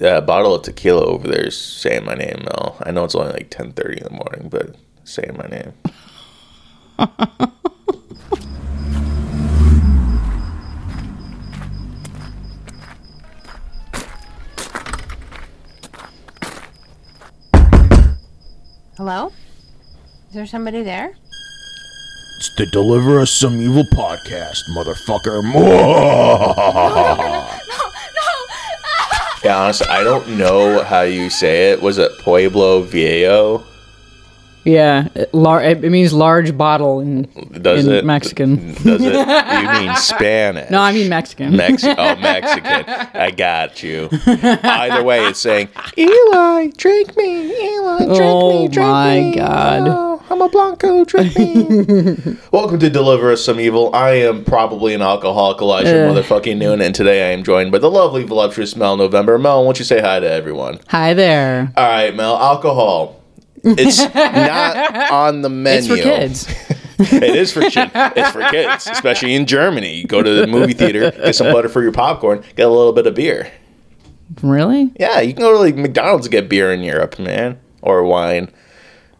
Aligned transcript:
Yeah, 0.00 0.16
a 0.18 0.22
bottle 0.22 0.54
of 0.54 0.62
tequila 0.62 1.04
over 1.04 1.28
there 1.28 1.46
is 1.46 1.56
saying 1.56 2.04
my 2.04 2.14
name, 2.14 2.42
Mel. 2.44 2.76
I 2.80 2.90
know 2.90 3.04
it's 3.04 3.14
only 3.14 3.32
like 3.32 3.50
ten 3.50 3.72
thirty 3.72 3.98
in 3.98 4.04
the 4.04 4.10
morning, 4.10 4.48
but 4.48 4.74
saying 5.04 5.36
my 5.36 5.46
name. 5.46 5.72
Hello? 18.96 19.32
Is 20.28 20.34
there 20.34 20.46
somebody 20.46 20.82
there? 20.82 21.14
It's 22.38 22.52
the 22.56 22.66
Deliver 22.66 23.20
Us 23.20 23.30
Some 23.30 23.60
Evil 23.60 23.84
podcast, 23.92 24.62
motherfucker. 24.70 25.42
Yeah, 29.44 29.60
honestly, 29.62 29.86
I 29.88 30.02
don't 30.02 30.38
know 30.38 30.82
how 30.82 31.02
you 31.02 31.28
say 31.30 31.72
it. 31.72 31.82
Was 31.82 31.98
it 31.98 32.10
Pueblo 32.18 32.80
Viejo? 32.82 33.62
Yeah, 34.64 35.08
it, 35.14 35.34
lar- 35.34 35.62
it 35.62 35.82
means 35.82 36.14
large 36.14 36.56
bottle 36.56 37.00
in, 37.00 37.24
Does 37.60 37.86
in 37.86 37.92
it 37.92 38.04
Mexican. 38.06 38.72
Does 38.72 39.02
it? 39.02 39.12
You 39.60 39.86
mean 39.86 39.94
Spanish? 39.96 40.70
No, 40.70 40.80
I 40.80 40.92
mean 40.92 41.10
Mexican. 41.10 41.54
Mex- 41.54 41.84
oh, 41.84 41.94
Mexican. 42.16 42.84
I 43.14 43.30
got 43.30 43.82
you. 43.82 44.08
Either 44.26 45.02
way, 45.04 45.26
it's 45.26 45.38
saying, 45.40 45.68
Eli, 45.98 46.68
drink 46.78 47.14
me. 47.14 47.74
Eli, 47.76 47.98
drink 48.06 48.20
Oh 48.22 48.62
me. 48.62 48.68
Drink 48.68 48.88
my. 48.88 49.32
God. 49.36 49.82
Oh, 49.88 50.13
I'm 50.34 50.42
a 50.42 50.48
Blanco. 50.48 51.04
Drink 51.04 51.38
me. 51.38 52.36
Welcome 52.52 52.80
to 52.80 52.90
Deliver 52.90 53.30
Us 53.30 53.44
Some 53.44 53.60
Evil. 53.60 53.94
I 53.94 54.14
am 54.14 54.44
probably 54.44 54.92
an 54.92 55.00
alcoholic, 55.00 55.60
Elijah 55.62 56.08
Ugh. 56.08 56.16
motherfucking 56.16 56.56
noon, 56.56 56.80
and 56.80 56.92
today 56.92 57.28
I 57.30 57.32
am 57.34 57.44
joined 57.44 57.70
by 57.70 57.78
the 57.78 57.88
lovely, 57.88 58.24
voluptuous 58.24 58.74
Mel 58.74 58.96
November. 58.96 59.38
Mel, 59.38 59.60
why 59.60 59.66
don't 59.68 59.78
you 59.78 59.84
say 59.84 60.00
hi 60.00 60.18
to 60.18 60.28
everyone? 60.28 60.80
Hi 60.88 61.14
there. 61.14 61.72
All 61.76 61.86
right, 61.86 62.12
Mel, 62.16 62.36
alcohol. 62.36 63.22
It's 63.62 63.98
not 64.12 64.76
on 65.12 65.42
the 65.42 65.48
It's 65.68 65.86
menu. 65.86 66.02
for 66.02 66.02
kids. 66.02 66.48
it 66.98 67.36
is 67.36 67.52
for 67.52 67.60
chi- 67.70 67.92
it's 68.16 68.30
for 68.32 68.42
kids, 68.50 68.88
especially 68.88 69.36
in 69.36 69.46
Germany. 69.46 69.98
You 70.00 70.06
go 70.08 70.20
to 70.20 70.30
the 70.34 70.48
movie 70.48 70.72
theater, 70.74 71.12
get 71.12 71.36
some 71.36 71.52
butter 71.52 71.68
for 71.68 71.80
your 71.80 71.92
popcorn, 71.92 72.42
get 72.56 72.66
a 72.66 72.70
little 72.70 72.92
bit 72.92 73.06
of 73.06 73.14
beer. 73.14 73.52
Really? 74.42 74.92
Yeah, 74.98 75.20
you 75.20 75.32
can 75.32 75.42
go 75.42 75.52
to 75.52 75.58
like 75.60 75.76
McDonald's 75.76 76.26
and 76.26 76.32
get 76.32 76.48
beer 76.48 76.72
in 76.72 76.80
Europe, 76.80 77.20
man, 77.20 77.60
or 77.82 78.02
wine, 78.02 78.50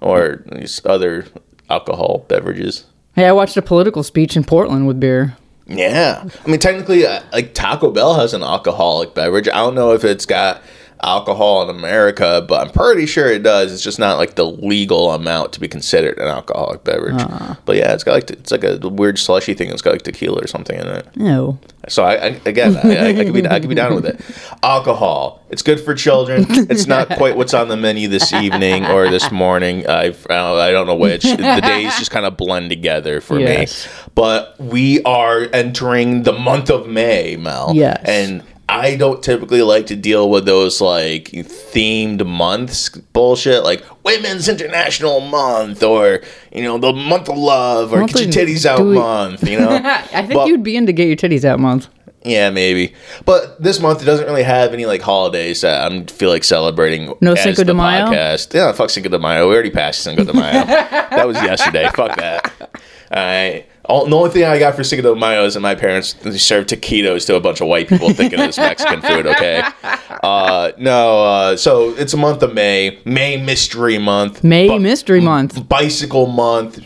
or 0.05 0.45
these 0.53 0.85
other 0.85 1.27
alcohol 1.71 2.25
beverages. 2.29 2.85
Hey, 3.15 3.27
I 3.27 3.33
watched 3.33 3.57
a 3.57 3.63
political 3.63 4.03
speech 4.03 4.37
in 4.37 4.45
Portland 4.45 4.87
with 4.87 5.01
beer. 5.01 5.37
Yeah, 5.67 6.29
I 6.45 6.49
mean 6.49 6.61
technically, 6.61 7.07
uh, 7.07 7.23
like 7.33 7.55
Taco 7.55 7.91
Bell 7.91 8.15
has 8.15 8.35
an 8.35 8.43
alcoholic 8.43 9.15
beverage. 9.15 9.49
I 9.49 9.57
don't 9.57 9.75
know 9.75 9.93
if 9.93 10.05
it's 10.05 10.27
got 10.27 10.63
alcohol 11.05 11.69
in 11.69 11.75
America, 11.77 12.45
but 12.49 12.67
I'm 12.67 12.73
pretty 12.73 13.07
sure 13.07 13.27
it 13.29 13.43
does. 13.43 13.73
It's 13.73 13.83
just 13.83 13.99
not 13.99 14.19
like 14.19 14.35
the 14.35 14.47
legal 14.47 15.11
amount 15.13 15.53
to 15.55 15.61
be 15.61 15.69
considered 15.69 16.19
an 16.19 16.29
alcoholic 16.29 16.85
beverage. 16.85 17.21
Uh-uh. 17.21 17.55
But 17.65 17.77
yeah, 17.77 17.93
it's 17.93 18.05
got 18.05 18.13
like 18.13 18.31
it's 18.31 18.51
like 18.51 18.65
a 18.65 18.79
weird 18.89 19.19
slushy 19.19 19.55
thing. 19.55 19.71
It's 19.71 19.83
got 19.83 19.93
like 19.93 20.03
tequila 20.03 20.43
or 20.43 20.47
something 20.47 20.79
in 20.79 20.87
it. 20.87 21.07
No. 21.17 21.59
So 21.89 22.03
I, 22.03 22.15
I 22.15 22.41
again, 22.47 22.77
I, 22.79 23.09
I, 23.09 23.13
could 23.25 23.35
be 23.35 23.47
I 23.47 23.61
could 23.61 23.69
be 23.69 23.75
down 23.75 23.95
with 23.95 24.07
it. 24.07 24.19
Alcohol, 24.63 25.45
it's 25.51 25.61
good 25.63 25.81
for 25.81 25.95
children. 25.95 26.47
It's 26.49 26.87
not 26.87 27.09
quite 27.19 27.37
what's 27.37 27.53
on 27.53 27.69
the 27.69 27.77
menu 27.77 28.09
this 28.09 28.33
evening 28.33 28.87
or 28.87 29.11
this 29.11 29.31
morning. 29.31 29.87
I've, 29.87 30.27
I 30.31 30.71
don't 30.71 30.87
know 30.87 30.95
which. 30.95 31.23
The 31.25 31.61
days 31.63 31.97
just 31.99 32.11
kind 32.11 32.25
of 32.25 32.37
blend 32.39 32.71
together 32.71 33.21
for 33.21 33.39
Yes. 33.39 33.87
me. 33.87 33.93
But 34.15 34.59
we 34.59 35.03
are 35.03 35.47
entering 35.53 36.23
the 36.23 36.33
month 36.33 36.71
of 36.71 36.89
May, 36.89 37.37
Mel. 37.37 37.73
Yes. 37.75 38.03
and. 38.07 38.43
I 38.69 38.97
don't 38.97 39.23
typically 39.23 39.61
like 39.63 39.87
to 39.87 39.97
deal 39.97 40.31
with 40.31 40.47
those 40.47 40.81
like 40.81 41.25
themed 41.33 42.27
months 42.27 42.89
bullshit, 42.89 43.63
like 43.63 43.85
Women's 44.05 44.49
International 44.49 45.21
Month 45.21 45.83
or 45.83 46.23
you 46.53 46.63
know 46.63 46.79
the 46.79 46.93
month 46.93 47.29
of 47.29 47.37
love 47.37 47.93
or 47.93 47.99
don't 47.99 48.13
Get 48.13 48.35
Your 48.35 48.47
Titties 48.47 48.65
Out 48.67 48.81
we- 48.81 48.95
month. 48.95 49.47
You 49.49 49.61
know, 49.61 49.69
I 49.85 50.23
think 50.23 50.33
But- 50.35 50.49
you'd 50.49 50.63
be 50.63 50.77
into 50.77 50.93
get 50.93 51.07
your 51.09 51.17
titties 51.17 51.45
out 51.45 51.61
month. 51.61 51.89
yeah, 52.25 52.49
maybe. 52.49 52.95
But 53.27 53.63
this 53.63 53.81
month 53.81 54.01
it 54.01 54.07
doesn't 54.07 54.25
really 54.27 54.43
have 54.45 54.73
any 54.73 54.87
like 54.87 55.03
holidays 55.03 55.61
that 55.61 55.93
I 55.93 56.05
feel 56.05 56.31
like 56.31 56.43
celebrating. 56.43 57.13
No 57.21 57.35
Cinco 57.35 57.65
de 57.65 57.75
Mayo? 57.75 58.07
Podcast. 58.07 58.55
Yeah, 58.55 58.73
fuck 58.73 58.89
Cinco 58.89 59.11
de 59.11 59.19
Mayo. 59.19 59.47
We 59.49 59.55
already 59.55 59.71
passed 59.71 60.01
Cinco 60.01 60.25
de 60.25 60.33
Mayo. 60.33 60.65
that 60.65 61.27
was 61.27 61.37
yesterday. 61.37 61.89
Fuck 61.95 62.17
that. 62.17 62.51
All 63.11 63.23
right. 63.23 63.67
All, 63.87 64.07
the 64.07 64.17
only 64.17 64.31
thing 64.31 64.45
I 64.45 64.59
got 64.59 64.75
for 64.75 64.83
Cinco 64.83 65.15
de 65.15 65.21
Mayo 65.21 65.45
is 65.45 65.55
that 65.55 65.61
my 65.61 65.75
parents 65.75 66.17
served 66.43 66.71
taquitos 66.71 67.27
to 67.27 67.37
a 67.37 67.41
bunch 67.41 67.61
of 67.61 67.69
white 67.69 67.87
people 67.87 68.11
thinking 68.15 68.39
it 68.41 68.47
was 68.47 68.57
Mexican 68.57 69.03
food. 69.03 69.27
Okay. 69.27 69.63
Uh, 70.23 70.73
no. 70.79 71.23
Uh, 71.23 71.57
so 71.57 71.91
it's 71.97 72.15
a 72.15 72.17
month 72.17 72.43
of 72.43 72.55
May. 72.55 72.99
May 73.05 73.37
Mystery 73.37 73.99
Month. 73.99 74.43
May 74.43 74.69
Bu- 74.69 74.79
Mystery 74.79 75.21
Month. 75.21 75.69
Bicycle 75.69 76.27
Month. 76.27 76.81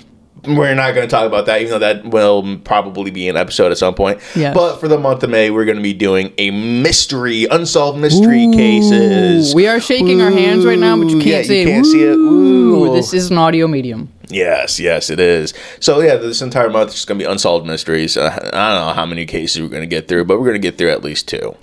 We're 0.45 0.75
not 0.75 0.95
going 0.95 1.07
to 1.07 1.11
talk 1.11 1.25
about 1.27 1.47
that, 1.47 1.61
even 1.61 1.71
though 1.73 1.79
that 1.79 2.05
will 2.07 2.59
probably 2.59 3.13
be 3.13 3.29
an 3.29 3.37
episode 3.37 3.71
at 3.71 3.79
some 3.79 3.95
point. 3.95 4.21
Yes. 4.35 4.55
But 4.57 4.79
for 4.79 4.89
the 4.89 4.99
month 4.99 5.23
of 5.23 5.31
May, 5.31 5.51
we're 5.51 5.67
going 5.67 5.77
to 5.77 5.83
be 5.83 5.93
doing 5.93 6.33
a 6.39 6.51
mystery, 6.51 7.45
unsolved 7.49 8.01
mystery 8.01 8.51
cases. 8.53 9.55
We 9.55 9.69
are 9.69 9.79
shaking 9.79 10.21
our 10.21 10.31
hands 10.33 10.65
right 10.65 10.79
now, 10.79 10.97
but 10.97 11.09
you 11.09 11.19
can't 11.21 11.27
yeah, 11.27 11.43
see 11.43 11.61
you 11.63 11.69
it. 11.69 11.71
can't 11.71 11.87
see 11.87 12.03
it. 12.03 12.17
Ooh, 12.17 12.87
Ooh. 12.87 12.95
This 12.95 13.13
is 13.15 13.31
an 13.31 13.39
audio 13.39 13.69
medium. 13.69 14.13
Yes, 14.31 14.79
yes, 14.79 15.11
it 15.11 15.21
is. 15.21 15.55
So 15.81 16.01
yeah, 16.01 16.17
this 16.17 16.43
entire 16.43 16.69
month 16.69 16.95
is 16.95 17.05
going 17.05 17.19
to 17.19 17.25
be 17.25 17.31
unsolved 17.31 17.67
mysteries. 17.67 18.17
Uh, 18.17 18.31
I 18.53 18.75
don't 18.75 18.87
know 18.87 18.95
how 18.95 19.07
many 19.07 19.25
cases 19.25 19.63
we're 19.63 19.69
going 19.69 19.83
to 19.83 19.87
get 19.87 20.07
through, 20.09 20.25
but 20.27 20.39
we're 20.39 20.47
going 20.47 20.61
to 20.61 20.67
get 20.71 20.77
through 20.77 20.91
at 20.91 21.03
least 21.03 21.29
two. 21.29 21.57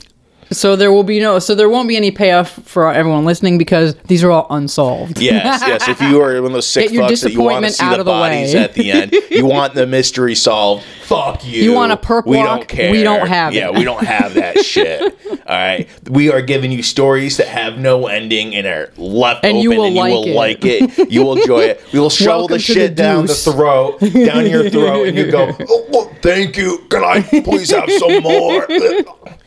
So 0.51 0.75
there 0.75 0.91
will 0.91 1.03
be 1.03 1.19
no, 1.19 1.39
so 1.39 1.55
there 1.55 1.69
won't 1.69 1.87
be 1.87 1.97
any 1.97 2.11
payoff 2.11 2.51
for 2.51 2.91
everyone 2.93 3.25
listening 3.25 3.57
because 3.57 3.95
these 4.07 4.23
are 4.23 4.29
all 4.31 4.45
unsolved. 4.51 5.19
Yes, 5.19 5.61
yes. 5.65 5.87
If 5.87 5.99
you 6.01 6.21
are 6.21 6.35
one 6.35 6.45
of 6.45 6.51
those 6.53 6.67
sick 6.67 6.85
Get 6.85 6.93
your 6.93 7.03
fucks 7.05 7.23
that 7.23 7.33
you 7.33 7.41
want 7.41 7.65
to 7.65 7.69
disappointment 7.71 7.73
see 7.73 7.83
out 7.83 7.93
the 7.93 7.99
of 8.01 8.05
the 8.05 8.11
bodies 8.11 8.53
way. 8.53 8.59
at 8.63 8.73
the 8.75 8.91
end, 8.91 9.11
you 9.31 9.45
want 9.45 9.73
the 9.73 9.87
mystery 9.87 10.35
solved. 10.35 10.83
Fuck 11.03 11.45
you. 11.45 11.63
You 11.63 11.73
want 11.73 11.91
a 11.91 11.97
perp 11.97 12.25
We 12.25 12.37
walk? 12.37 12.45
don't 12.59 12.67
care. 12.67 12.91
We 12.91 13.01
don't 13.03 13.27
have 13.27 13.53
it. 13.53 13.57
Yeah, 13.57 13.71
we 13.71 13.83
don't 13.83 14.03
have 14.05 14.35
that 14.35 14.59
shit. 14.65 15.01
All 15.01 15.55
right, 15.57 15.87
we 16.09 16.31
are 16.31 16.41
giving 16.41 16.71
you 16.71 16.83
stories 16.83 17.37
that 17.37 17.47
have 17.47 17.77
no 17.79 18.07
ending 18.07 18.55
and 18.55 18.65
are 18.67 18.91
left 18.97 19.43
And 19.45 19.57
open, 19.57 19.61
you 19.63 19.69
will 19.71 19.85
and 19.85 19.95
you 19.95 20.01
like 20.01 20.11
will 20.11 20.27
it. 20.27 20.35
like 20.35 20.59
it. 20.65 21.11
You 21.11 21.23
will 21.23 21.37
enjoy 21.37 21.61
it. 21.63 21.83
We 21.91 21.99
will 21.99 22.09
shovel 22.11 22.41
Welcome 22.41 22.57
the 22.57 22.63
to 22.63 22.73
the 22.73 22.79
shit 22.81 22.95
down 22.95 23.25
the 23.25 23.33
throat, 23.35 23.99
down 23.99 24.47
your 24.49 24.69
throat, 24.69 25.07
and 25.07 25.17
you 25.17 25.31
go, 25.31 25.55
oh, 25.69 25.85
well, 25.89 26.11
"Thank 26.21 26.55
you. 26.57 26.85
Can 26.89 27.03
I 27.03 27.21
please 27.43 27.71
have 27.71 27.89
some 27.91 28.21
more?" 28.23 28.67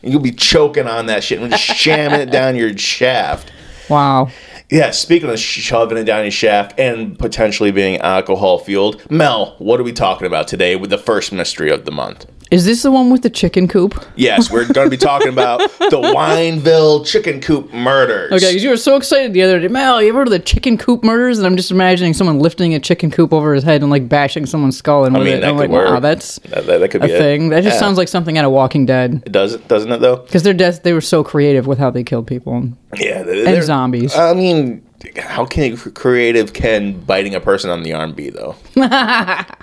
And 0.01 0.11
you'll 0.11 0.21
be 0.21 0.31
choking 0.31 0.87
on 0.87 1.07
that 1.07 1.23
shit 1.23 1.41
and 1.41 1.51
just 1.51 1.63
shamming 1.77 2.21
it 2.21 2.31
down 2.31 2.55
your 2.55 2.77
shaft. 2.77 3.51
Wow. 3.89 4.29
Yeah, 4.69 4.91
speaking 4.91 5.29
of 5.29 5.39
shoving 5.39 5.97
it 5.97 6.03
down 6.03 6.23
your 6.23 6.31
shaft 6.31 6.79
and 6.79 7.17
potentially 7.17 7.71
being 7.71 7.97
alcohol 7.97 8.59
fueled, 8.59 9.09
Mel, 9.09 9.55
what 9.57 9.79
are 9.79 9.83
we 9.83 9.93
talking 9.93 10.27
about 10.27 10.47
today 10.47 10.75
with 10.75 10.91
the 10.91 10.97
first 10.97 11.31
mystery 11.31 11.71
of 11.71 11.85
the 11.85 11.91
month? 11.91 12.27
Is 12.51 12.65
this 12.65 12.81
the 12.81 12.89
one 12.89 13.11
with 13.11 13.21
the 13.21 13.29
chicken 13.29 13.67
coop? 13.67 14.03
Yes, 14.15 14.49
we're 14.49 14.65
going 14.65 14.87
to 14.87 14.89
be 14.89 14.97
talking 14.97 15.27
about 15.29 15.59
the 15.59 16.01
Wineville 16.15 17.05
chicken 17.05 17.41
coop 17.41 17.71
murders. 17.71 18.31
Okay, 18.31 18.49
because 18.49 18.63
you 18.63 18.69
were 18.71 18.77
so 18.77 18.95
excited 18.95 19.33
the 19.33 19.43
other 19.43 19.59
day. 19.59 19.67
Mel, 19.67 20.01
you 20.01 20.09
ever 20.09 20.19
heard 20.19 20.27
of 20.29 20.31
the 20.31 20.39
chicken 20.39 20.75
coop 20.75 21.03
murders? 21.03 21.37
And 21.37 21.45
I'm 21.45 21.55
just 21.55 21.69
imagining 21.69 22.13
someone 22.15 22.39
lifting 22.39 22.73
a 22.73 22.79
chicken 22.79 23.11
coop 23.11 23.33
over 23.33 23.53
his 23.53 23.63
head 23.63 23.83
and 23.83 23.91
like 23.91 24.09
bashing 24.09 24.47
someone's 24.47 24.77
skull 24.77 25.05
in 25.05 25.13
with 25.13 25.25
mean, 25.25 25.35
it. 25.37 25.41
that 25.41 25.49
I'm 25.49 25.57
could 25.57 25.69
like, 25.69 25.85
wow, 25.85 25.91
work. 25.93 26.01
that's 26.01 26.39
that, 26.39 26.65
that, 26.65 26.79
that 26.79 26.89
could 26.89 27.03
a 27.03 27.07
be 27.07 27.13
it. 27.13 27.17
thing. 27.19 27.49
That 27.49 27.61
just 27.63 27.75
Yeah. 27.75 27.79
sounds 27.81 27.99
like 27.99 28.07
something 28.07 28.35
out 28.39 28.45
of 28.45 28.51
Walking 28.51 28.87
Dead. 28.87 29.21
It 29.27 29.31
does, 29.31 29.57
doesn't 29.57 29.91
it 29.91 29.99
though? 29.99 30.17
Because 30.17 30.41
their 30.41 30.55
death, 30.55 30.81
they 30.81 30.93
were 30.93 31.01
so 31.01 31.23
creative 31.23 31.67
with 31.67 31.77
how 31.77 31.91
they 31.91 32.03
killed 32.03 32.25
people. 32.25 32.67
Yeah, 32.97 33.21
they- 33.21 33.39
And 33.45 33.47
they're- 33.47 33.61
zombies. 33.61 34.15
I 34.15 34.33
mean, 34.33 34.81
how 35.17 35.45
can 35.45 35.77
creative 35.77 36.53
can 36.53 36.99
biting 37.01 37.33
a 37.33 37.39
person 37.39 37.69
on 37.69 37.83
the 37.83 37.93
arm 37.93 38.13
be 38.13 38.29
though? 38.29 38.55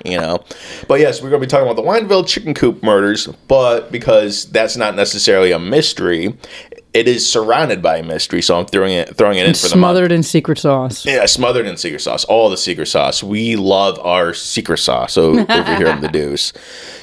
you 0.05 0.19
know. 0.19 0.43
But 0.89 1.01
yes, 1.01 1.23
we're 1.23 1.31
going 1.31 1.41
to 1.41 1.47
be 1.47 1.51
talking 1.51 1.69
about 1.69 1.77
the 1.77 1.87
Wineville 1.87 2.27
chicken 2.27 2.55
coop 2.55 2.83
murders, 2.83 3.27
but 3.49 3.93
because 3.93 4.47
that's 4.47 4.77
not 4.77 4.95
necessarily 4.95 5.53
a 5.53 5.59
mystery, 5.59 6.37
it 6.95 7.07
is 7.07 7.31
surrounded 7.31 7.83
by 7.83 7.99
a 7.99 8.03
mystery. 8.03 8.41
So 8.41 8.59
I'm 8.59 8.67
throwing 8.67 8.95
it 8.95 9.17
throwing 9.17 9.39
it 9.39 9.47
in 9.47 9.55
for 9.55 9.69
the 9.69 9.77
month. 9.77 9.97
Smothered 9.97 10.13
in 10.13 10.23
secret 10.23 10.59
sauce. 10.59 11.05
Yeah, 11.05 11.27
smothered 11.27 11.67
in 11.67 11.77
secret 11.77 12.01
sauce. 12.01 12.25
All 12.25 12.49
the 12.49 12.57
secret 12.57 12.87
sauce. 12.87 13.23
We 13.23 13.57
love 13.57 13.99
our 13.99 14.33
secret 14.33 14.79
sauce 14.79 15.19
over 15.19 15.45
here 15.77 15.89
on 15.89 16.01
the 16.01 16.09
Deuce. 16.13 16.53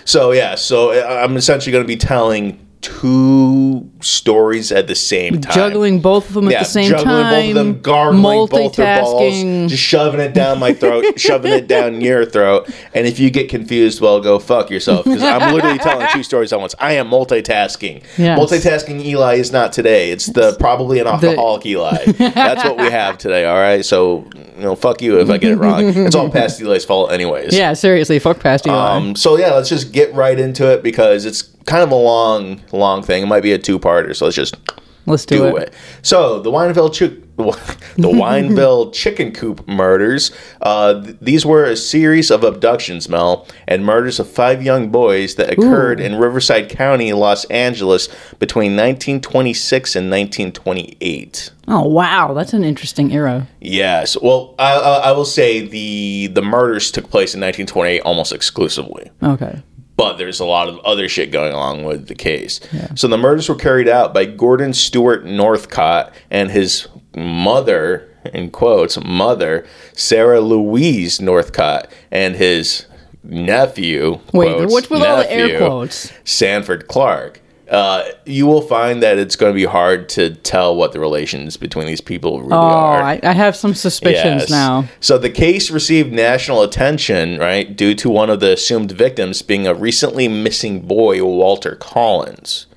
So 0.06 0.32
yeah, 0.32 0.56
so 0.56 0.92
uh, 0.92 1.22
I'm 1.24 1.38
essentially 1.38 1.72
going 1.72 1.84
to 1.84 1.88
be 1.88 1.98
telling 1.98 2.63
two 2.84 3.90
stories 4.02 4.72
at 4.72 4.88
the 4.88 4.96
same 4.96 5.40
time. 5.40 5.54
Juggling 5.54 6.02
both 6.02 6.28
of 6.28 6.34
them 6.34 6.50
at 6.50 6.60
the 6.60 6.66
same 6.66 6.90
juggling 6.90 7.08
time. 7.08 7.32
both 7.32 7.50
of 7.50 7.56
them, 7.56 7.82
gargling 7.82 8.22
both 8.22 8.76
their 8.76 9.02
balls, 9.02 9.34
multitasking. 9.34 9.70
just 9.70 9.82
shoving 9.82 10.20
it 10.20 10.34
down 10.34 10.60
my 10.60 10.74
throat, 10.74 11.06
shoving 11.20 11.54
it 11.54 11.68
down 11.68 12.02
your 12.02 12.26
throat. 12.26 12.70
And 12.94 13.08
if 13.08 13.20
you 13.20 13.32
get 13.32 13.50
confused, 13.50 14.02
well, 14.02 14.20
go 14.20 14.38
fuck 14.38 14.70
yourself 14.70 15.06
because 15.06 15.24
I'm 15.24 15.54
literally 15.54 15.80
telling 15.80 16.08
two 16.12 16.24
stories 16.24 16.52
at 16.52 16.60
once. 16.60 16.76
I 16.78 16.94
am 16.94 17.10
multitasking. 17.10 18.04
Yes. 18.18 18.38
Multitasking 18.38 19.04
Eli 19.04 19.36
is 19.36 19.52
not 19.52 19.72
today. 19.72 20.12
It's 20.12 20.28
the 20.28 20.56
probably 20.60 21.00
an 21.00 21.08
alcoholic 21.08 21.66
Eli. 21.66 22.06
That's 22.18 22.64
what 22.66 22.78
we 22.78 22.92
have 22.92 23.18
today. 23.18 23.46
All 23.46 23.56
right, 23.56 23.86
so 23.86 24.30
know, 24.64 24.76
fuck 24.76 25.02
you 25.02 25.20
if 25.20 25.30
I 25.30 25.38
get 25.38 25.52
it 25.52 25.58
wrong. 25.58 25.84
It's 26.06 26.16
all 26.16 26.30
past 26.30 26.62
Eli's 26.62 26.86
fault, 26.86 27.12
anyways. 27.12 27.56
Yeah, 27.56 27.74
seriously, 27.74 28.20
fuck 28.20 28.40
past 28.40 28.66
Eli. 28.68 28.76
Um, 28.96 29.16
so 29.16 29.38
yeah, 29.38 29.54
let's 29.54 29.70
just 29.70 29.92
get 29.92 30.14
right 30.14 30.40
into 30.40 30.72
it 30.72 30.84
because 30.84 31.26
it's 31.26 31.42
kind 31.66 31.84
of 31.84 31.92
a 31.92 31.96
long, 31.96 32.62
long 32.72 33.04
thing. 33.04 33.24
It 33.24 33.28
might 33.28 33.44
be 33.44 33.54
a 33.54 33.60
two-parter, 33.60 34.16
so 34.16 34.26
let's 34.26 34.36
just 34.36 34.56
Let's 35.06 35.26
do, 35.26 35.38
do 35.38 35.58
it. 35.58 35.64
it. 35.70 35.74
So 36.02 36.40
the 36.40 36.52
Wineville 36.52 36.94
Chick. 36.94 37.20
The 37.96 38.10
Wineville 38.10 38.94
chicken 38.94 39.32
coop 39.32 39.68
murders. 39.68 40.32
Uh, 40.62 41.02
th- 41.02 41.18
these 41.20 41.46
were 41.46 41.64
a 41.66 41.76
series 41.76 42.30
of 42.30 42.44
abductions, 42.44 43.10
Mel, 43.10 43.48
and 43.68 43.84
murders 43.84 44.20
of 44.20 44.30
five 44.30 44.62
young 44.64 44.90
boys 44.90 45.36
that 45.36 45.52
occurred 45.52 46.00
in 46.00 46.16
Riverside 46.16 46.70
County, 46.70 47.12
Los 47.14 47.46
Angeles, 47.46 48.08
between 48.40 48.74
1926 48.74 49.96
and 49.96 50.12
1928. 50.12 51.52
Oh 51.68 51.88
wow, 51.88 52.34
that's 52.34 52.54
an 52.54 52.64
interesting 52.64 53.12
era. 53.14 53.48
Yes. 53.62 54.16
Well, 54.22 54.54
I, 54.60 54.74
I, 54.74 54.98
I 55.10 55.12
will 55.14 55.26
say 55.26 55.66
the 55.68 56.28
the 56.28 56.42
murders 56.42 56.92
took 56.92 57.06
place 57.10 57.34
in 57.34 57.42
1928 57.42 58.02
almost 58.02 58.32
exclusively 58.34 59.10
Okay. 59.22 59.62
But 59.96 60.18
there's 60.18 60.40
a 60.40 60.46
lot 60.46 60.68
of 60.68 60.80
other 60.80 61.08
shit 61.08 61.32
going 61.32 61.54
along 61.54 61.84
with 61.84 62.08
the 62.08 62.16
case. 62.16 62.60
So 62.96 63.08
the 63.08 63.18
murders 63.18 63.48
were 63.50 63.56
carried 63.56 63.88
out 63.88 64.14
by 64.14 64.26
Gordon 64.26 64.74
Stewart 64.74 65.26
Northcott 65.26 66.14
and 66.32 66.50
his 66.52 66.88
mother, 67.16 68.10
in 68.34 68.50
quotes, 68.52 69.00
mother, 69.04 69.66
Sarah 69.94 70.42
Louise 70.42 71.22
Northcott, 71.22 71.92
and 72.12 72.36
his 72.36 72.86
nephew, 73.24 74.20
Wait, 74.34 74.54
quotes, 74.56 74.74
what's 74.74 74.90
with 74.90 75.02
all 75.02 75.18
the 75.18 75.32
air 75.32 75.58
quotes? 75.60 76.12
Sanford 76.24 76.88
Clark. 76.88 77.40
Uh, 77.74 78.04
you 78.26 78.46
will 78.46 78.62
find 78.62 79.02
that 79.02 79.18
it's 79.18 79.36
going 79.36 79.52
to 79.52 79.56
be 79.56 79.66
hard 79.66 80.08
to 80.08 80.36
tell 80.36 80.76
what 80.76 80.92
the 80.92 81.00
relations 81.00 81.58
between 81.58 81.88
these 81.88 82.02
people 82.02 82.40
really 82.42 82.54
Oh, 82.54 82.70
are. 82.70 83.02
I, 83.02 83.20
I 83.24 83.32
have 83.34 83.56
some 83.56 83.74
suspicions 83.74 84.42
Yes. 84.44 84.50
now. 84.52 84.86
So 85.00 85.18
the 85.18 85.32
case 85.32 85.72
received 85.72 86.14
national 86.14 86.62
attention, 86.62 87.40
right, 87.40 87.76
due 87.76 87.96
to 87.96 88.12
one 88.12 88.30
of 88.30 88.42
the 88.42 88.54
assumed 88.54 88.92
victims 88.92 89.42
being 89.42 89.66
a 89.66 89.74
recently 89.74 90.28
missing 90.28 90.82
boy, 90.82 91.24
Walter 91.26 91.76
Collins. 91.76 92.68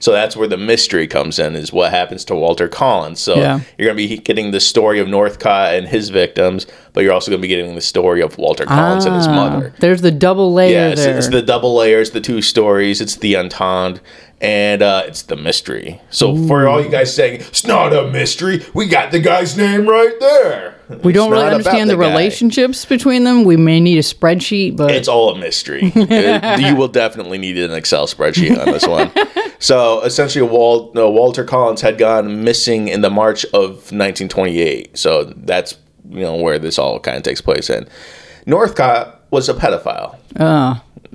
So 0.00 0.12
that's 0.12 0.36
where 0.36 0.46
the 0.48 0.58
mystery 0.58 1.06
comes 1.06 1.38
in, 1.38 1.56
is 1.56 1.72
what 1.72 1.90
happens 1.92 2.26
to 2.26 2.34
Walter 2.34 2.68
Collins. 2.68 3.20
So 3.20 3.36
Yeah. 3.36 3.60
you're 3.78 3.86
going 3.94 3.96
to 4.06 4.06
be 4.16 4.18
getting 4.18 4.50
the 4.50 4.60
story 4.60 5.00
of 5.00 5.08
Northcott 5.08 5.72
and 5.74 5.88
his 5.88 6.10
victims, 6.10 6.66
but 6.92 7.02
you're 7.04 7.14
also 7.14 7.30
going 7.30 7.40
to 7.40 7.42
be 7.42 7.48
getting 7.48 7.74
the 7.74 7.80
story 7.80 8.20
of 8.20 8.36
Walter 8.36 8.66
Collins 8.66 9.06
and 9.06 9.14
his 9.16 9.28
Ah, 9.28 9.34
mother. 9.34 9.72
There's 9.80 10.02
the 10.02 10.10
double 10.10 10.52
layer 10.52 10.72
Yeah, 10.74 10.88
it's, 10.90 11.00
there. 11.02 11.16
it's 11.16 11.28
the 11.28 11.40
double 11.40 11.74
layers, 11.74 12.10
the 12.10 12.20
two 12.20 12.42
stories, 12.42 13.00
it's 13.00 13.16
the 13.16 13.34
entente, 13.34 14.02
and 14.42 14.82
uh, 14.82 15.04
it's 15.06 15.22
the 15.22 15.36
mystery. 15.36 16.00
So 16.10 16.36
for 16.48 16.66
all 16.68 16.82
you 16.82 16.90
guys 16.90 17.14
saying, 17.14 17.40
it's 17.40 17.64
not 17.64 17.94
a 17.94 18.10
mystery, 18.10 18.62
we 18.74 18.86
got 18.86 19.12
the 19.12 19.20
guy's 19.20 19.56
name 19.56 19.88
right 19.88 20.14
there. 20.20 20.74
we 21.04 21.12
don't 21.12 21.32
It's 21.32 21.40
really 21.40 21.54
understand 21.54 21.88
the, 21.88 21.94
guy. 21.96 22.10
relationships 22.10 22.84
between 22.84 23.24
them. 23.24 23.44
We 23.44 23.56
may 23.56 23.78
need 23.80 23.98
a 23.98 24.02
spreadsheet, 24.02 24.76
but 24.76 24.90
It's 24.90 25.08
all 25.08 25.30
a 25.30 25.38
mystery. 25.38 25.92
Uh, 26.12 26.58
you 26.60 26.74
will 26.76 26.88
definitely 26.88 27.38
need 27.38 27.56
an 27.56 27.72
Excel 27.72 28.06
spreadsheet 28.06 28.58
on 28.58 28.66
this 28.72 28.86
one. 28.86 29.10
So 29.62 30.00
essentially, 30.02 30.42
Wal- 30.44 30.90
no, 30.92 31.08
Walter 31.08 31.44
Collins 31.44 31.80
had 31.82 31.96
gone 31.96 32.42
missing 32.42 32.88
in 32.88 33.00
the 33.00 33.10
March 33.10 33.44
of 33.54 33.92
1928. 33.92 34.98
So 34.98 35.22
that's 35.36 35.76
you 36.10 36.18
know 36.22 36.34
where 36.34 36.58
this 36.58 36.80
all 36.80 36.98
kind 36.98 37.16
of 37.16 37.22
takes 37.22 37.40
place 37.40 37.70
in. 37.70 37.86
Northcott 38.46 39.20
was 39.30 39.48
a 39.48 39.54
pedophile. 39.54 40.16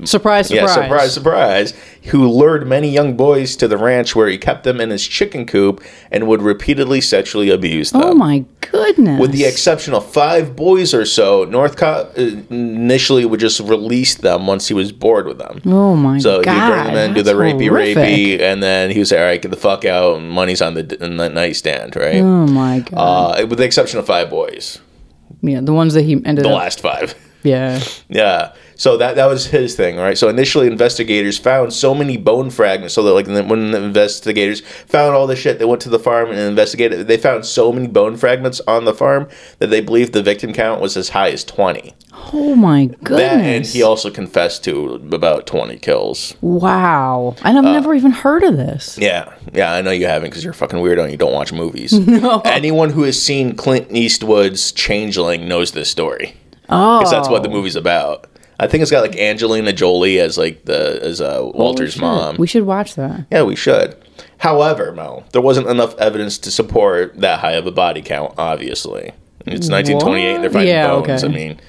surprise, 0.06 0.47
surprise. 0.47 0.51
Yeah, 0.51 0.68
surprise, 0.68 1.13
surprise. 1.13 1.74
Who 2.06 2.27
lured 2.27 2.65
many 2.68 2.89
young 2.89 3.15
boys 3.18 3.56
to 3.57 3.68
the 3.68 3.77
ranch 3.77 4.15
where 4.15 4.27
he 4.27 4.38
kept 4.38 4.63
them 4.63 4.79
in 4.79 4.89
his 4.91 5.06
chicken 5.07 5.45
coop 5.45 5.83
and 6.12 6.27
would 6.27 6.41
repeatedly 6.41 7.01
sexually 7.01 7.50
abuse 7.50 7.91
them. 7.91 8.01
Oh 8.03 8.13
my 8.13 8.45
goodness. 8.62 9.19
With 9.19 9.31
the 9.33 9.45
exception 9.45 9.94
of 9.94 10.09
five 10.12 10.56
boys 10.56 10.94
or 10.94 11.06
so, 11.06 11.44
Northcott 11.45 12.18
uh, 12.18 12.21
initially 12.50 13.25
would 13.25 13.39
just 13.39 13.59
release 13.59 14.15
them 14.15 14.47
once 14.47 14.68
he 14.68 14.74
was 14.74 14.91
bored 14.91 15.27
with 15.27 15.38
them. 15.38 15.62
oh 15.65 15.95
my 15.95 16.18
So 16.19 16.41
god. 16.41 16.45
So 16.45 16.51
he'd 16.68 16.71
bring 16.83 16.94
them 16.95 17.09
in, 17.09 17.13
do 17.15 17.24
the 17.24 17.33
rapey 17.33 17.68
horrific. 17.68 17.97
rapey, 17.97 18.41
and 18.41 18.63
then 18.63 18.89
he 18.91 19.00
was 19.00 19.12
like, 19.12 19.19
all 19.19 19.25
right, 19.25 19.41
get 19.41 19.51
the 19.51 19.57
fuck 19.57 19.83
out, 19.85 20.18
and 20.18 20.29
money's 20.31 20.62
on 20.62 20.74
the, 20.75 21.03
in 21.03 21.18
the 21.18 21.29
nightstand, 21.29 21.95
right? 21.95 22.15
Oh 22.21 22.47
my 22.47 22.79
god. 22.79 23.41
Uh, 23.41 23.47
with 23.47 23.59
the 23.59 23.65
exception 23.65 24.00
of 24.00 24.06
five 24.06 24.29
boys, 24.29 24.79
yeah, 25.42 25.62
the 25.62 25.74
ones 25.74 25.94
that 25.94 26.04
he 26.04 26.13
ended 26.13 26.39
up 26.39 26.44
the 26.44 26.50
up. 26.50 26.56
last 26.63 26.80
five. 26.81 27.16
Yeah. 27.44 27.81
Yeah. 28.10 28.54
So 28.77 28.95
that 28.97 29.15
that 29.15 29.25
was 29.25 29.47
his 29.47 29.75
thing, 29.75 29.97
right? 29.97 30.18
So 30.18 30.29
initially, 30.29 30.68
investigators 30.68 31.38
found 31.38 31.74
so 31.74 31.94
many 31.95 32.15
bone 32.15 32.50
fragments. 32.51 32.94
So 32.94 33.03
that 33.03 33.13
like 33.13 33.25
when 33.27 33.71
the 33.71 33.83
investigators 33.83 34.62
found 34.62 35.15
all 35.15 35.25
this 35.27 35.39
shit, 35.39 35.57
they 35.59 35.65
went 35.65 35.81
to 35.81 35.89
the 35.89 36.00
farm 36.00 36.29
and 36.29 36.39
investigated. 36.39 37.07
They 37.07 37.18
found 37.18 37.45
so 37.45 37.71
many 37.74 37.88
bone 37.88 38.18
fragments 38.18 38.62
on 38.68 38.85
the 38.85 38.94
farm 38.94 39.27
that 39.59 39.68
they 39.68 39.81
believed 39.81 40.13
the 40.13 40.21
victim 40.24 40.53
count 40.53 40.79
was 40.79 40.95
as 40.95 41.09
high 41.09 41.31
as 41.31 41.44
twenty. 41.44 41.95
Oh 42.33 42.56
my 42.56 42.85
goodness. 43.03 43.19
That 43.19 43.39
and 43.39 43.65
he 43.65 43.81
also 43.83 44.09
confessed 44.12 44.63
to 44.65 44.95
about 45.12 45.47
twenty 45.47 45.77
kills. 45.77 46.35
wow. 46.41 47.35
And 47.44 47.57
I've 47.57 47.65
Uh, 47.65 47.74
never 47.74 47.94
even 47.94 48.12
heard 48.12 48.44
of 48.44 48.57
this. 48.57 48.97
Yeah, 49.00 49.33
yeah, 49.53 49.74
I 49.74 49.81
know 49.81 49.91
you 49.91 50.06
haven't 50.07 50.29
because 50.29 50.44
you're 50.44 50.51
a 50.51 50.56
fucking 50.56 50.79
weirdo 50.79 51.01
and 51.03 51.12
you 51.12 51.18
don't 51.18 51.33
watch 51.33 51.51
movies. 51.53 51.94
Anyone 52.45 52.91
who 52.91 53.03
has 53.03 53.21
seen 53.21 53.56
Clint 53.56 53.88
Eastwood's 53.91 54.71
Changeling 54.71 55.47
knows 55.47 55.71
this 55.71 55.89
story. 55.89 56.35
Oh. 56.69 57.00
because 57.00 57.12
that's 57.12 57.29
what 57.29 57.44
the 57.44 57.50
movie's 57.50 57.75
about. 57.77 58.27
I 58.59 58.68
think 58.68 58.81
it's 58.81 58.89
got 58.92 59.01
like 59.01 59.15
Angelina 59.18 59.71
Jolie 59.74 60.19
as 60.19 60.38
like 60.38 60.65
the 60.65 61.00
as 61.01 61.21
uh, 61.21 61.42
Walter's 61.54 61.94
Shit. 61.94 62.01
mom. 62.01 62.38
We 62.38 62.48
should 62.48 62.63
watch 62.63 62.95
that. 62.95 63.25
yeah, 63.31 63.44
we 63.44 63.56
should. 63.56 63.95
However, 64.39 64.92
Mel, 64.92 65.25
there 65.31 65.42
wasn't 65.42 65.68
enough 65.68 65.95
evidence 65.98 66.38
to 66.39 66.51
support 66.51 67.15
that 67.19 67.39
high 67.39 67.54
of 67.54 67.68
a 67.68 67.71
body 67.71 68.01
count. 68.01 68.33
Obviously, 68.38 69.12
it's 69.45 69.69
1928. 69.69 70.36
and 70.36 70.44
They're 70.44 70.50
finding 70.50 70.74
Yeah, 70.74 70.88
bones. 70.88 71.24
okay. 71.24 71.25
I 71.25 71.36
mean, 71.36 71.59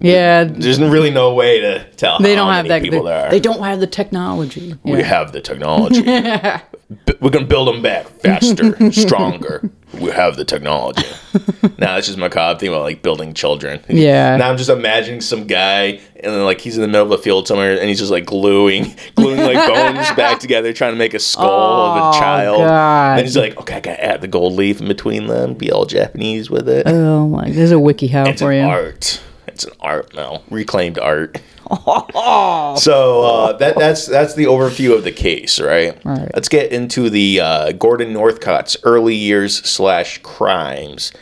Yeah. 0.00 0.44
there's 0.44 0.80
really 0.80 1.10
no 1.10 1.34
way 1.34 1.60
to 1.60 1.84
tell. 1.96 2.18
They 2.18 2.34
how 2.34 2.44
don't 2.46 2.54
have 2.54 2.68
that. 2.68 2.82
people 2.82 3.02
They, 3.02 3.10
there 3.10 3.26
are. 3.26 3.30
they 3.30 3.40
don't 3.40 3.62
have 3.62 3.80
the 3.80 3.86
technology. 3.86 4.74
We 4.84 4.98
Yeah. 4.98 5.04
have 5.04 5.32
the 5.32 5.40
technology. 5.40 6.02
B- 7.06 7.14
We're 7.20 7.30
gonna 7.30 7.46
build 7.46 7.68
them 7.68 7.80
back 7.82 8.06
faster, 8.20 8.90
stronger. 8.92 9.70
We 10.00 10.10
have 10.10 10.36
the 10.36 10.44
technology. 10.44 11.06
now 11.78 11.96
it's 11.96 12.06
just 12.06 12.18
macabre 12.18 12.58
thing 12.58 12.68
about 12.70 12.82
like 12.82 13.02
building 13.02 13.34
children. 13.34 13.80
Yeah. 13.88 14.36
Now 14.36 14.50
I'm 14.50 14.56
just 14.56 14.70
imagining 14.70 15.20
some 15.20 15.46
guy 15.46 16.00
and 16.16 16.32
then 16.34 16.44
like 16.44 16.60
he's 16.60 16.76
in 16.76 16.82
the 16.82 16.88
middle 16.88 17.12
of 17.12 17.18
a 17.18 17.22
field 17.22 17.46
somewhere 17.46 17.78
and 17.78 17.88
he's 17.88 17.98
just 17.98 18.10
like 18.10 18.24
gluing, 18.24 18.94
gluing 19.16 19.38
like 19.40 19.56
bones 19.68 20.10
back 20.16 20.40
together, 20.40 20.72
trying 20.72 20.92
to 20.92 20.98
make 20.98 21.14
a 21.14 21.18
skull 21.18 21.46
of 21.46 21.96
Oh, 22.02 22.10
a 22.10 22.20
child. 22.20 22.58
God. 22.58 23.18
And 23.18 23.26
he's 23.26 23.36
like, 23.36 23.56
okay, 23.60 23.76
I 23.76 23.80
gotta 23.80 24.04
add 24.04 24.20
the 24.22 24.28
gold 24.28 24.54
leaf 24.54 24.80
in 24.80 24.88
between 24.88 25.26
them, 25.26 25.54
be 25.54 25.70
all 25.70 25.84
Japanese 25.84 26.48
with 26.50 26.68
it. 26.68 26.86
Oh 26.86 27.28
my. 27.28 27.50
There's 27.50 27.70
a 27.72 27.78
wiki 27.78 28.06
how 28.08 28.24
It's 28.24 28.40
for 28.40 28.52
you. 28.52 28.62
art. 28.62 29.20
It's 29.46 29.64
an 29.64 29.72
art 29.80 30.14
now, 30.14 30.42
reclaimed 30.50 30.98
art. 30.98 31.40
so 32.76 33.22
uh, 33.22 33.52
that 33.54 33.76
that's 33.78 34.06
that's 34.06 34.34
the 34.34 34.44
overview 34.44 34.94
of 34.94 35.04
the 35.04 35.12
case, 35.12 35.58
right? 35.58 35.98
Right. 36.04 36.30
Let's 36.34 36.48
get 36.48 36.70
into 36.70 37.08
the 37.08 37.40
uh, 37.40 37.72
Gordon 37.72 38.12
Northcott's 38.12 38.76
early 38.84 39.14
years 39.14 39.56
slash 39.64 40.18
crimes 40.18 41.12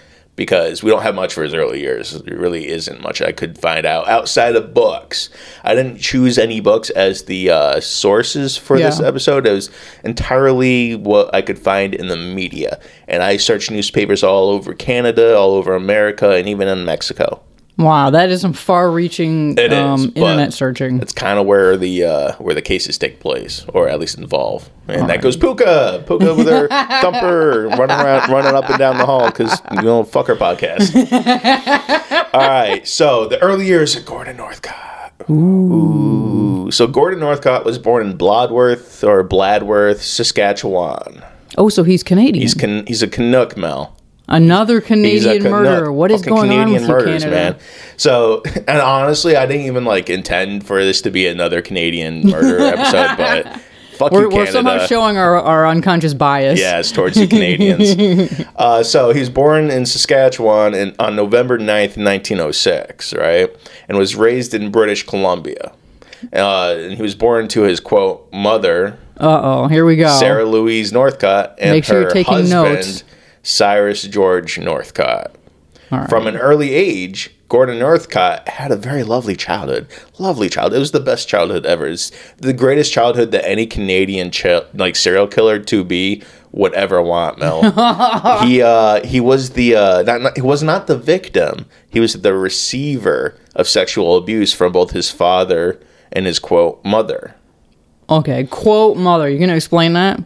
because 0.40 0.82
we 0.82 0.90
don't 0.90 1.02
have 1.02 1.14
much 1.14 1.34
for 1.34 1.42
his 1.42 1.52
early 1.52 1.80
years. 1.80 2.12
There 2.22 2.38
really 2.38 2.66
isn't 2.68 3.02
much 3.02 3.20
I 3.20 3.30
could 3.30 3.58
find 3.58 3.84
out 3.84 4.08
outside 4.08 4.56
of 4.56 4.72
books. 4.72 5.28
I 5.62 5.74
didn't 5.74 5.98
choose 5.98 6.38
any 6.38 6.60
books 6.60 6.88
as 6.90 7.24
the 7.24 7.50
uh, 7.50 7.80
sources 7.80 8.56
for 8.56 8.78
this 8.78 9.00
episode. 9.00 9.46
It 9.46 9.52
was 9.52 9.70
entirely 10.02 10.96
what 10.96 11.32
I 11.34 11.42
could 11.42 11.58
find 11.58 11.94
in 11.94 12.08
the 12.08 12.16
media, 12.16 12.80
and 13.06 13.22
I 13.22 13.36
searched 13.36 13.70
newspapers 13.70 14.24
all 14.24 14.48
over 14.48 14.72
Canada, 14.72 15.36
all 15.36 15.50
over 15.52 15.74
America, 15.74 16.30
and 16.30 16.48
even 16.48 16.68
in 16.68 16.84
Mexico. 16.86 17.42
Wow, 17.80 18.10
that 18.10 18.28
is 18.30 18.42
some 18.42 18.52
far-reaching 18.52 19.56
It 19.56 19.72
is, 19.72 19.78
um, 19.78 20.08
but 20.08 20.16
internet 20.18 20.52
searching. 20.52 20.98
That's 20.98 21.14
kind 21.14 21.38
of 21.38 21.46
where 21.46 21.78
the 21.78 22.04
uh, 22.04 22.32
where 22.34 22.54
the 22.54 22.60
cases 22.62 22.98
take 22.98 23.20
place, 23.20 23.64
or 23.72 23.88
at 23.88 23.98
least 23.98 24.18
involve. 24.18 24.68
And 24.86 25.08
that 25.08 25.22
goes 25.22 25.36
Puka, 25.36 26.04
Puka 26.06 26.34
with 26.34 26.46
her 26.46 26.68
thumper, 27.00 27.68
running 27.68 27.96
around, 27.96 28.30
running 28.30 28.54
up 28.54 28.68
and 28.68 28.78
down 28.78 28.98
the 28.98 29.06
hall 29.06 29.30
because 29.30 29.62
you 29.72 29.82
know, 29.82 30.04
fuck 30.04 30.26
her 30.26 30.36
podcast. 30.36 30.94
All 32.34 32.40
right, 32.40 32.86
so 32.86 33.26
the 33.26 33.38
early 33.40 33.66
years 33.66 33.96
of 33.96 34.04
Gordon 34.04 34.36
Northcott. 34.36 35.14
Ooh. 35.30 36.70
So 36.70 36.86
Gordon 36.86 37.20
Northcott 37.20 37.64
was 37.64 37.78
born 37.78 38.06
in 38.06 38.18
Bladworth 38.18 39.06
or 39.06 39.26
Bladworth, 39.26 40.00
Saskatchewan. 40.00 41.22
Oh, 41.56 41.68
so 41.68 41.82
he's 41.82 42.02
Canadian. 42.02 42.42
He's 42.42 42.54
can 42.54 42.86
he's 42.86 43.02
a 43.02 43.08
Canuck, 43.08 43.56
Mel. 43.56 43.96
Another 44.30 44.80
Canadian 44.80 45.38
Canuck. 45.38 45.50
murderer. 45.50 45.92
What 45.92 46.12
is 46.12 46.22
going 46.22 46.52
on 46.52 46.72
with 46.72 46.86
murders, 46.86 47.24
Canada? 47.24 47.58
So, 47.96 48.42
and 48.68 48.80
honestly, 48.80 49.36
I 49.36 49.44
didn't 49.44 49.66
even 49.66 49.84
like 49.84 50.08
intend 50.08 50.66
for 50.66 50.82
this 50.84 51.02
to 51.02 51.10
be 51.10 51.26
another 51.26 51.60
Canadian 51.62 52.26
murder 52.28 52.60
episode, 52.60 53.16
but 53.16 53.60
fuck 53.92 54.12
We're, 54.12 54.22
you, 54.22 54.28
we're 54.30 54.46
somehow 54.46 54.86
showing 54.86 55.16
our, 55.16 55.36
our 55.40 55.66
unconscious 55.66 56.14
bias. 56.14 56.60
Yes, 56.60 56.92
towards 56.92 57.16
the 57.16 57.26
Canadians. 57.26 58.46
uh, 58.56 58.84
so 58.84 59.12
he 59.12 59.18
was 59.18 59.30
born 59.30 59.68
in 59.68 59.84
Saskatchewan 59.84 60.74
in, 60.74 60.94
on 61.00 61.16
November 61.16 61.58
9th, 61.58 61.96
1906, 61.96 63.14
right? 63.14 63.50
And 63.88 63.98
was 63.98 64.14
raised 64.14 64.54
in 64.54 64.70
British 64.70 65.04
Columbia. 65.04 65.72
Uh, 66.32 66.76
and 66.78 66.94
he 66.94 67.02
was 67.02 67.14
born 67.14 67.48
to 67.48 67.62
his 67.62 67.80
quote 67.80 68.30
mother, 68.32 68.98
Uh 69.18 69.40
oh, 69.42 69.68
here 69.68 69.84
we 69.84 69.96
go. 69.96 70.08
Sarah 70.18 70.44
Louise 70.44 70.92
Northcott, 70.92 71.56
and 71.58 71.72
Make 71.72 71.84
sure 71.84 71.96
her 71.96 72.02
you're 72.02 72.10
taking 72.10 72.34
husband, 72.34 72.50
notes. 72.50 73.04
Cyrus 73.42 74.02
George 74.02 74.58
Northcott. 74.58 75.34
Right. 75.90 76.08
From 76.08 76.26
an 76.26 76.36
early 76.36 76.72
age, 76.72 77.34
Gordon 77.48 77.80
Northcott 77.80 78.48
had 78.48 78.70
a 78.70 78.76
very 78.76 79.02
lovely 79.02 79.34
childhood. 79.34 79.88
Lovely 80.18 80.48
childhood. 80.48 80.76
It 80.76 80.78
was 80.80 80.92
the 80.92 81.00
best 81.00 81.28
childhood 81.28 81.66
ever. 81.66 81.88
It's 81.88 82.12
the 82.36 82.52
greatest 82.52 82.92
childhood 82.92 83.32
that 83.32 83.46
any 83.46 83.66
Canadian 83.66 84.30
ch- 84.30 84.46
like 84.72 84.94
serial 84.94 85.26
killer 85.26 85.58
to 85.58 85.82
be 85.82 86.22
would 86.52 86.72
ever 86.74 87.02
want, 87.02 87.38
Mel. 87.40 87.62
he 88.44 88.62
uh 88.62 89.04
he 89.04 89.18
was 89.18 89.50
the 89.50 89.74
uh 89.74 90.02
not, 90.02 90.20
not 90.20 90.36
he 90.36 90.42
was 90.42 90.62
not 90.62 90.86
the 90.86 90.96
victim. 90.96 91.66
He 91.88 91.98
was 91.98 92.14
the 92.14 92.34
receiver 92.34 93.36
of 93.56 93.66
sexual 93.66 94.16
abuse 94.16 94.52
from 94.52 94.70
both 94.70 94.92
his 94.92 95.10
father 95.10 95.80
and 96.12 96.26
his 96.26 96.38
quote 96.38 96.84
mother. 96.84 97.34
Okay, 98.08 98.44
quote 98.44 98.96
mother. 98.96 99.28
You 99.28 99.40
gonna 99.40 99.56
explain 99.56 99.94
that? 99.94 100.20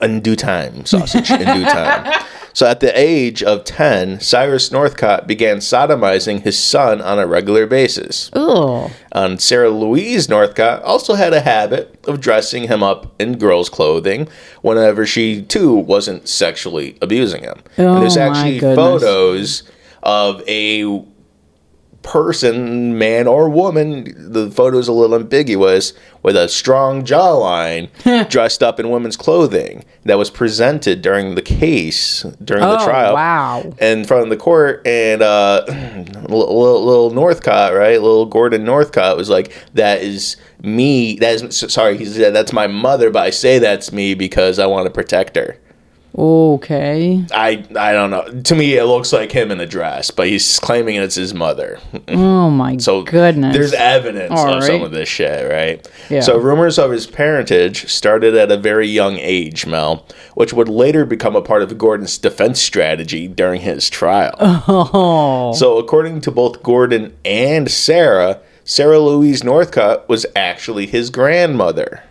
In 0.00 0.20
due 0.20 0.36
time, 0.36 0.84
sausage 0.84 1.30
in 1.30 1.38
due 1.38 1.64
time. 1.64 2.24
So 2.56 2.66
at 2.66 2.80
the 2.80 2.98
age 2.98 3.42
of 3.42 3.64
10, 3.64 4.20
Cyrus 4.20 4.72
Northcott 4.72 5.26
began 5.26 5.58
sodomizing 5.58 6.40
his 6.40 6.58
son 6.58 7.02
on 7.02 7.18
a 7.18 7.26
regular 7.26 7.66
basis. 7.66 8.30
Ugh. 8.32 8.90
And 9.12 9.42
Sarah 9.42 9.68
Louise 9.68 10.30
Northcott 10.30 10.82
also 10.82 11.16
had 11.16 11.34
a 11.34 11.42
habit 11.42 11.98
of 12.08 12.18
dressing 12.18 12.68
him 12.68 12.82
up 12.82 13.14
in 13.20 13.36
girls' 13.36 13.68
clothing 13.68 14.28
whenever 14.62 15.04
she 15.04 15.42
too 15.42 15.74
wasn't 15.74 16.28
sexually 16.28 16.96
abusing 17.02 17.42
him. 17.42 17.62
Oh, 17.76 17.92
and 17.92 18.02
there's 18.02 18.16
oh 18.16 18.20
my 18.20 18.38
actually 18.38 18.60
photos 18.60 19.62
of 20.02 20.42
a 20.48 21.04
person, 22.06 22.96
man 22.96 23.26
or 23.26 23.50
woman, 23.50 24.14
the 24.32 24.50
photo's 24.50 24.88
a 24.88 24.92
little 24.92 25.16
ambiguous, 25.16 25.92
with 26.22 26.36
a 26.36 26.48
strong 26.48 27.04
jawline, 27.04 27.88
dressed 28.30 28.62
up 28.62 28.80
in 28.80 28.88
women's 28.90 29.16
clothing 29.16 29.84
that 30.04 30.16
was 30.16 30.30
presented 30.30 31.02
during 31.02 31.34
the 31.34 31.42
case, 31.42 32.22
during 32.42 32.62
the 32.62 32.78
Oh, 32.80 32.84
trial. 32.84 33.14
wow. 33.14 33.72
In 33.80 34.04
front 34.04 34.22
of 34.22 34.30
the 34.30 34.36
court, 34.36 34.86
and 34.86 35.20
uh, 35.20 35.64
little, 35.68 36.58
little, 36.58 36.84
little 36.84 37.10
Northcott, 37.10 37.74
right? 37.74 38.00
Little 38.00 38.26
Gordon 38.26 38.64
Northcott 38.64 39.16
was 39.16 39.28
like, 39.28 39.52
"That 39.74 40.00
is 40.02 40.36
me. 40.62 41.16
That 41.16 41.42
is 41.42 41.58
sorry." 41.72 41.98
He 41.98 42.06
said, 42.06 42.34
"That's 42.34 42.52
my 42.52 42.66
mother," 42.66 43.10
but 43.10 43.22
I 43.24 43.30
say 43.30 43.58
that's 43.58 43.92
me 43.92 44.14
because 44.14 44.58
I 44.58 44.66
want 44.66 44.86
to 44.86 44.90
protect 44.90 45.36
her. 45.36 45.58
Okay. 46.18 47.24
I 47.34 47.62
I 47.78 47.92
don't 47.92 48.10
know. 48.10 48.40
To 48.44 48.54
me, 48.54 48.76
it 48.76 48.84
looks 48.84 49.12
like 49.12 49.32
him 49.32 49.50
in 49.50 49.60
a 49.60 49.66
dress, 49.66 50.10
but 50.10 50.26
he's 50.28 50.58
claiming 50.58 50.96
it's 50.96 51.14
his 51.14 51.34
mother. 51.34 51.78
Oh 52.08 52.48
my 52.50 52.78
So 52.78 53.02
goodness. 53.02 53.54
there's 53.54 53.74
evidence 53.74 54.32
All 54.32 54.54
of 54.54 54.64
some 54.64 54.82
of 54.82 54.92
this 54.92 55.08
shit, 55.10 55.50
right? 55.50 55.86
Yeah. 56.08 56.20
So 56.20 56.38
rumors 56.38 56.78
of 56.78 56.90
his 56.90 57.06
parentage 57.06 57.90
started 57.90 58.34
at 58.34 58.50
a 58.50 58.56
very 58.56 58.88
young 58.88 59.16
age, 59.18 59.66
Mel, 59.66 60.06
which 60.34 60.54
would 60.54 60.68
later 60.70 61.04
become 61.04 61.36
a 61.36 61.42
part 61.42 61.62
of 61.62 61.76
Gordon's 61.76 62.16
defense 62.16 62.60
strategy 62.62 63.28
during 63.28 63.60
his 63.60 63.90
trial. 63.90 64.34
oh. 64.40 65.52
So 65.54 65.76
according 65.78 66.22
to 66.22 66.30
both 66.30 66.62
Gordon 66.62 67.14
and 67.26 67.70
Sarah, 67.70 68.40
Sarah 68.64 68.98
Louise 68.98 69.44
Northcott 69.44 70.08
was 70.08 70.24
actually 70.34 70.86
his 70.86 71.10
grandmother. 71.10 72.02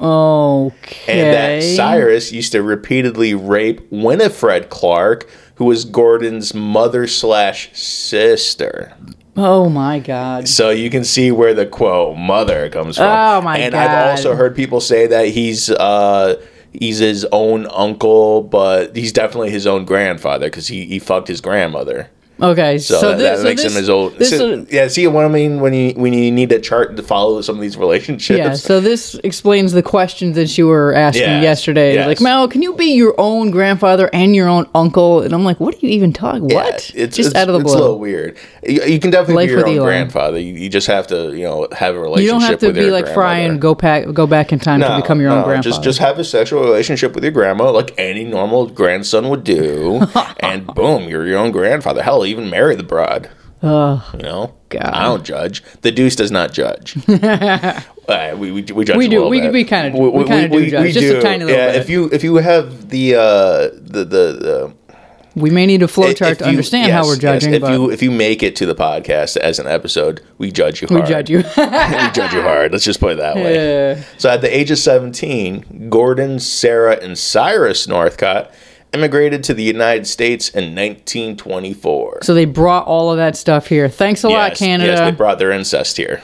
Okay. 0.00 1.20
And 1.20 1.34
that 1.34 1.62
Cyrus 1.62 2.32
used 2.32 2.52
to 2.52 2.62
repeatedly 2.62 3.34
rape 3.34 3.80
Winifred 3.90 4.70
Clark, 4.70 5.28
who 5.56 5.66
was 5.66 5.84
Gordon's 5.84 6.54
mother 6.54 7.06
slash 7.06 7.70
sister. 7.76 8.96
Oh 9.36 9.68
my 9.68 9.98
God. 9.98 10.48
So 10.48 10.70
you 10.70 10.90
can 10.90 11.04
see 11.04 11.30
where 11.30 11.54
the 11.54 11.66
quote 11.66 12.16
mother 12.16 12.68
comes 12.68 12.96
from. 12.96 13.06
Oh, 13.06 13.42
my 13.42 13.58
and 13.58 13.72
God. 13.72 13.82
And 13.82 13.92
I've 13.92 14.10
also 14.10 14.34
heard 14.34 14.56
people 14.56 14.80
say 14.80 15.06
that 15.06 15.28
he's 15.28 15.70
uh 15.70 16.42
he's 16.72 16.98
his 16.98 17.26
own 17.30 17.66
uncle, 17.70 18.42
but 18.42 18.96
he's 18.96 19.12
definitely 19.12 19.50
his 19.50 19.66
own 19.66 19.84
grandfather 19.84 20.46
because 20.46 20.68
he, 20.68 20.86
he 20.86 20.98
fucked 20.98 21.28
his 21.28 21.40
grandmother. 21.40 22.10
Okay. 22.42 22.78
So, 22.78 23.00
So, 23.00 23.10
that, 23.10 23.18
this, 23.18 23.28
that 23.28 23.36
so 23.38 23.44
makes 23.44 23.62
this, 23.62 23.72
him 23.72 23.78
his 23.78 23.90
old. 23.90 24.14
This, 24.16 24.30
so- 24.30 24.66
yeah, 24.70 24.88
see 24.88 25.06
what 25.06 25.24
I 25.24 25.28
mean 25.28 25.60
when 25.60 25.72
you 25.72 25.92
when 25.92 26.12
you 26.12 26.30
need 26.30 26.52
a 26.52 26.60
chart 26.60 26.96
to 26.96 27.02
follow 27.02 27.40
some 27.40 27.56
of 27.56 27.62
these 27.62 27.76
relationships. 27.76 28.38
yeah. 28.38 28.54
So 28.54 28.80
this 28.80 29.14
explains 29.24 29.72
the 29.72 29.82
questions 29.82 30.36
that 30.36 30.56
you 30.56 30.66
were 30.66 30.94
asking 30.94 31.22
Yes, 31.22 31.42
yesterday. 31.42 31.94
yes. 31.94 32.06
Like, 32.06 32.20
Mel, 32.20 32.48
can 32.48 32.62
you 32.62 32.74
be 32.74 32.94
your 32.94 33.14
own 33.18 33.50
grandfather 33.50 34.10
and 34.12 34.34
your 34.34 34.48
own 34.48 34.68
uncle? 34.74 35.22
And 35.22 35.32
I'm 35.32 35.44
like, 35.44 35.60
what 35.60 35.74
are 35.74 35.78
you 35.78 35.90
even 35.90 36.12
talking? 36.12 36.50
Yeah, 36.50 36.56
what? 36.56 36.90
It's 36.94 37.16
just 37.16 37.30
it's, 37.30 37.36
out 37.36 37.48
of 37.48 37.54
the 37.54 37.60
blue. 37.60 37.72
It's 37.72 37.74
a 37.74 37.82
little 37.82 37.98
weird. 37.98 38.38
You, 38.62 38.82
you 38.84 39.00
can 39.00 39.10
definitely 39.10 39.46
Life 39.46 39.64
be 39.64 39.72
your 39.72 39.80
own 39.82 39.86
grandfather. 39.86 40.38
You, 40.38 40.54
you 40.54 40.68
just 40.68 40.86
have 40.86 41.06
to 41.08 41.34
you 41.34 41.44
know 41.44 41.68
have 41.72 41.94
a 41.94 41.98
relationship. 41.98 42.24
You 42.24 42.30
don't 42.30 42.42
have 42.42 42.58
to 42.60 42.72
be 42.72 42.90
like 42.90 43.08
Fry 43.08 43.38
and 43.38 43.60
go 43.60 43.74
back 43.74 44.12
go 44.12 44.26
back 44.26 44.52
in 44.52 44.58
time 44.58 44.80
to 44.80 44.96
become 45.00 45.20
your 45.20 45.30
own 45.30 45.44
grandfather. 45.44 45.62
Just 45.62 45.82
just 45.82 45.98
have 45.98 46.18
a 46.18 46.24
sexual 46.24 46.62
relationship 46.62 47.14
with 47.14 47.24
your 47.24 47.32
grandma, 47.32 47.70
like 47.70 47.94
any 47.98 48.24
normal 48.24 48.66
grandson 48.66 49.28
would 49.28 49.44
do, 49.44 50.02
and 50.40 50.66
boom, 50.66 51.08
you're 51.08 51.26
your 51.26 51.38
own 51.38 51.50
grandfather. 51.50 52.02
Hell, 52.02 52.26
even 52.30 52.48
marry 52.50 52.74
the 52.76 52.82
broad. 52.82 53.28
Ugh. 53.62 54.02
You 54.14 54.22
know, 54.22 54.54
God. 54.70 54.82
I 54.84 55.02
don't 55.04 55.22
judge. 55.24 55.62
The 55.82 55.92
deuce 55.92 56.16
does 56.16 56.30
not 56.30 56.52
judge. 56.52 56.96
Uh, 58.10 58.34
we, 58.36 58.50
we, 58.50 58.62
we 58.62 58.84
judge 58.84 58.96
We 58.96 59.06
a 59.06 59.08
do. 59.08 59.16
little 59.18 59.30
We- 59.30 59.40
bit. 59.40 59.52
we 59.52 59.62
kinda- 59.62 59.96
we 59.96 60.24
kinda 60.24 60.48
do 60.48 60.68
judge, 60.68 60.94
just 60.94 61.06
a 61.14 61.20
tiny 61.22 61.44
little 61.44 61.56
yeah, 61.60 61.70
bit. 61.72 61.80
if 61.80 61.88
you 61.88 62.08
if 62.12 62.24
you 62.24 62.34
have 62.36 62.88
the 62.90 63.14
uh, 63.14 63.20
the 63.72 64.04
the, 64.04 64.04
the 64.04 64.74
we 65.36 65.48
may 65.50 65.64
need 65.64 65.80
a 65.84 65.86
flow 65.86 66.12
chart 66.12 66.40
to 66.40 66.44
understand 66.44 66.90
how 66.90 67.04
we're 67.04 67.14
judging, 67.16 67.52
yes, 67.52 67.62
if 67.62 67.68
you 67.70 67.88
if 67.92 68.02
you 68.02 68.10
make 68.10 68.42
it 68.42 68.56
to 68.56 68.66
the 68.66 68.74
podcast 68.74 69.36
as 69.36 69.60
an 69.60 69.68
episode, 69.68 70.22
we 70.38 70.50
judge 70.50 70.82
you 70.82 70.88
we 70.90 71.02
judge 71.02 71.30
you. 71.30 71.36
we 71.56 72.10
judge 72.10 72.32
you 72.32 72.42
hard. 72.42 72.72
Let's 72.72 72.84
just 72.84 72.98
put 72.98 73.12
it 73.12 73.18
that 73.18 73.36
way. 73.36 73.54
Yeah. 73.94 74.02
So 74.18 74.28
at 74.28 74.40
the 74.40 74.52
age 74.52 74.72
of 74.72 74.78
17, 74.78 75.86
Gordon, 75.88 76.40
Sarah, 76.40 76.96
and 77.00 77.16
Cyrus 77.16 77.86
Northcott 77.86 78.52
immigrated 78.92 79.44
to 79.44 79.54
the 79.54 79.62
United 79.62 80.06
States 80.06 80.48
in 80.50 80.74
1924. 80.74 82.20
so 82.22 82.34
they 82.34 82.44
brought 82.44 82.86
all 82.86 83.10
of 83.10 83.16
that 83.18 83.36
stuff 83.36 83.66
here. 83.68 83.88
Thanks 83.88 84.24
a 84.24 84.28
lot, 84.28 84.50
yes, 84.52 84.58
Canada. 84.58 84.90
Yes, 84.92 85.00
they 85.00 85.10
brought 85.16 85.38
their 85.38 85.50
incest 85.52 85.96
here. 85.96 86.22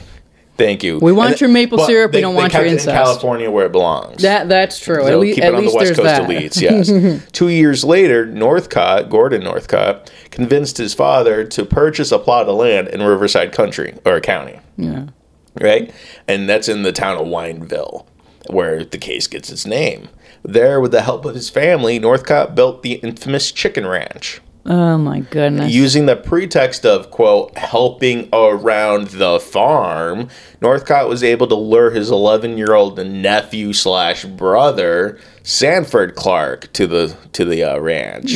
Thank 0.57 0.83
you. 0.83 0.99
We 1.01 1.13
want 1.13 1.33
And 1.33 1.41
your 1.43 1.51
maple 1.51 1.79
syrup, 1.81 2.15
we 2.15 2.23
don't 2.23 2.33
they 2.35 2.41
want 2.41 2.55
your 2.55 2.65
incest. 2.65 2.89
in 2.89 2.95
California 2.95 3.51
where 3.51 3.67
it 3.67 3.73
belongs. 3.73 4.23
that 4.23 4.49
that's 4.49 4.81
true. 4.81 5.03
So 5.03 5.07
at, 5.07 5.19
le- 5.19 5.27
keep 5.27 5.45
it 5.45 5.55
on 5.55 5.65
the 5.67 5.71
West 5.75 5.97
Coast 5.97 6.03
that. 6.05 6.23
elites, 6.23 6.59
yes. 6.61 7.29
Two 7.33 7.49
years 7.51 7.85
later, 7.85 8.25
Northcott, 8.25 9.11
Gordon 9.11 9.45
Northcott, 9.45 10.11
convinced 10.31 10.79
his 10.79 10.95
father 10.95 11.45
to 11.45 11.65
purchase 11.67 12.11
a 12.11 12.19
plot 12.19 12.49
of 12.49 12.57
land 12.57 12.89
in 12.89 13.03
Riverside 13.03 13.53
Country, 13.53 13.95
or 14.07 14.19
County, 14.21 14.59
Yeah. 14.79 15.09
right? 15.61 15.93
And 16.27 16.49
that's 16.49 16.71
in 16.71 16.85
the 16.85 16.93
town 16.93 17.19
of 17.19 17.27
Wineville, 17.27 18.07
where 18.53 18.85
the 18.85 18.99
case 18.99 19.27
gets 19.27 19.51
its 19.51 19.67
name. 19.67 20.09
There, 20.43 20.81
with 20.81 20.93
the 20.93 21.03
help 21.03 21.25
of 21.25 21.35
his 21.35 21.51
family, 21.51 21.99
Northcott 21.99 22.55
built 22.55 22.83
the 22.83 22.95
infamous 22.95 23.51
Chicken 23.51 23.87
Ranch. 23.87 24.41
Oh 24.69 24.99
my 24.99 25.21
goodness. 25.21 25.73
Using 25.73 26.07
the 26.07 26.17
pretext 26.17 26.85
of, 26.85 27.11
quote, 27.11 27.57
helping 27.57 28.29
around 28.33 29.09
the 29.09 29.39
farm, 29.39 30.29
Northcott 30.61 31.09
was 31.09 31.23
able 31.23 31.47
to 31.47 31.55
lure 31.55 31.91
his 31.91 32.11
11 32.11 32.59
year 32.59 32.75
old 32.75 32.99
nephew 32.99 33.73
slash 33.73 34.25
brother, 34.25 35.19
Sanford 35.45 36.17
Clark, 36.17 36.73
to 36.73 36.87
the 36.89 37.17
to 37.33 37.45
the 37.45 37.63
uh, 37.63 37.79
ranch, 37.79 38.33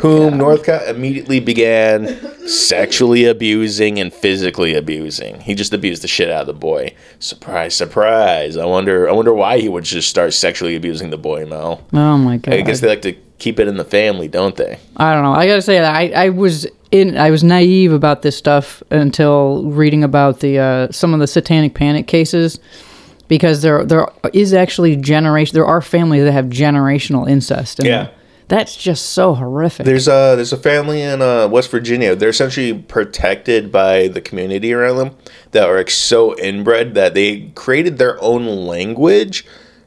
whom 0.00 0.38
Northcott 0.38 0.88
immediately 0.88 1.40
began 1.40 2.16
sexually 2.48 3.26
abusing 3.26 3.98
and 3.98 4.14
physically 4.14 4.74
abusing. 4.74 5.40
He 5.40 5.54
just 5.54 5.74
abused 5.74 6.02
the 6.02 6.08
shit 6.08 6.30
out 6.30 6.42
of 6.42 6.46
the 6.46 6.54
boy. 6.54 6.94
Surprise, 7.18 7.74
surprise. 7.74 8.56
I 8.56 8.64
wonder 8.64 9.08
I 9.08 9.12
wonder 9.12 9.34
why 9.34 9.58
he 9.58 9.68
would 9.68 9.84
just 9.84 10.08
start 10.08 10.32
sexually 10.32 10.76
abusing 10.76 11.10
the 11.10 11.18
boy, 11.18 11.44
Mel. 11.44 11.84
oh 11.92 12.16
my 12.16 12.38
god. 12.38 12.54
I 12.54 12.62
guess 12.62 12.80
they 12.80 12.88
like 12.88 13.02
to 13.02 13.14
keep 13.38 13.60
it 13.60 13.68
in 13.68 13.76
the 13.76 13.84
family, 13.84 14.28
don't 14.28 14.56
they? 14.56 14.78
I 14.96 15.14
don't 15.14 15.22
know. 15.22 15.32
I 15.32 15.46
gotta 15.46 15.62
say, 15.62 15.78
I 15.78 16.26
I 16.26 16.28
was 16.30 16.66
in. 16.90 17.16
I 17.16 17.30
was 17.30 17.42
naive 17.42 17.92
about 17.92 18.22
this 18.22 18.36
stuff 18.36 18.82
until 18.90 19.64
reading 19.64 20.04
about 20.04 20.40
the 20.40 20.58
uh, 20.58 20.92
some 20.92 21.14
of 21.14 21.20
the 21.20 21.26
satanic 21.26 21.74
panic 21.74 22.06
cases, 22.06 22.58
because 23.28 23.62
there 23.62 23.84
there 23.84 24.08
is 24.32 24.54
actually 24.54 24.96
generation. 24.96 25.54
There 25.54 25.66
are 25.66 25.82
families 25.82 26.24
that 26.24 26.32
have 26.32 26.46
generational 26.46 27.28
incest. 27.28 27.78
And 27.78 27.88
Yeah. 27.88 28.08
That's 28.48 28.76
just 28.76 29.06
so 29.06 29.34
horrific. 29.34 29.86
There's 29.86 30.06
a 30.06 30.34
there's 30.36 30.52
a 30.52 30.56
family 30.56 31.02
in 31.02 31.20
uh, 31.20 31.48
West 31.48 31.68
Virginia. 31.68 32.14
They're 32.14 32.28
essentially 32.28 32.74
protected 32.74 33.72
by 33.72 34.06
the 34.06 34.20
community 34.20 34.72
around 34.72 34.98
them 34.98 35.16
that 35.50 35.68
are 35.68 35.76
like, 35.76 35.90
so 35.90 36.38
inbred 36.38 36.94
that 36.94 37.14
they 37.14 37.50
created 37.56 37.98
their 37.98 38.22
own 38.22 38.46
language 38.46 39.44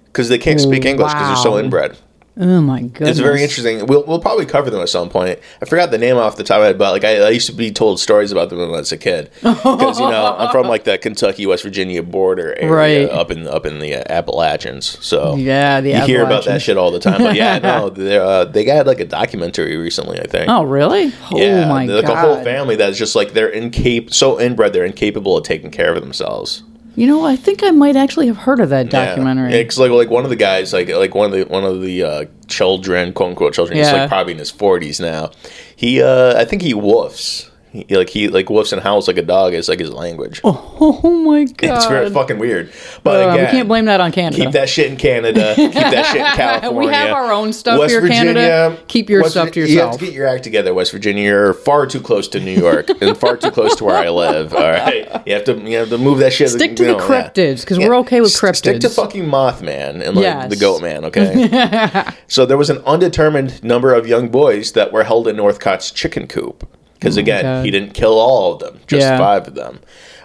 because 0.07 0.27
they 0.27 0.37
can't 0.37 0.59
speak 0.59 0.83
English 0.83 1.13
because 1.13 1.27
they're 1.27 1.51
so 1.51 1.57
inbred. 1.57 1.97
Oh 2.39 2.61
my 2.61 2.81
goodness. 2.81 3.09
It's 3.11 3.19
very 3.19 3.43
interesting. 3.43 3.85
We'll, 3.85 4.03
we'll 4.05 4.19
probably 4.21 4.45
cover 4.45 4.69
them 4.69 4.81
at 4.81 4.89
some 4.89 5.09
point. 5.09 5.39
I 5.61 5.65
forgot 5.65 5.91
the 5.91 5.97
name 5.97 6.15
off 6.17 6.35
the 6.37 6.43
top 6.43 6.55
of 6.57 6.61
my 6.61 6.65
head, 6.67 6.77
but 6.77 6.91
like 6.93 7.03
I, 7.03 7.17
I 7.25 7.29
used 7.29 7.47
to 7.47 7.53
be 7.53 7.71
told 7.71 7.99
stories 7.99 8.31
about 8.31 8.49
them 8.49 8.59
when 8.59 8.69
I 8.69 8.71
was 8.77 8.91
a 8.91 8.97
kid 8.97 9.29
because 9.41 9.99
you 9.99 10.09
know 10.09 10.35
I'm 10.37 10.49
from 10.51 10.67
like 10.67 10.85
the 10.85 10.97
Kentucky 10.97 11.45
West 11.45 11.63
Virginia 11.63 12.01
border 12.01 12.55
area 12.57 13.07
Right. 13.07 13.09
up 13.09 13.29
in 13.31 13.47
up 13.47 13.65
in 13.65 13.79
the 13.79 13.95
uh, 13.95 14.03
Appalachians. 14.09 14.97
So 15.05 15.35
Yeah, 15.35 15.81
the 15.81 15.91
you 15.91 16.01
hear 16.01 16.23
about 16.23 16.45
that 16.45 16.61
shit 16.61 16.77
all 16.77 16.91
the 16.91 16.99
time. 16.99 17.19
But 17.21 17.35
yeah, 17.35 17.59
no, 17.59 17.87
uh, 18.21 18.45
they 18.45 18.63
got 18.63 18.87
like 18.87 18.99
a 18.99 19.05
documentary 19.05 19.75
recently. 19.77 20.19
I 20.19 20.27
think. 20.27 20.49
Oh 20.49 20.63
really? 20.63 21.13
Yeah, 21.31 21.65
oh 21.65 21.69
my 21.69 21.85
like 21.85 22.05
god. 22.05 22.11
a 22.11 22.15
whole 22.21 22.43
family 22.43 22.75
that's 22.77 22.97
just 22.97 23.15
like 23.15 23.33
they're 23.33 23.51
incap 23.51 24.13
so 24.13 24.39
inbred 24.39 24.73
they're 24.73 24.85
incapable 24.85 25.37
of 25.37 25.43
taking 25.43 25.71
care 25.71 25.93
of 25.93 26.01
themselves. 26.01 26.63
You 26.95 27.07
know, 27.07 27.23
I 27.25 27.35
think 27.35 27.63
I 27.63 27.71
might 27.71 27.95
actually 27.95 28.27
have 28.27 28.37
heard 28.37 28.59
of 28.59 28.69
that 28.69 28.89
documentary. 28.89 29.53
Yeah, 29.55 29.63
'cause, 29.63 29.77
like 29.79 29.91
like 29.91 30.09
one 30.09 30.23
of 30.23 30.29
the 30.29 30.35
guys, 30.35 30.73
like 30.73 30.89
like 30.89 31.15
one 31.15 31.27
of 31.27 31.31
the 31.31 31.43
one 31.45 31.63
of 31.63 31.81
the 31.81 32.03
uh, 32.03 32.25
children, 32.47 33.13
quote 33.13 33.29
unquote 33.29 33.53
children, 33.53 33.77
he's 33.77 33.87
like 33.99 34.09
probably 34.09 34.33
in 34.33 34.39
his 34.39 34.51
forties 34.51 34.99
now. 34.99 35.31
He, 35.75 36.01
uh, 36.01 36.37
I 36.39 36.45
think 36.45 36.61
he 36.61 36.73
woofs 36.73 37.48
He, 37.71 37.85
like 37.95 38.09
he 38.09 38.29
like 38.29 38.47
woofs 38.47 38.73
and 38.73 38.81
howls 38.81 39.07
like 39.07 39.17
a 39.17 39.21
dog 39.21 39.53
is 39.53 39.69
like 39.69 39.79
his 39.79 39.91
language. 39.93 40.41
Oh 40.43 41.23
my 41.23 41.43
god. 41.43 41.75
it's 41.77 41.85
very 41.85 42.09
fucking 42.09 42.39
weird. 42.39 42.71
But 43.03 43.27
Uh, 43.27 43.31
again, 43.33 43.45
we 43.45 43.51
can't 43.51 43.67
blame 43.67 43.85
that 43.85 44.01
on 44.01 44.11
Canada. 44.11 44.43
Keep 44.43 44.53
that 44.53 44.67
shit 44.69 44.89
in 44.91 44.97
Canada. 44.97 45.53
Keep 45.55 45.73
that 45.73 46.05
shit 46.07 46.15
in 46.21 46.25
California. 46.25 46.79
We 46.79 46.87
have 46.93 47.11
our 47.11 47.31
own 47.31 47.53
stuff 47.53 47.87
here, 47.87 48.03
in 48.03 48.11
Canada. 48.11 48.75
Keep 48.87 49.09
your 49.11 49.23
stuff 49.25 49.51
to 49.51 49.59
yourself. 49.59 49.75
You 49.75 49.81
have 49.81 49.99
to 49.99 50.05
get 50.05 50.13
your 50.15 50.25
act 50.27 50.43
together, 50.43 50.73
West 50.73 50.91
Virginia. 50.91 51.23
You're 51.23 51.53
far 51.53 51.85
too 51.85 52.01
close 52.01 52.27
to 52.29 52.39
New 52.39 52.57
York 52.59 52.89
and 53.01 53.15
far 53.15 53.37
too 53.37 53.51
close 53.51 53.75
to 53.75 53.83
where 53.83 53.97
I 53.97 54.09
live. 54.09 54.53
All 54.55 54.61
right, 54.61 55.21
you 55.27 55.33
have 55.35 55.43
to 55.43 55.53
you 55.59 55.77
have 55.77 55.89
to 55.89 55.99
move 55.99 56.17
that 56.19 56.33
shit. 56.33 56.49
Stick 56.49 56.75
to 56.77 56.83
you 56.83 56.91
the 56.93 56.97
know, 56.97 57.07
cryptids 57.07 57.61
because 57.61 57.77
Yeah. 57.77 57.87
we're 57.87 57.97
okay 57.97 58.19
with 58.21 58.31
cryptids. 58.31 58.55
Stick 58.57 58.79
to 58.81 58.89
fucking 58.89 59.25
Mothman 59.25 60.01
and 60.03 60.15
like 60.15 60.23
Yes. 60.23 60.49
the 60.49 60.55
Goat 60.55 60.81
Man, 60.81 61.05
okay? 61.05 62.03
so 62.27 62.47
there 62.47 62.57
was 62.57 62.71
an 62.71 62.79
undetermined 62.87 63.63
number 63.63 63.93
of 63.93 64.07
young 64.07 64.29
boys 64.29 64.71
that 64.71 64.91
were 64.91 65.03
held 65.03 65.27
in 65.27 65.35
Northcott's 65.35 65.91
chicken 65.91 66.25
coop 66.25 66.67
because 66.99 67.17
again, 67.17 67.45
Oh 67.45 67.57
God. 67.59 67.65
he 67.65 67.71
didn't 67.71 67.93
kill 67.93 68.19
all 68.19 68.53
of 68.53 68.59
them, 68.59 68.79
just 68.87 69.01
Yeah. 69.07 69.17
five 69.17 69.47
of 69.47 69.55
them. 69.55 69.79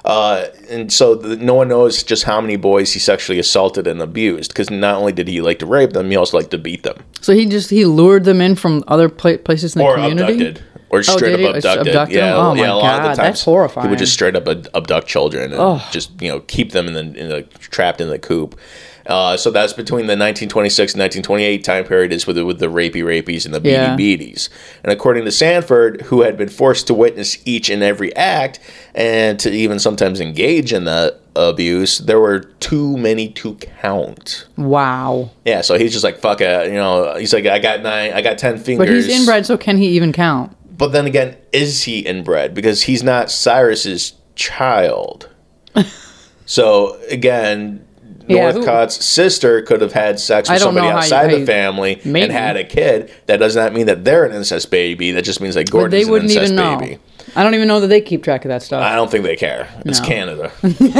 Uh, 0.04 0.47
and 0.69 0.93
so 0.93 1.14
the, 1.14 1.35
no 1.37 1.54
one 1.54 1.69
knows 1.69 2.02
just 2.02 2.25
how 2.25 2.38
many 2.40 2.57
boys 2.57 2.93
he 2.93 2.99
sexually 2.99 3.38
assaulted 3.38 3.87
and 3.87 4.02
abused 4.02 4.50
because 4.50 4.69
not 4.71 4.97
only 4.97 5.12
did 5.12 5.26
he 5.28 5.40
like 5.40 5.59
to 5.61 5.66
rape 5.66 5.93
them, 5.95 6.11
he 6.11 6.16
also 6.16 6.37
liked 6.37 6.50
to 6.50 6.59
beat 6.59 6.83
them 6.83 6.99
So 7.23 7.33
he 7.33 7.47
just 7.47 7.71
he 7.71 7.87
lured 7.87 8.25
them 8.25 8.43
in 8.43 8.54
from 8.54 8.85
other 8.87 9.09
pla- 9.09 9.38
places 9.38 9.75
in 9.75 9.78
the 9.83 9.90
community? 9.95 10.23
or 10.23 10.26
community. 10.26 10.47
abducted. 10.50 10.64
Or 10.90 10.99
Oh, 10.99 11.02
straight 11.02 11.45
up 11.45 11.57
abducted. 11.57 11.87
Abducted 11.88 12.16
yeah, 12.16 12.31
them? 12.33 12.38
Oh, 12.38 12.54
my 12.54 12.61
yeah. 12.61 12.73
A 12.73 12.75
lot 12.75 12.76
of 12.76 12.83
God, 12.83 13.02
the 13.16 13.23
that's 13.23 13.45
times 13.45 13.73
He 13.83 13.88
would 13.88 13.99
just 13.99 14.12
straight 14.12 14.37
up 14.37 14.47
ab- 14.47 14.69
abduct 14.75 15.07
children 15.09 15.52
and 15.52 15.61
Oh. 15.61 15.88
just 15.90 16.11
you 16.21 16.28
know 16.28 16.40
keep 16.40 16.73
them 16.73 16.87
in 16.87 16.93
the, 16.93 17.00
in 17.19 17.28
the 17.31 17.43
trapped 17.59 18.02
in 18.02 18.11
the 18.11 18.19
coop. 18.19 18.61
Uh, 19.06 19.37
so 19.37 19.50
that's 19.50 19.73
between 19.75 20.06
the 20.06 20.12
1926 20.16 20.94
and 20.94 21.00
1928 21.00 21.62
time 21.64 21.84
period 21.84 22.12
is 22.12 22.26
with 22.26 22.37
the, 22.37 22.44
with 22.46 22.58
the 22.58 22.66
rapey 22.66 23.04
rapies 23.04 23.44
and 23.44 23.54
the 23.54 23.61
beady 23.61 23.75
Yeah. 23.75 23.96
beaties. 23.96 24.49
And 24.82 24.90
according 24.92 25.25
to 25.26 25.30
Sanford, 25.30 26.00
who 26.02 26.23
had 26.23 26.37
been 26.38 26.49
forced 26.49 26.87
to 26.87 26.94
witness 26.94 27.37
each 27.44 27.68
and 27.68 27.82
every 27.82 28.14
act 28.16 28.61
and 28.94 29.38
to 29.40 29.50
even 29.50 29.78
sometimes 29.78 30.20
engage 30.20 30.73
in 30.73 30.84
the 30.84 31.18
abuse, 31.37 31.99
there 31.99 32.18
were 32.20 32.40
too 32.61 32.96
many 32.96 33.28
to 33.28 33.56
count. 33.56 34.46
Wow. 34.56 35.30
Yeah, 35.44 35.61
so 35.61 35.76
he's 35.76 35.92
just 35.92 36.04
like 36.04 36.18
fuck 36.18 36.40
it, 36.40 36.68
you 36.68 36.75
know. 36.75 37.16
He's 37.16 37.34
like, 37.34 37.44
I 37.46 37.58
got 37.58 37.82
nine, 37.82 38.12
I 38.12 38.23
got 38.23 38.38
ten 38.38 38.56
fingers. 38.56 38.87
But 38.87 38.94
he's 38.94 39.08
inbred, 39.08 39.44
so 39.44 39.58
can 39.58 39.76
he 39.76 39.88
even 39.88 40.12
count? 40.12 40.56
But 40.78 40.92
then 40.92 41.06
again, 41.06 41.37
is 41.52 41.82
he 41.82 42.00
inbred? 42.00 42.54
Because 42.54 42.82
he's 42.82 43.02
not 43.02 43.30
Cyrus's 43.30 44.14
child. 44.34 45.28
so 46.46 46.99
again, 47.11 47.83
Yeah, 48.26 48.52
who- 48.52 48.59
Northcott's 48.61 49.04
sister 49.04 49.61
could 49.62 49.81
have 49.81 49.93
had 49.93 50.19
sex 50.21 50.49
with 50.49 50.61
somebody 50.61 50.87
how 50.87 50.93
you- 50.93 50.99
outside 50.99 51.31
the 51.31 51.45
family 51.47 52.00
and 52.04 52.33
had 52.33 52.57
a 52.57 52.64
kid. 52.64 53.11
That 53.26 53.38
does 53.38 53.54
not 53.57 53.73
mean 53.75 53.87
that 53.87 54.04
they're 54.04 54.25
an 54.25 54.35
incest 54.35 54.71
baby. 54.71 55.11
That 55.12 55.23
just 55.23 55.40
means 55.40 55.54
that 55.57 55.71
Gordon's 55.71 56.04
an 56.07 56.11
wouldn't 56.11 56.31
incest 56.31 56.52
even 56.52 56.57
know. 56.57 56.97
I 57.37 57.43
don't 57.43 57.54
even 57.54 57.69
know 57.69 57.81
that 57.81 57.87
they 57.88 58.00
keep 58.00 58.23
track 58.23 58.45
of 58.45 58.49
that 58.50 58.62
stuff. 58.62 58.83
I 58.83 58.95
don't 58.95 59.11
think 59.11 59.25
they 59.25 59.37
care. 59.37 59.69
It's 59.85 60.00
No. 60.00 60.07
Canada. 60.07 60.52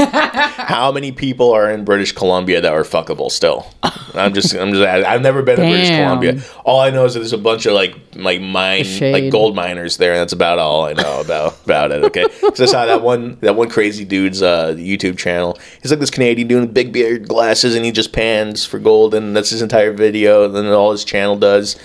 How 0.57 0.91
many 0.91 1.11
people 1.11 1.51
are 1.51 1.69
in 1.71 1.85
British 1.85 2.11
Columbia 2.11 2.61
that 2.61 2.71
are 2.73 2.83
fuckable 2.83 3.31
still? 3.31 3.67
I'm 4.13 4.33
just, 4.33 4.53
I'm 4.55 4.71
just, 4.71 4.83
I've 4.83 5.21
never 5.21 5.41
been 5.41 5.57
to 5.57 5.61
British 5.63 5.89
Damn. 5.89 6.05
Columbia. 6.07 6.43
All 6.63 6.79
I 6.79 6.89
know 6.89 7.05
is 7.05 7.13
that 7.13 7.19
there's 7.19 7.33
a 7.33 7.37
bunch 7.37 7.65
of 7.65 7.73
like, 7.73 7.95
like 8.15 8.41
mine, 8.41 8.83
Shade. 8.83 9.11
like 9.13 9.31
gold 9.31 9.55
miners 9.55 9.97
there, 9.97 10.11
and 10.13 10.21
that's 10.21 10.33
about 10.33 10.57
all 10.59 10.85
I 10.85 10.93
know 10.93 11.21
about 11.21 11.57
about 11.65 11.91
it. 11.91 12.03
Okay, 12.05 12.25
so 12.55 12.63
I 12.63 12.67
saw 12.67 12.85
that 12.85 13.01
one, 13.01 13.37
that 13.41 13.55
one 13.55 13.69
crazy 13.69 14.05
dude's 14.05 14.41
uh, 14.41 14.67
YouTube 14.77 15.17
channel. 15.17 15.57
He's 15.81 15.91
like 15.91 15.99
this 15.99 16.09
Canadian 16.11 16.47
dude 16.47 16.61
with 16.61 16.73
big 16.73 16.93
beard, 16.93 17.27
glasses, 17.27 17.75
and 17.75 17.83
he 17.85 17.91
just 17.91 18.13
pans 18.13 18.65
for 18.65 18.79
gold, 18.79 19.13
and 19.13 19.35
that's 19.35 19.49
his 19.49 19.61
entire 19.61 19.91
video. 19.91 20.45
And 20.45 20.55
then 20.55 20.65
all 20.67 20.91
his 20.91 21.03
channel 21.03 21.35
does, 21.35 21.75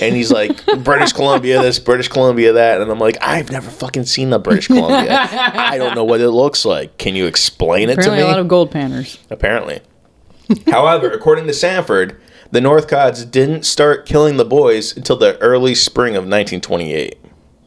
and 0.00 0.14
he's 0.14 0.30
like 0.30 0.64
British 0.84 1.12
Columbia 1.12 1.60
this, 1.60 1.78
British 1.78 2.08
Columbia 2.08 2.52
that, 2.52 2.80
and 2.80 2.90
I'm 2.90 2.98
like, 3.00 3.16
I've 3.20 3.50
never 3.50 3.68
fucking 3.70 3.89
seen 4.04 4.30
the 4.30 4.38
British 4.38 4.66
Columbia. 4.68 5.16
I 5.30 5.78
don't 5.78 5.94
know 5.94 6.04
what 6.04 6.20
it 6.20 6.30
looks 6.30 6.64
like. 6.64 6.98
Can 6.98 7.14
you 7.14 7.26
explain 7.26 7.88
it 7.90 7.94
Apparently, 7.98 8.18
to 8.18 8.22
me? 8.24 8.28
a 8.28 8.30
lot 8.30 8.38
of 8.40 8.48
gold 8.48 8.70
panners. 8.72 9.18
Apparently. 9.30 9.80
However, 10.66 11.10
according 11.10 11.46
to 11.46 11.52
Sanford, 11.54 12.20
the 12.50 12.60
Northcotts 12.60 13.30
didn't 13.30 13.64
start 13.64 14.06
killing 14.06 14.36
the 14.36 14.44
boys 14.44 14.96
until 14.96 15.16
the 15.16 15.38
early 15.38 15.74
spring 15.74 16.14
of 16.16 16.24
1928. 16.24 17.16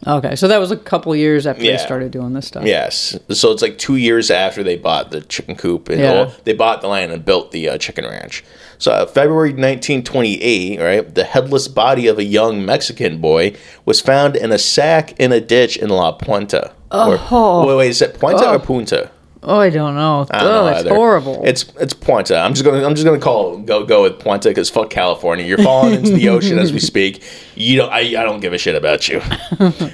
Okay, 0.05 0.35
so 0.35 0.49
that 0.49 0.57
was 0.57 0.69
a 0.69 0.75
couple 0.75 1.15
years 1.15 1.47
after 1.47 1.63
Yeah. 1.63 1.77
they 1.77 1.83
started 1.83 2.11
doing 2.11 2.33
this 2.33 2.45
stuff. 2.47 2.65
Yes. 2.65 3.17
So 3.29 3.51
it's 3.53 3.61
like 3.61 3.77
two 3.77 3.95
years 3.95 4.29
after 4.29 4.61
they 4.61 4.75
bought 4.75 5.11
the 5.11 5.21
chicken 5.21 5.55
coop 5.55 5.87
and 5.87 6.01
Yeah. 6.01 6.11
well, 6.11 6.35
they 6.43 6.51
bought 6.51 6.81
the 6.81 6.89
land 6.89 7.13
and 7.13 7.23
built 7.23 7.51
the 7.51 7.69
uh, 7.69 7.77
chicken 7.77 8.03
ranch. 8.03 8.43
So 8.83 8.91
uh, 8.91 9.05
February 9.05 9.51
1928, 9.51 10.77
right, 10.81 11.15
the 11.15 11.23
headless 11.23 11.69
body 11.69 12.07
of 12.07 12.19
a 12.19 12.23
young 12.25 12.65
Mexican 12.65 13.21
boy 13.21 13.55
was 13.85 14.01
found 14.01 14.35
in 14.35 14.51
a 14.51 14.57
sack 14.57 15.17
in 15.17 15.31
a 15.31 15.39
ditch 15.39 15.77
in 15.77 15.87
La 15.87 16.17
Puente. 16.17 16.69
Oh. 16.91 17.61
Or, 17.63 17.65
wait, 17.67 17.77
wait, 17.77 17.89
is 17.91 18.01
it 18.01 18.19
Puente 18.19 18.41
or 18.41 18.55
Oh. 18.55 18.59
Punta? 18.59 19.09
Oh, 19.45 19.59
I 19.59 19.69
don't 19.69 19.95
know. 19.95 20.25
I 20.31 20.39
don't 20.39 20.47
oh, 20.47 20.51
know 20.51 20.65
that's 20.65 20.79
either. 20.81 20.95
horrible. 20.95 21.41
It's 21.45 21.65
it's 21.79 21.93
Puente. 21.93 22.35
I'm 22.35 22.53
just 22.53 22.63
gonna 22.65 22.85
I'm 22.85 22.95
just 22.95 23.05
gonna 23.05 23.19
call 23.19 23.57
go 23.57 23.85
go 23.85 24.03
with 24.03 24.19
Puente 24.19 24.43
because 24.49 24.69
fuck 24.69 24.89
California. 24.89 25.45
You're 25.45 25.57
falling 25.57 25.93
into 25.95 26.11
the 26.13 26.29
ocean 26.29 26.59
as 26.59 26.71
we 26.71 26.79
speak. 26.93 27.23
You 27.55 27.77
don't 27.77 27.91
I, 27.91 27.99
I 27.99 28.23
don't 28.23 28.39
give 28.39 28.53
a 28.53 28.57
shit 28.57 28.75
about 28.75 29.07
you. 29.09 29.21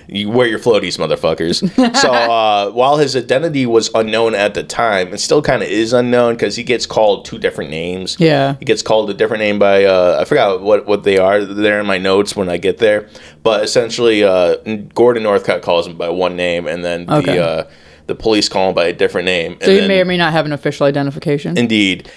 you 0.07 0.29
wear 0.29 0.47
your 0.47 0.59
floaties, 0.59 0.97
motherfuckers. 0.97 1.67
So 1.97 2.11
uh, 2.11 2.71
while 2.71 2.97
his 2.97 3.15
identity 3.15 3.65
was 3.65 3.89
unknown 3.95 4.35
at 4.35 4.53
the 4.53 4.63
time, 4.63 5.13
it 5.13 5.19
still 5.19 5.41
kind 5.41 5.63
of 5.63 5.69
is 5.69 5.93
unknown 5.93 6.35
because 6.35 6.55
he 6.55 6.63
gets 6.63 6.85
called 6.85 7.25
two 7.25 7.37
different 7.39 7.71
names. 7.71 8.17
Yeah. 8.19 8.55
he 8.59 8.65
gets 8.65 8.81
called 8.81 9.09
a 9.09 9.13
different 9.13 9.41
name 9.41 9.59
by 9.59 9.85
uh, 9.85 10.17
I 10.21 10.25
forgot 10.25 10.61
what 10.61 10.85
what 10.85 11.03
they 11.03 11.17
are. 11.17 11.43
They're 11.43 11.79
in 11.79 11.85
my 11.87 11.97
notes 11.97 12.35
when 12.35 12.49
I 12.49 12.57
get 12.57 12.77
there. 12.77 13.09
But 13.43 13.63
essentially, 13.63 14.23
uh, 14.23 14.55
Gordon 14.93 15.23
Northcott 15.23 15.61
calls 15.61 15.87
him 15.87 15.97
by 15.97 16.09
one 16.09 16.35
name, 16.35 16.67
and 16.67 16.83
then 16.83 17.09
Okay. 17.09 17.37
the 17.37 17.43
uh, 17.43 17.69
the 18.09 18.15
police 18.15 18.49
call 18.49 18.69
him 18.69 18.75
by 18.75 18.85
a 18.87 18.93
different 18.93 19.25
name. 19.25 19.53
so 19.61 19.67
and 19.67 19.71
he 19.71 19.77
then- 19.79 19.87
may 19.87 20.01
or 20.01 20.05
may 20.05 20.17
not 20.17 20.33
have 20.33 20.45
an 20.45 20.51
official 20.51 20.85
identification. 20.85 21.57
Indeed. 21.57 22.11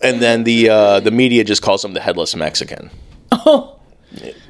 And 0.00 0.22
then 0.22 0.44
the 0.44 0.68
uh, 0.70 1.00
the 1.00 1.10
media 1.10 1.44
just 1.44 1.60
calls 1.62 1.84
him 1.84 1.92
the 1.92 2.00
headless 2.00 2.34
Mexican. 2.34 2.90
uh, 3.30 3.66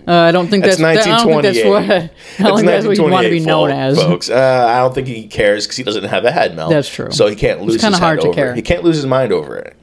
I 0.07 0.33
don't 0.33 0.49
think 0.49 0.65
That's 0.65 0.79
that's, 0.79 1.05
that- 1.05 1.21
I 1.21 1.25
don't 1.25 1.43
think 1.43 1.43
that's 1.43 1.65
1928. 1.65 1.69
what 1.69 1.83
I 2.39 2.49
don't 2.49 2.57
think 2.57 2.67
that's 2.69 2.87
what 2.87 2.97
you 2.97 3.03
want 3.05 3.25
to 3.25 3.31
be 3.31 3.41
1928 3.41 3.47
known 3.47 3.71
fol- 3.71 3.79
as. 3.79 3.99
folks. 3.99 4.31
Uh, 4.31 4.67
I 4.69 4.79
don't 4.79 4.95
think 4.95 5.09
he 5.09 5.27
cares 5.27 5.67
because 5.67 5.77
he 5.77 5.83
doesn't 5.83 6.05
have 6.05 6.25
a 6.25 6.33
head, 6.33 6.57
Mel. 6.57 6.71
That's 6.71 6.89
true. 6.89 7.11
So 7.11 7.27
he 7.27 7.37
can't 7.37 7.61
lose. 7.63 7.75
It's 7.77 7.85
kinda 7.85 7.99
hard 7.99 8.21
to 8.21 8.29
over 8.29 8.35
care. 8.35 8.51
It. 8.53 8.57
He 8.57 8.63
can't 8.63 8.83
lose 8.85 8.97
his 8.97 9.07
mind 9.07 9.33
over 9.33 9.57
it. 9.57 9.77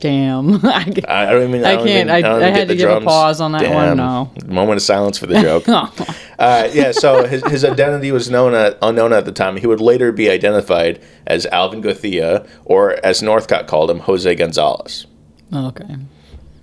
Damn. 0.00 0.54
I, 0.66 0.84
I 1.08 1.28
I 1.28 1.32
don't 1.32 1.48
even. 1.48 1.64
I, 1.64 1.70
I 1.72 1.74
don't 1.76 1.86
can't- 1.86 2.10
Even, 2.10 2.24
I- 2.24 2.46
I 2.46 2.50
had 2.50 2.68
to 2.68 2.76
give 2.76 2.90
a 2.90 3.00
pause 3.00 3.40
on 3.40 3.52
that 3.52 3.72
one, 3.72 3.96
no. 3.96 4.30
Moment 4.46 4.76
of 4.78 4.82
silence 4.82 5.18
for 5.18 5.26
the 5.26 5.40
joke. 5.40 5.68
uh, 6.38 6.68
yeah. 6.72 6.92
So 6.92 7.24
his, 7.26 7.42
his 7.44 7.64
identity 7.64 8.12
was 8.12 8.28
known 8.30 8.54
at, 8.54 8.76
unknown 8.82 9.12
at 9.12 9.24
the 9.24 9.32
time. 9.32 9.56
He 9.56 9.66
would 9.66 9.80
later 9.80 10.12
be 10.12 10.28
identified 10.28 11.00
as 11.26 11.46
Alvin 11.46 11.82
Gothea, 11.82 12.46
or 12.64 12.92
as 13.04 13.22
Northcott 13.22 13.66
called 13.66 13.90
him, 13.90 14.00
Jose 14.00 14.34
Gonzalez. 14.34 15.06
okay. 15.52 15.96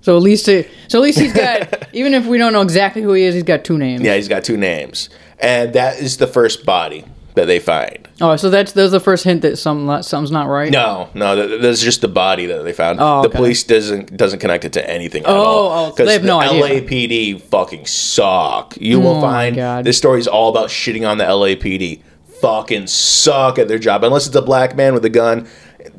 So 0.02 0.17
at 0.17 0.24
least 0.24 0.48
it, 0.48 0.67
so 0.88 0.98
at 0.98 1.04
least 1.04 1.20
he's 1.20 1.32
got 1.34 1.88
even 1.94 2.13
if 2.15 2.26
we 2.26 2.38
don't 2.39 2.54
know 2.54 2.62
exactly 2.62 3.02
who 3.04 3.13
he 3.13 3.24
is, 3.24 3.36
he's 3.36 3.44
got 3.44 3.63
two 3.63 3.78
names. 3.78 4.02
Yeah, 4.02 4.15
he's 4.15 4.28
got 4.28 4.44
two 4.44 4.58
names, 4.58 5.10
and 5.39 5.74
that 5.74 6.00
is 6.00 6.17
the 6.17 6.26
first 6.28 6.65
body 6.65 7.06
that 7.36 7.46
they 7.46 7.60
find. 7.60 8.08
Oh, 8.20 8.36
so 8.36 8.50
that's 8.50 8.72
that's 8.74 8.91
the 8.91 9.00
first 9.00 9.24
hint 9.24 9.41
that 9.44 9.58
some 9.58 9.88
something's 10.04 10.32
not 10.32 10.48
right. 10.48 10.72
No, 10.72 11.10
no, 11.13 11.36
th- 11.36 11.48
th- 11.48 11.62
that's 11.62 11.82
just 11.82 12.02
the 12.02 12.08
body 12.08 12.46
that 12.48 12.63
they 12.63 12.74
found. 12.74 13.00
Oh, 13.02 13.22
The 13.24 13.30
police 13.30 13.63
doesn't 13.63 14.15
doesn't 14.17 14.39
connect 14.39 14.65
it 14.65 14.74
to 14.74 14.89
anything 14.89 15.24
at 15.24 15.30
Oh, 15.30 15.34
all. 15.34 15.88
oh, 15.91 15.96
they 16.06 16.13
have 16.13 16.22
the 16.22 16.28
no 16.28 16.39
idea. 16.39 16.82
LAPD 16.82 17.41
fucking 17.41 17.86
suck. 17.86 18.76
You 18.80 19.00
will 19.00 19.15
Oh 19.15 19.22
my 19.22 19.22
find 19.22 19.56
God. 19.56 19.86
this 19.86 20.04
is 20.04 20.28
all 20.28 20.50
about 20.50 20.70
shitting 20.70 21.08
on 21.10 21.17
the 21.17 21.24
LAPD. 21.26 22.02
Fucking 22.41 22.88
suck 22.88 23.60
at 23.60 23.67
their 23.67 23.78
job. 23.80 24.04
Unless 24.04 24.28
it's 24.28 24.36
a 24.36 24.41
black 24.41 24.76
man 24.76 24.94
with 24.94 25.06
a 25.06 25.10
gun 25.10 25.48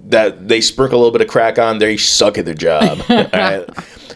that 0.08 0.48
they 0.48 0.60
sprinkle 0.60 0.98
a 0.98 1.00
little 1.00 1.12
bit 1.12 1.20
of 1.22 1.28
crack 1.28 1.58
on, 1.58 1.78
they 1.78 1.96
suck 1.96 2.36
at 2.36 2.44
their 2.44 2.54
job. 2.54 2.98
right? 3.08 3.64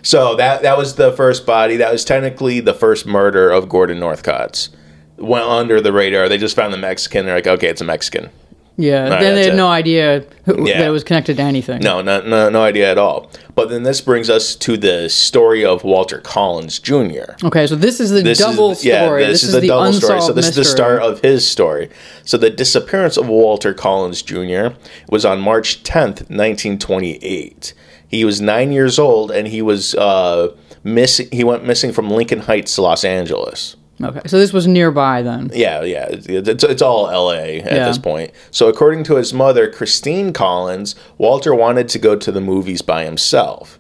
So 0.03 0.35
that 0.37 0.63
that 0.63 0.77
was 0.77 0.97
the 0.97 1.13
first 1.13 1.47
body. 1.47 1.77
That 1.77 1.93
was 1.93 2.05
technically 2.05 2.61
the 2.61 2.75
first 2.75 3.07
murder 3.07 3.51
of 3.51 3.69
Gordon 3.69 3.99
Northcott's. 4.01 4.71
Went 5.19 5.45
under 5.45 5.81
the 5.81 5.93
radar. 5.93 6.29
They 6.29 6.39
just 6.39 6.57
found 6.57 6.73
the 6.73 6.79
Mexican. 6.79 7.27
They're 7.27 7.37
like, 7.37 7.47
okay, 7.47 7.69
it's 7.69 7.81
a 7.81 7.85
Mexican. 7.85 8.31
Yeah. 8.79 9.09
right, 9.09 9.21
then 9.21 9.35
they 9.35 9.45
had 9.45 9.55
it. 9.55 9.57
no 9.57 9.69
idea 9.69 10.25
who, 10.45 10.69
Yeah. 10.69 10.79
that 10.81 10.89
it 10.89 10.91
was 10.91 11.03
connected 11.03 11.39
to 11.39 11.43
anything. 11.43 11.81
No, 11.81 12.03
no, 12.03 12.21
no, 12.21 12.51
no 12.51 12.63
idea 12.63 12.91
at 12.91 12.99
all. 12.99 13.31
But 13.55 13.71
then 13.71 13.85
this 13.85 14.03
brings 14.03 14.29
us 14.29 14.55
to 14.57 14.77
the 14.77 15.09
story 15.09 15.65
of 15.65 15.83
Walter 15.83 16.19
Collins 16.19 16.79
Jr. 16.79 17.33
Okay, 17.43 17.67
so 17.67 17.75
this 17.75 18.01
is 18.01 18.11
the 18.11 18.21
This 18.21 18.39
double 18.39 18.73
is, 18.73 18.85
yeah, 18.85 19.07
story. 19.07 19.25
this, 19.25 19.41
this, 19.41 19.55
is, 19.55 19.61
the, 19.63 19.67
double 19.69 19.93
story. 19.95 20.21
So 20.21 20.33
this 20.35 20.49
is 20.49 20.57
the 20.57 20.65
start 20.65 21.01
of 21.01 21.21
his 21.23 21.47
story. 21.49 21.89
So 22.25 22.37
the 22.37 22.51
disappearance 22.51 23.17
of 23.17 23.29
Walter 23.29 23.73
Collins 23.73 24.21
Jr. 24.21 24.77
was 25.09 25.25
on 25.25 25.41
March 25.41 25.83
10th, 25.83 26.29
1928. 26.29 27.73
He 28.09 28.25
was 28.25 28.41
nine 28.41 28.73
years 28.73 28.99
old, 28.99 29.31
and 29.31 29.49
he 29.49 29.63
was 29.63 29.95
uh, 29.95 30.55
missing. 30.85 31.29
He 31.33 31.43
went 31.45 31.65
missing 31.65 31.93
from 31.93 32.11
Lincoln 32.11 32.41
Heights, 32.41 32.79
Los 32.79 33.05
Angeles. 33.05 33.77
Okay, 34.03 34.21
so 34.27 34.39
this 34.39 34.53
was 34.53 34.67
nearby 34.67 35.23
then. 35.23 35.51
Yeah, 35.55 35.83
yeah, 35.83 36.07
it's, 36.11 36.63
it's, 36.65 36.83
all 36.83 37.09
L.A. 37.09 37.61
at 37.61 37.73
Yeah. 37.73 37.87
this 37.89 37.97
point. 37.99 38.31
So, 38.51 38.69
according 38.69 39.05
to 39.05 39.17
his 39.17 39.33
mother, 39.33 39.71
Christine 39.71 40.33
Collins, 40.35 40.95
Walter 41.17 41.55
wanted 41.55 41.89
to 41.91 41.99
go 41.99 42.15
to 42.15 42.31
the 42.31 42.41
movies 42.41 42.83
by 42.83 43.05
himself. 43.07 43.79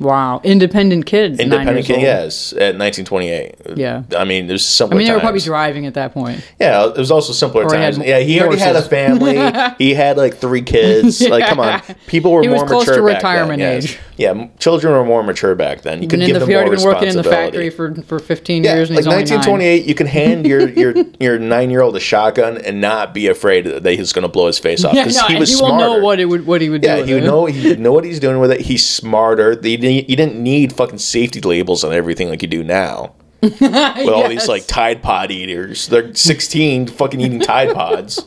Wow. 0.00 0.40
Independent 0.44 1.06
kid. 1.06 1.40
Independent 1.40 1.84
kid, 1.84 1.94
old. 1.94 2.02
yes, 2.02 2.52
at 2.52 2.78
1928. 2.78 3.54
Yeah. 3.76 4.04
I 4.16 4.24
mean, 4.24 4.46
there's 4.46 4.64
something. 4.64 4.96
I 4.96 4.98
mean, 4.98 5.08
they 5.08 5.12
were 5.12 5.18
probably 5.20 5.40
times. 5.40 5.46
driving 5.46 5.86
at 5.86 5.94
that 5.94 6.14
point. 6.14 6.48
Yeah, 6.60 6.86
it 6.86 6.96
was 6.96 7.10
also 7.10 7.32
simpler 7.32 7.64
Or 7.64 7.74
he 7.74 7.80
times. 7.80 7.98
yeah, 7.98 8.20
he 8.20 8.40
already 8.40 8.60
had 8.60 8.76
a 8.76 8.82
family. 8.82 9.36
he 9.78 9.94
had 9.94 10.16
like 10.16 10.36
three 10.36 10.62
kids. 10.62 11.20
Like, 11.20 11.46
come 11.46 11.58
on, 11.60 11.82
people 12.06 12.30
were 12.32 12.42
He 12.42 12.48
was 12.48 12.60
more 12.60 12.68
close 12.68 12.84
to 12.84 12.92
mature 12.92 13.06
back 13.08 13.16
retirement 13.16 13.60
age. 13.60 13.92
yes. 13.92 14.00
Yeah, 14.18 14.48
children 14.58 14.92
were 14.94 15.04
more 15.04 15.22
mature 15.22 15.54
back 15.54 15.82
then. 15.82 16.02
You 16.02 16.08
could 16.08 16.18
give 16.18 16.34
the, 16.34 16.40
them 16.40 16.48
he 16.48 16.54
more 16.56 16.68
been 16.68 16.82
working 16.82 17.08
in 17.08 17.16
the 17.16 17.22
factory 17.22 17.70
for, 17.70 17.94
for 18.02 18.18
15 18.18 18.64
Yeah, 18.64 18.74
years 18.74 18.90
and 18.90 18.96
like 18.96 19.04
he's 19.04 19.12
only 19.12 19.22
1928, 19.22 19.86
you 19.86 19.94
can 19.94 20.08
hand 20.08 20.44
your 20.44 20.68
your 20.80 20.94
your 21.20 21.38
nine 21.38 21.70
year 21.70 21.82
old 21.82 21.94
a 21.96 22.00
shotgun 22.00 22.58
and 22.58 22.80
not 22.80 23.14
be 23.14 23.28
afraid 23.28 23.64
that 23.66 23.90
he's 23.92 24.12
going 24.12 24.24
to 24.24 24.28
blow 24.28 24.48
his 24.48 24.58
face 24.58 24.84
off 24.84 24.92
Yeah, 24.92 25.04
because 25.04 25.22
no, 25.22 25.28
he 25.28 25.36
was 25.36 25.48
he 25.50 25.54
smarter. 25.54 25.76
will 25.76 25.98
know 25.98 26.04
what 26.04 26.18
it 26.18 26.24
would 26.24 26.46
what 26.46 26.60
he 26.60 26.68
would 26.68 26.82
yeah, 26.82 26.96
do. 26.96 27.00
with 27.02 27.08
he 27.08 27.14
would 27.14 27.24
know 27.24 27.46
he 27.46 27.68
would 27.68 27.78
know 27.86 27.92
what 27.92 28.04
he's 28.04 28.18
doing 28.18 28.40
with 28.40 28.50
it. 28.50 28.60
He's 28.60 28.84
smarter. 28.84 29.50
He 29.52 29.76
didn't, 29.76 30.08
he 30.08 30.16
didn't 30.16 30.42
need 30.42 30.72
fucking 30.72 30.98
safety 30.98 31.40
labels 31.40 31.84
on 31.84 31.92
everything 31.92 32.28
like 32.28 32.42
you 32.42 32.48
do 32.48 32.64
now. 32.64 33.14
With 33.40 33.62
all 33.62 34.28
these 34.28 34.48
like 34.48 34.66
Tide 34.66 35.00
Pod 35.00 35.30
eaters, 35.30 35.86
they're 35.86 36.12
16 36.12 36.88
fucking 36.88 37.20
eating 37.20 37.38
Tide 37.38 37.72
Pods. 37.72 38.26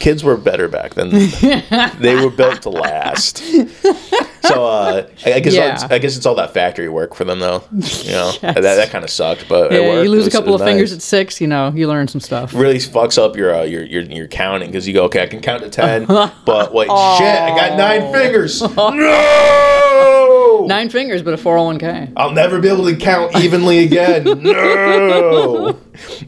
Kids 0.00 0.24
were 0.24 0.36
better 0.36 0.68
back 0.68 0.94
then. 0.94 1.10
they 2.00 2.14
were 2.16 2.30
built 2.30 2.62
to 2.62 2.70
last. 2.70 3.38
So 3.38 4.66
uh, 4.66 5.08
I, 5.24 5.32
I 5.34 5.40
guess 5.40 5.54
Yeah. 5.54 5.74
it's, 5.74 5.82
I 5.84 5.98
guess 5.98 6.16
it's 6.16 6.26
all 6.26 6.34
that 6.34 6.52
factory 6.52 6.88
work 6.88 7.14
for 7.14 7.24
them 7.24 7.38
though. 7.38 7.62
You 7.72 8.10
know 8.12 8.32
that, 8.42 8.60
that 8.60 8.90
kind 8.90 9.04
of 9.04 9.10
sucked, 9.10 9.48
but 9.48 9.72
Yeah, 9.72 9.80
worked. 9.80 10.04
you 10.04 10.10
lose 10.10 10.26
a 10.26 10.30
couple 10.30 10.54
of 10.54 10.60
was 10.60 10.68
fingers 10.68 10.92
at 10.92 11.00
six, 11.02 11.40
you 11.40 11.46
know, 11.46 11.72
you 11.74 11.86
learn 11.88 12.08
some 12.08 12.20
stuff. 12.20 12.52
really 12.54 12.78
fucks 12.78 13.16
up 13.22 13.36
your 13.36 13.54
uh, 13.54 13.62
your, 13.62 13.84
your 13.84 14.02
your 14.02 14.26
counting 14.28 14.68
because 14.70 14.86
you 14.86 14.92
go 14.94 15.04
okay 15.04 15.22
I 15.22 15.26
can 15.26 15.40
count 15.40 15.62
to 15.62 15.70
ten 15.70 16.04
but 16.44 16.72
wait 16.74 16.86
shit 16.88 16.92
I 16.92 17.54
got 17.56 17.78
nine 17.78 18.12
fingers 18.12 18.60
no 18.60 20.43
Nine 20.62 20.88
fingers, 20.88 21.22
but 21.22 21.34
a 21.34 21.36
401k. 21.36 22.12
I'll 22.16 22.32
never 22.32 22.60
be 22.60 22.68
able 22.68 22.84
to 22.86 22.96
count 22.96 23.36
evenly 23.36 23.78
again 23.84 24.24
no 24.42 25.78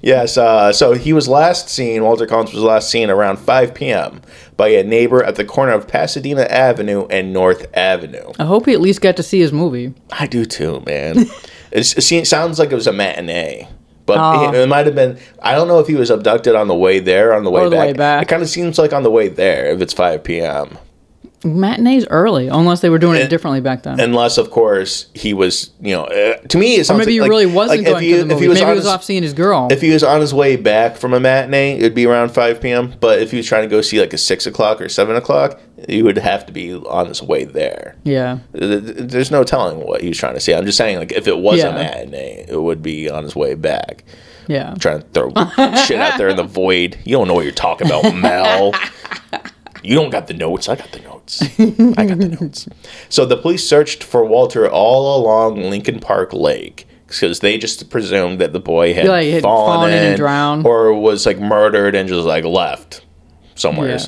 yes 0.02 0.36
uh, 0.36 0.72
so 0.72 0.92
he 0.94 1.12
was 1.12 1.28
last 1.28 1.68
seen 1.68 2.02
Walter 2.02 2.26
Collins 2.26 2.52
was 2.52 2.62
last 2.62 2.90
seen 2.90 3.10
around 3.10 3.38
5 3.38 3.74
p.m. 3.74 4.20
by 4.56 4.68
a 4.68 4.82
neighbor 4.84 5.22
at 5.24 5.36
the 5.36 5.44
corner 5.44 5.72
of 5.72 5.88
Pasadena 5.88 6.42
Avenue 6.42 7.06
and 7.08 7.32
North 7.32 7.66
Avenue 7.76 8.32
I 8.38 8.44
hope 8.44 8.66
he 8.66 8.72
at 8.72 8.80
least 8.80 9.00
got 9.00 9.16
to 9.16 9.22
see 9.22 9.40
his 9.40 9.52
movie. 9.52 9.94
I 10.12 10.26
do 10.26 10.44
too 10.44 10.82
man 10.86 11.26
it's, 11.72 12.10
it 12.12 12.26
sounds 12.26 12.58
like 12.58 12.70
it 12.70 12.76
was 12.76 12.86
a 12.86 12.92
matinee 12.92 13.68
but 14.06 14.18
Oh. 14.20 14.52
it, 14.52 14.54
it 14.54 14.68
might 14.68 14.86
have 14.86 14.94
been. 14.94 15.18
I 15.42 15.56
don't 15.56 15.66
know 15.66 15.80
if 15.80 15.88
he 15.88 15.96
was 15.96 16.10
abducted 16.10 16.54
on 16.54 16.68
the 16.68 16.76
way 16.76 17.00
there, 17.00 17.34
on 17.34 17.42
the 17.42 17.50
way 17.50 17.64
the 17.64 17.70
back. 17.70 17.86
way 17.88 17.92
back. 17.92 18.22
It 18.22 18.28
kind 18.28 18.40
of 18.40 18.48
seems 18.48 18.78
like 18.78 18.92
on 18.92 19.02
the 19.02 19.10
way 19.10 19.26
there 19.26 19.66
if 19.66 19.80
it's 19.80 19.92
5 19.92 20.22
p.m. 20.22 20.78
Matinee's 21.44 22.06
early, 22.08 22.48
unless 22.48 22.80
they 22.80 22.88
were 22.90 22.98
doing 22.98 23.20
it 23.20 23.28
differently 23.28 23.60
back 23.60 23.82
then. 23.82 24.00
Unless, 24.00 24.38
of 24.38 24.50
course, 24.50 25.06
he 25.14 25.34
was. 25.34 25.70
You 25.80 25.92
know, 25.94 26.04
uh, 26.04 26.36
to 26.38 26.58
me, 26.58 26.76
it 26.76 26.80
or 26.80 26.84
sounds 26.84 26.98
maybe 27.00 27.12
he 27.12 27.20
like, 27.20 27.28
really 27.30 27.46
wasn't 27.46 27.80
like 27.80 27.86
if 27.86 27.92
going 27.92 28.02
he- 28.04 28.10
to 28.12 28.16
the 28.16 28.22
if 28.22 28.28
movie. 28.28 28.42
he 28.42 28.48
was 28.48 28.58
maybe 28.58 28.70
he 28.70 28.74
was 28.74 28.84
his- 28.84 28.92
off 28.92 29.04
seeing 29.04 29.22
his 29.22 29.32
girl. 29.34 29.68
If 29.70 29.80
he 29.82 29.90
was 29.90 30.02
on 30.02 30.20
his 30.20 30.32
way 30.34 30.56
back 30.56 30.96
from 30.96 31.12
a 31.14 31.20
matinee, 31.20 31.72
it'd 31.74 31.94
be 31.94 32.06
around 32.06 32.30
5 32.30 32.60
p.m. 32.60 32.94
But 33.00 33.20
if 33.20 33.30
he 33.30 33.36
was 33.36 33.46
trying 33.46 33.62
to 33.62 33.68
go 33.68 33.80
see 33.82 34.00
like 34.00 34.12
a 34.12 34.18
6 34.18 34.46
o'clock 34.46 34.80
or 34.80 34.88
7 34.88 35.14
o'clock, 35.14 35.60
he 35.88 36.02
would 36.02 36.18
have 36.18 36.46
to 36.46 36.52
be 36.52 36.74
on 36.74 37.06
his 37.06 37.22
way 37.22 37.44
there. 37.44 37.96
yeah. 38.02 38.38
Th- 38.58 38.82
th- 38.84 38.96
There's 39.10 39.30
no 39.30 39.44
telling 39.44 39.78
what 39.86 40.00
he 40.00 40.08
was 40.08 40.18
trying 40.18 40.34
to 40.34 40.40
see. 40.40 40.54
I'm 40.54 40.64
just 40.64 40.78
saying, 40.78 40.98
like, 40.98 41.12
if 41.12 41.28
it 41.28 41.38
was 41.38 41.58
Yeah. 41.58 41.68
a 41.68 41.74
matinee, 41.74 42.46
it 42.48 42.60
would 42.60 42.82
be 42.82 43.08
on 43.10 43.22
his 43.24 43.36
way 43.36 43.54
back. 43.54 44.04
Yeah. 44.48 44.74
trying 44.78 45.00
to 45.02 45.06
throw 45.08 45.30
shit 45.84 45.98
out 45.98 46.18
there 46.18 46.28
in 46.28 46.36
the 46.36 46.44
void. 46.48 46.96
You 47.04 47.16
don't 47.16 47.26
know 47.28 47.34
what 47.34 47.42
you're 47.44 47.52
talking 47.52 47.88
about, 47.88 48.14
Mel. 48.14 48.72
You 49.86 49.94
don't 49.94 50.10
got 50.10 50.26
the 50.26 50.34
notes. 50.34 50.68
I 50.68 50.74
got 50.76 50.90
the 50.92 51.00
notes. 51.00 51.42
I 51.42 52.06
got 52.06 52.18
the 52.18 52.36
notes. 52.40 52.68
So 53.08 53.24
the 53.24 53.36
police 53.36 53.66
searched 53.68 54.02
for 54.02 54.24
Walter 54.24 54.68
all 54.70 55.20
along 55.20 55.62
Lincoln 55.62 56.00
Park 56.00 56.32
Lake 56.32 56.86
because 57.06 57.38
they 57.40 57.56
just 57.56 57.88
presumed 57.88 58.40
that 58.40 58.52
the 58.52 58.58
boy 58.60 58.92
had, 58.94 59.06
Like, 59.06 59.28
had 59.28 59.42
fallen, 59.42 59.74
fallen 59.78 59.92
and 59.92 60.16
drowned. 60.16 60.66
or 60.66 60.92
was 60.92 61.24
like 61.24 61.38
murdered 61.38 61.94
and 61.94 62.08
just 62.08 62.26
like 62.26 62.44
left 62.44 63.04
somewhere. 63.54 63.98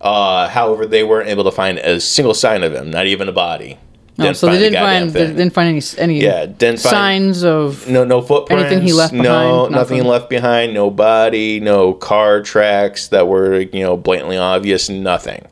Uh, 0.00 0.48
however, 0.48 0.86
they 0.86 1.04
weren't 1.04 1.28
able 1.28 1.44
to 1.44 1.50
find 1.50 1.78
a 1.78 2.00
single 2.00 2.34
sign 2.34 2.62
of 2.62 2.72
him, 2.74 2.90
not 2.90 3.06
even 3.06 3.28
a 3.28 3.32
body. 3.32 3.78
Oh, 4.18 4.32
so 4.32 4.46
they 4.46 4.58
didn't 4.58 4.72
goddamn 4.74 5.02
find 5.02 5.12
they 5.12 5.26
didn't 5.26 5.52
find 5.52 5.68
any 5.68 5.82
any 5.98 6.22
Yeah, 6.24 6.46
didn't 6.46 6.80
find- 6.80 6.80
signs 6.80 7.44
of 7.44 7.86
No, 7.88 8.04
no 8.04 8.22
footprints. 8.22 8.64
Anything 8.64 8.86
he 8.86 8.92
left 8.94 9.12
No, 9.12 9.68
nothing 9.68 9.72
Nothing? 9.98 10.04
left 10.04 10.30
behind. 10.30 10.72
No 10.72 10.88
body. 10.90 11.60
No 11.60 11.92
car 11.92 12.40
tracks 12.42 13.08
that 13.08 13.28
were 13.28 13.60
you 13.60 13.82
know 13.82 13.96
blatantly 13.96 14.38
obvious. 14.38 14.88
Nothing. 14.88 15.44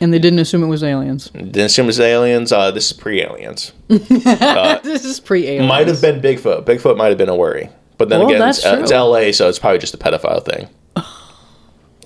and 0.00 0.12
they 0.12 0.18
didn't 0.18 0.38
assume 0.38 0.62
it 0.62 0.66
was 0.68 0.84
aliens. 0.84 1.30
Didn't 1.30 1.58
assume 1.60 1.84
it 1.84 1.86
was 1.88 2.00
aliens. 2.00 2.52
Uh, 2.52 2.70
this 2.70 2.86
is 2.86 2.92
pre-aliens. 2.92 3.72
this 3.88 5.04
is 5.04 5.18
pre-aliens. 5.18 5.66
Might 5.68 5.88
have 5.88 6.00
been 6.02 6.20
Bigfoot. 6.20 6.64
Bigfoot 6.66 6.96
might 6.96 7.08
have 7.08 7.18
been 7.18 7.28
a 7.30 7.36
worry, 7.36 7.68
but 7.98 8.08
then 8.10 8.20
Well, 8.20 8.28
again, 8.30 8.48
it's, 8.48 8.64
uh, 8.64 8.78
it's. 8.82 8.92
L.A., 8.92 9.32
so 9.32 9.48
it's 9.48 9.58
probably 9.58 9.78
just 9.78 9.94
a 9.94 9.98
pedophile 9.98 10.44
thing. 10.44 10.68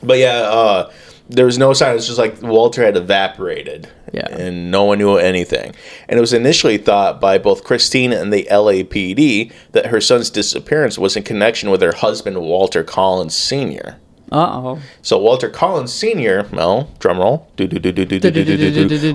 but 0.02 0.18
yeah, 0.18 0.40
uh, 0.42 0.90
there 1.28 1.44
was 1.46 1.58
no 1.58 1.72
sign. 1.72 1.96
It's 1.96 2.06
just 2.06 2.18
like 2.18 2.40
Walter 2.42 2.84
had 2.84 2.96
evaporated, 2.96 3.88
yeah. 4.12 4.28
And 4.30 4.70
no 4.70 4.84
one 4.84 4.98
knew 4.98 5.16
anything. 5.16 5.74
And 6.08 6.18
it 6.18 6.20
was 6.20 6.32
initially 6.32 6.78
thought 6.78 7.20
by 7.20 7.38
both 7.38 7.64
Christine 7.64 8.12
and 8.12 8.32
the 8.32 8.46
LAPD 8.50 9.52
that 9.72 9.86
her 9.86 10.00
son's 10.00 10.30
disappearance 10.30 10.98
was 10.98 11.16
in 11.16 11.22
connection 11.22 11.70
with 11.70 11.82
her 11.82 11.92
husband, 11.92 12.40
Walter 12.40 12.82
Collins 12.82 13.34
Sr. 13.34 13.98
Uh 14.30 14.36
oh. 14.36 14.78
So 15.00 15.18
Walter 15.18 15.48
Collins 15.48 15.92
Sr., 15.92 16.46
Mel, 16.52 16.90
drumroll, 16.98 17.46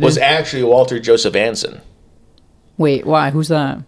was 0.02 0.18
actually 0.18 0.64
Walter 0.64 1.00
Joseph 1.00 1.36
Anson. 1.36 1.82
Wait, 2.78 3.06
why? 3.06 3.30
Who's 3.30 3.50
that? 3.50 3.80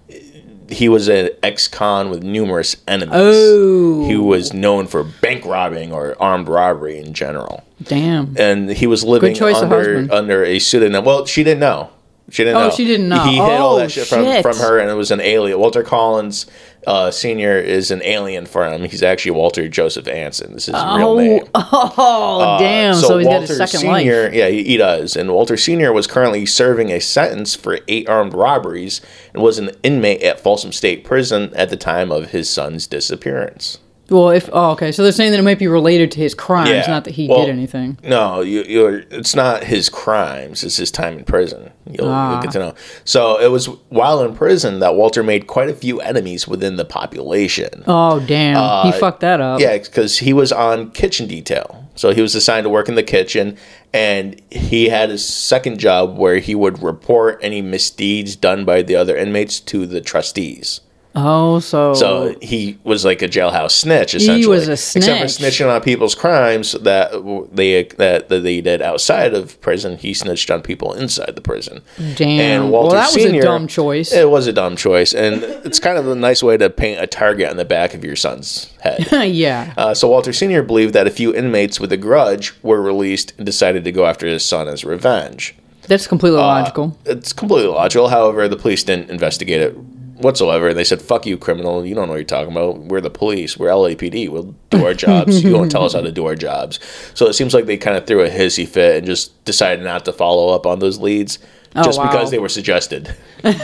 He 0.69 0.89
was 0.89 1.07
an 1.07 1.29
ex-con 1.43 2.09
with 2.09 2.23
numerous 2.23 2.75
enemies. 2.87 3.15
Oh. 3.15 4.07
He 4.07 4.15
was 4.15 4.53
known 4.53 4.87
for 4.87 5.03
bank 5.03 5.45
robbing 5.45 5.91
or 5.91 6.15
armed 6.21 6.47
robbery 6.47 6.97
in 6.97 7.13
general. 7.13 7.63
Damn. 7.83 8.35
And 8.37 8.69
he 8.69 8.87
was 8.87 9.03
living 9.03 9.41
under 9.41 10.07
under 10.11 10.43
a 10.43 10.59
pseudonym. 10.59 11.03
Well, 11.03 11.25
she 11.25 11.43
didn't 11.43 11.59
know. 11.59 11.89
She 12.29 12.43
didn't 12.43 12.57
Oh, 12.57 12.67
know. 12.69 12.75
she 12.75 12.85
didn't 12.85 13.07
know. 13.09 13.23
He 13.23 13.35
hid 13.35 13.41
all 13.41 13.75
Oh, 13.75 13.77
that 13.79 13.91
shit 13.91 14.07
from, 14.07 14.23
shit. 14.23 14.41
from 14.41 14.57
her, 14.57 14.79
and 14.79 14.89
it 14.89 14.95
was 14.95 15.11
an 15.11 15.21
alien. 15.21 15.59
Walter 15.59 15.83
Collins 15.83 16.47
uh, 16.87 17.11
Senior 17.11 17.57
is 17.59 17.91
an 17.91 18.01
alien 18.03 18.47
for 18.47 18.65
him. 18.67 18.83
He's 18.85 19.03
actually 19.03 19.31
Walter 19.31 19.67
Joseph 19.67 20.07
Anson. 20.07 20.53
This 20.53 20.67
is 20.67 20.73
his 20.75 20.83
real 20.83 21.07
Oh, 21.09 21.17
name. 21.19 21.43
oh, 21.55 22.57
damn! 22.59 22.95
So, 22.95 23.17
he's 23.19 23.27
got 23.27 23.41
his 23.41 23.57
second 23.57 23.79
Senior, 23.81 24.23
life. 24.25 24.33
yeah, 24.33 24.47
he, 24.49 24.63
he 24.63 24.77
does. 24.77 25.15
And 25.15 25.31
Walter 25.33 25.55
Senior 25.57 25.93
was 25.93 26.07
currently 26.07 26.45
serving 26.47 26.91
a 26.91 26.99
sentence 26.99 27.55
for 27.55 27.79
eight 27.87 28.09
armed 28.09 28.33
robberies 28.33 29.01
and 29.33 29.43
was 29.43 29.59
an 29.59 29.71
inmate 29.83 30.23
at 30.23 30.39
Folsom 30.39 30.71
State 30.71 31.03
Prison 31.03 31.51
at 31.55 31.69
the 31.69 31.77
time 31.77 32.11
of 32.11 32.31
his 32.31 32.49
son's 32.49 32.87
disappearance. 32.87 33.77
Well, 34.09 34.29
if 34.29 34.49
oh, 34.53 34.71
okay, 34.71 34.91
so 34.91 35.01
they're 35.01 35.11
saying 35.11 35.31
that 35.31 35.39
it 35.39 35.43
might 35.43 35.57
be 35.57 35.67
related 35.67 36.11
to 36.11 36.19
his 36.19 36.35
crimes, 36.35 36.87
not 36.87 37.05
that 37.05 37.15
he 37.15 37.27
well, 37.27 37.45
did 37.45 37.49
anything. 37.49 37.97
No, 38.03 38.41
you, 38.41 38.63
you're, 38.63 38.99
it's 39.09 39.35
not 39.35 39.63
his 39.63 39.89
crimes. 39.89 40.63
It's 40.63 40.77
his 40.77 40.91
time 40.91 41.17
in 41.17 41.25
prison. 41.25 41.71
You'll, 41.89 42.09
Ah. 42.09 42.33
you'll 42.33 42.41
get 42.43 42.51
to 42.51 42.59
know. 42.59 42.73
So 43.03 43.39
it 43.39 43.47
was 43.47 43.65
while 43.89 44.21
in 44.23 44.35
prison 44.35 44.79
that 44.79 44.95
Walter 44.95 45.23
made 45.23 45.47
quite 45.47 45.69
a 45.69 45.73
few 45.73 45.99
enemies 46.01 46.47
within 46.47 46.75
the 46.75 46.85
population. 46.85 47.83
Oh, 47.87 48.19
damn! 48.19 48.85
he 48.85 48.91
fucked 48.99 49.21
that 49.21 49.41
up. 49.41 49.55
Uh, 49.55 49.63
Yeah, 49.63 49.77
because 49.77 50.19
he 50.19 50.33
was 50.33 50.51
on 50.51 50.91
kitchen 50.91 51.27
detail. 51.27 51.81
So 51.95 52.13
he 52.13 52.21
was 52.21 52.35
assigned 52.35 52.65
to 52.65 52.69
work 52.69 52.89
in 52.89 52.95
the 52.95 53.03
kitchen, 53.03 53.57
and 53.93 54.39
he 54.51 54.89
had 54.89 55.09
a 55.09 55.17
second 55.17 55.79
job 55.79 56.17
where 56.17 56.39
he 56.39 56.53
would 56.53 56.83
report 56.83 57.39
any 57.41 57.61
misdeeds 57.61 58.35
done 58.35 58.65
by 58.65 58.81
the 58.81 58.95
other 58.97 59.15
inmates 59.15 59.59
to 59.61 59.85
the 59.85 60.01
trustees. 60.01 60.81
Oh, 61.17 61.59
so 61.59 61.93
So 61.93 62.35
he 62.41 62.77
was 62.83 63.05
like 63.05 63.21
a 63.21 63.27
jailhouse 63.27 63.71
snitch, 63.71 64.13
essentially. 64.15 64.41
He 64.41 64.47
was 64.47 64.67
a 64.67 64.75
snitch, 64.75 65.03
Except 65.03 65.21
for 65.21 65.27
snitch. 65.29 65.53
snitching 65.53 65.73
on 65.73 65.81
people's 65.81 66.13
crimes 66.13 66.73
that 66.73 67.11
they 67.53 67.83
that, 67.83 68.27
that 68.27 68.43
they 68.43 68.59
did 68.59 68.81
outside 68.81 69.33
of 69.33 69.59
prison, 69.61 69.97
he 69.97 70.13
snitched 70.13 70.51
on 70.51 70.61
people 70.61 70.93
inside 70.93 71.35
the 71.35 71.41
prison. 71.41 71.81
Damn. 72.15 72.29
And 72.63 72.71
Walter 72.71 72.95
well, 72.95 73.03
that 73.03 73.15
was 73.15 73.25
a 73.25 73.41
dumb 73.41 73.67
choice. 73.67 74.11
It 74.11 74.29
was 74.29 74.47
a 74.47 74.53
dumb 74.53 74.75
choice, 74.75 75.13
and 75.13 75.41
it's 75.43 75.79
kind 75.79 75.97
of 75.97 76.07
a 76.07 76.15
nice 76.15 76.43
way 76.43 76.57
to 76.57 76.69
paint 76.69 77.01
a 77.01 77.07
target 77.07 77.49
on 77.49 77.55
the 77.55 77.65
back 77.65 77.93
of 77.93 78.03
your 78.03 78.17
son's 78.17 78.73
head. 78.81 79.07
yeah. 79.31 79.73
Uh, 79.77 79.93
so 79.93 80.09
Walter 80.09 80.33
Sr. 80.33 80.63
believed 80.63 80.93
that 80.93 81.07
a 81.07 81.11
few 81.11 81.33
inmates 81.33 81.79
with 81.79 81.93
a 81.93 81.97
grudge 81.97 82.53
were 82.61 82.81
released 82.81 83.33
and 83.37 83.45
decided 83.45 83.85
to 83.85 83.91
go 83.91 84.05
after 84.05 84.27
his 84.27 84.43
son 84.43 84.67
as 84.67 84.83
revenge. 84.83 85.55
That's 85.87 86.07
completely 86.07 86.39
logical. 86.39 86.97
It's 87.05 87.31
completely 87.31 87.69
logical. 87.69 88.09
However, 88.09 88.47
the 88.47 88.57
police 88.57 88.83
didn't 88.83 89.11
investigate 89.11 89.61
it 89.61 89.77
whatsoever. 90.17 90.69
And 90.69 90.77
they 90.77 90.83
said, 90.83 91.01
"Fuck 91.01 91.25
you, 91.25 91.37
criminal! 91.37 91.85
You 91.85 91.95
don't 91.95 92.07
know 92.07 92.13
what 92.13 92.17
you're 92.17 92.23
talking 92.25 92.51
about. 92.51 92.79
We're 92.79 93.01
the 93.01 93.09
police. 93.09 93.57
We're 93.57 93.69
LAPD. 93.69 94.29
We'll 94.29 94.55
do 94.69 94.85
our 94.85 94.93
jobs. 94.93 95.43
you 95.43 95.51
don't 95.51 95.69
tell 95.69 95.85
us 95.85 95.93
how 95.93 96.01
to 96.01 96.11
do 96.11 96.25
our 96.25 96.35
jobs." 96.35 96.79
So 97.13 97.27
it 97.27 97.33
seems 97.33 97.53
like 97.53 97.65
they 97.65 97.77
kind 97.77 97.97
of 97.97 98.05
threw 98.07 98.21
a 98.23 98.29
hissy 98.29 98.67
fit 98.67 98.97
and 98.97 99.05
just 99.05 99.43
decided 99.45 99.83
not 99.83 100.05
to 100.05 100.13
follow 100.13 100.53
up 100.53 100.65
on 100.65 100.79
those 100.79 100.99
leads. 100.99 101.39
Just 101.83 101.99
Oh, 101.99 102.03
wow. 102.03 102.09
because 102.11 102.31
they 102.31 102.39
were 102.39 102.47
suggested. 102.47 103.13
that, 103.41 103.61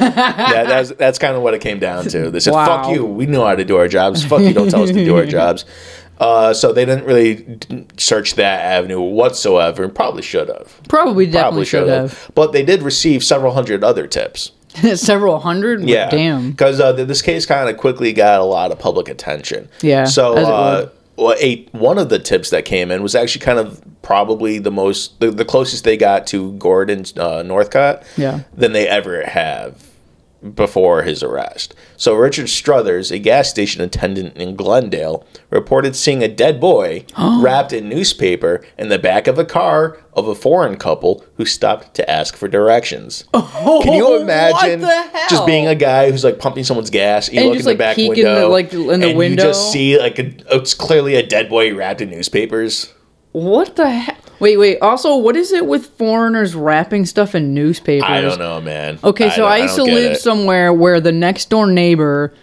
that's 0.67 0.91
that's 0.91 1.17
kind 1.17 1.35
of 1.35 1.41
what 1.43 1.53
it 1.53 1.61
came 1.61 1.79
down 1.79 2.03
to. 2.05 2.29
They 2.29 2.39
said, 2.41 2.53
Wow. 2.53 2.65
"Fuck 2.83 2.93
you! 2.93 3.05
We 3.05 3.25
know 3.25 3.45
how 3.45 3.55
to 3.55 3.63
do 3.63 3.77
our 3.77 3.87
jobs. 3.87 4.23
Fuck 4.25 4.41
you! 4.41 4.53
Don't 4.53 4.69
tell 4.69 4.83
us 4.83 4.89
to 4.91 5.05
do 5.05 5.15
our 5.15 5.25
jobs." 5.37 5.65
Uh, 6.19 6.53
so 6.53 6.71
they 6.71 6.85
didn't 6.85 7.05
really 7.05 7.57
search 7.97 8.35
that 8.35 8.59
avenue 8.61 8.99
whatsoever. 9.01 9.83
And 9.83 9.95
probably 9.95 10.21
should 10.21 10.49
have 10.49 10.79
Probably 10.87 11.25
definitely 11.25 11.41
probably 11.41 11.65
should 11.65 11.87
have. 11.87 12.29
But 12.35 12.51
they 12.51 12.63
did 12.63 12.83
receive 12.83 13.23
several 13.23 13.53
hundred 13.53 13.83
other 13.83 14.05
tips. 14.05 14.51
Several 14.95 15.39
hundred. 15.39 15.84
Yeah, 15.84 16.10
Damn. 16.10 16.51
Because 16.51 16.79
uh, 16.79 16.93
th- 16.95 17.07
this 17.07 17.21
case 17.21 17.45
kind 17.45 17.69
of 17.69 17.77
quickly 17.77 18.13
got 18.13 18.39
a 18.39 18.43
lot 18.43 18.71
of 18.71 18.79
public 18.79 19.10
attention. 19.10 19.69
Yeah, 19.81 20.05
So, 20.05 20.36
uh, 20.36 20.89
a, 21.19 21.65
one 21.71 21.97
of 21.97 22.10
the 22.10 22.19
tips 22.19 22.49
that 22.49 22.65
came 22.65 22.89
in 22.89 23.03
was 23.03 23.13
actually 23.13 23.45
kind 23.45 23.60
of 23.60 23.81
probably 24.01 24.60
the 24.60 24.71
most, 24.71 25.19
the, 25.19 25.29
the 25.29 25.45
closest 25.45 25.84
they 25.84 25.97
got 25.97 26.25
to 26.27 26.53
Gordon 26.53 27.03
uh, 27.17 27.43
Northcott. 27.43 28.03
Yeah. 28.17 28.41
Than 28.53 28.73
they 28.73 28.88
ever 28.88 29.25
have 29.25 29.90
before 30.56 31.04
his 31.04 31.21
arrest. 31.21 31.75
So 31.97 32.15
Richard 32.15 32.47
Struthers, 32.49 33.12
a 33.12 33.19
gas 33.19 33.49
station 33.49 33.82
attendant 33.82 34.36
in 34.38 34.56
Glendale, 34.56 35.25
reported 35.49 35.95
seeing 35.95 36.23
a 36.23 36.27
dead 36.27 36.60
boy 36.60 37.06
wrapped 37.19 37.73
in 37.73 37.88
newspaper 37.89 38.63
in 38.77 38.89
the 38.89 38.97
back 38.97 39.27
of 39.27 39.38
a 39.38 39.45
car 39.45 39.99
of 40.13 40.27
a 40.27 40.36
foreign 40.36 40.77
couple 40.77 41.23
who 41.38 41.45
stopped 41.45 41.93
to 41.93 42.10
ask 42.10 42.36
for 42.36 42.47
directions. 42.47 43.23
Can 43.34 43.93
you 43.93 44.19
imagine 44.19 44.84
Oh, 44.84 44.88
What 44.88 45.12
the 45.12 45.17
hell? 45.17 45.27
just 45.30 45.45
being 45.45 45.67
a 45.67 45.75
guy 45.75 46.10
who's 46.12 46.23
like 46.23 46.39
pumping 46.39 46.63
someone's 46.63 46.89
gas? 46.89 47.30
You 47.32 47.39
And 47.39 47.47
look 47.49 47.58
just, 47.58 47.65
in 47.65 47.65
the 47.65 47.71
like, 47.71 47.77
back 47.77 47.95
peek 47.95 48.17
in 48.17 48.23
the, 48.25 48.30
window, 48.30 48.49
like, 48.49 48.73
in 48.73 48.99
the 48.99 49.08
and 49.10 49.17
window? 49.17 49.43
you 49.43 49.49
just 49.49 49.71
see 49.71 49.97
like 49.99 50.17
a, 50.19 50.34
it's 50.58 50.73
clearly 50.73 51.15
a 51.15 51.25
dead 51.25 51.49
boy 51.49 51.73
wrapped 51.75 52.01
in 52.01 52.10
newspapers. 52.10 52.93
What 53.32 53.75
the 53.75 53.89
heck? 53.89 54.17
Wait, 54.41 54.58
wait. 54.58 54.80
Also, 54.82 55.15
what 55.17 55.36
is 55.38 55.51
it 55.54 55.65
with 55.65 55.86
foreigners 55.97 56.56
wrapping 56.56 57.06
stuff 57.06 57.36
in 57.36 57.54
newspapers? 57.54 58.10
I 58.10 58.19
don't 58.21 58.39
know, 58.39 58.60
man. 58.60 58.99
Okay, 59.04 59.30
so 59.30 59.38
don't- 59.43 59.51
I, 59.51 59.58
used 59.58 59.75
to 59.75 59.84
live 59.84 60.13
it. 60.13 60.19
somewhere 60.19 60.73
where 60.73 60.99
the 60.99 61.12
next 61.12 61.49
door 61.49 61.67
neighbor, 61.67 62.34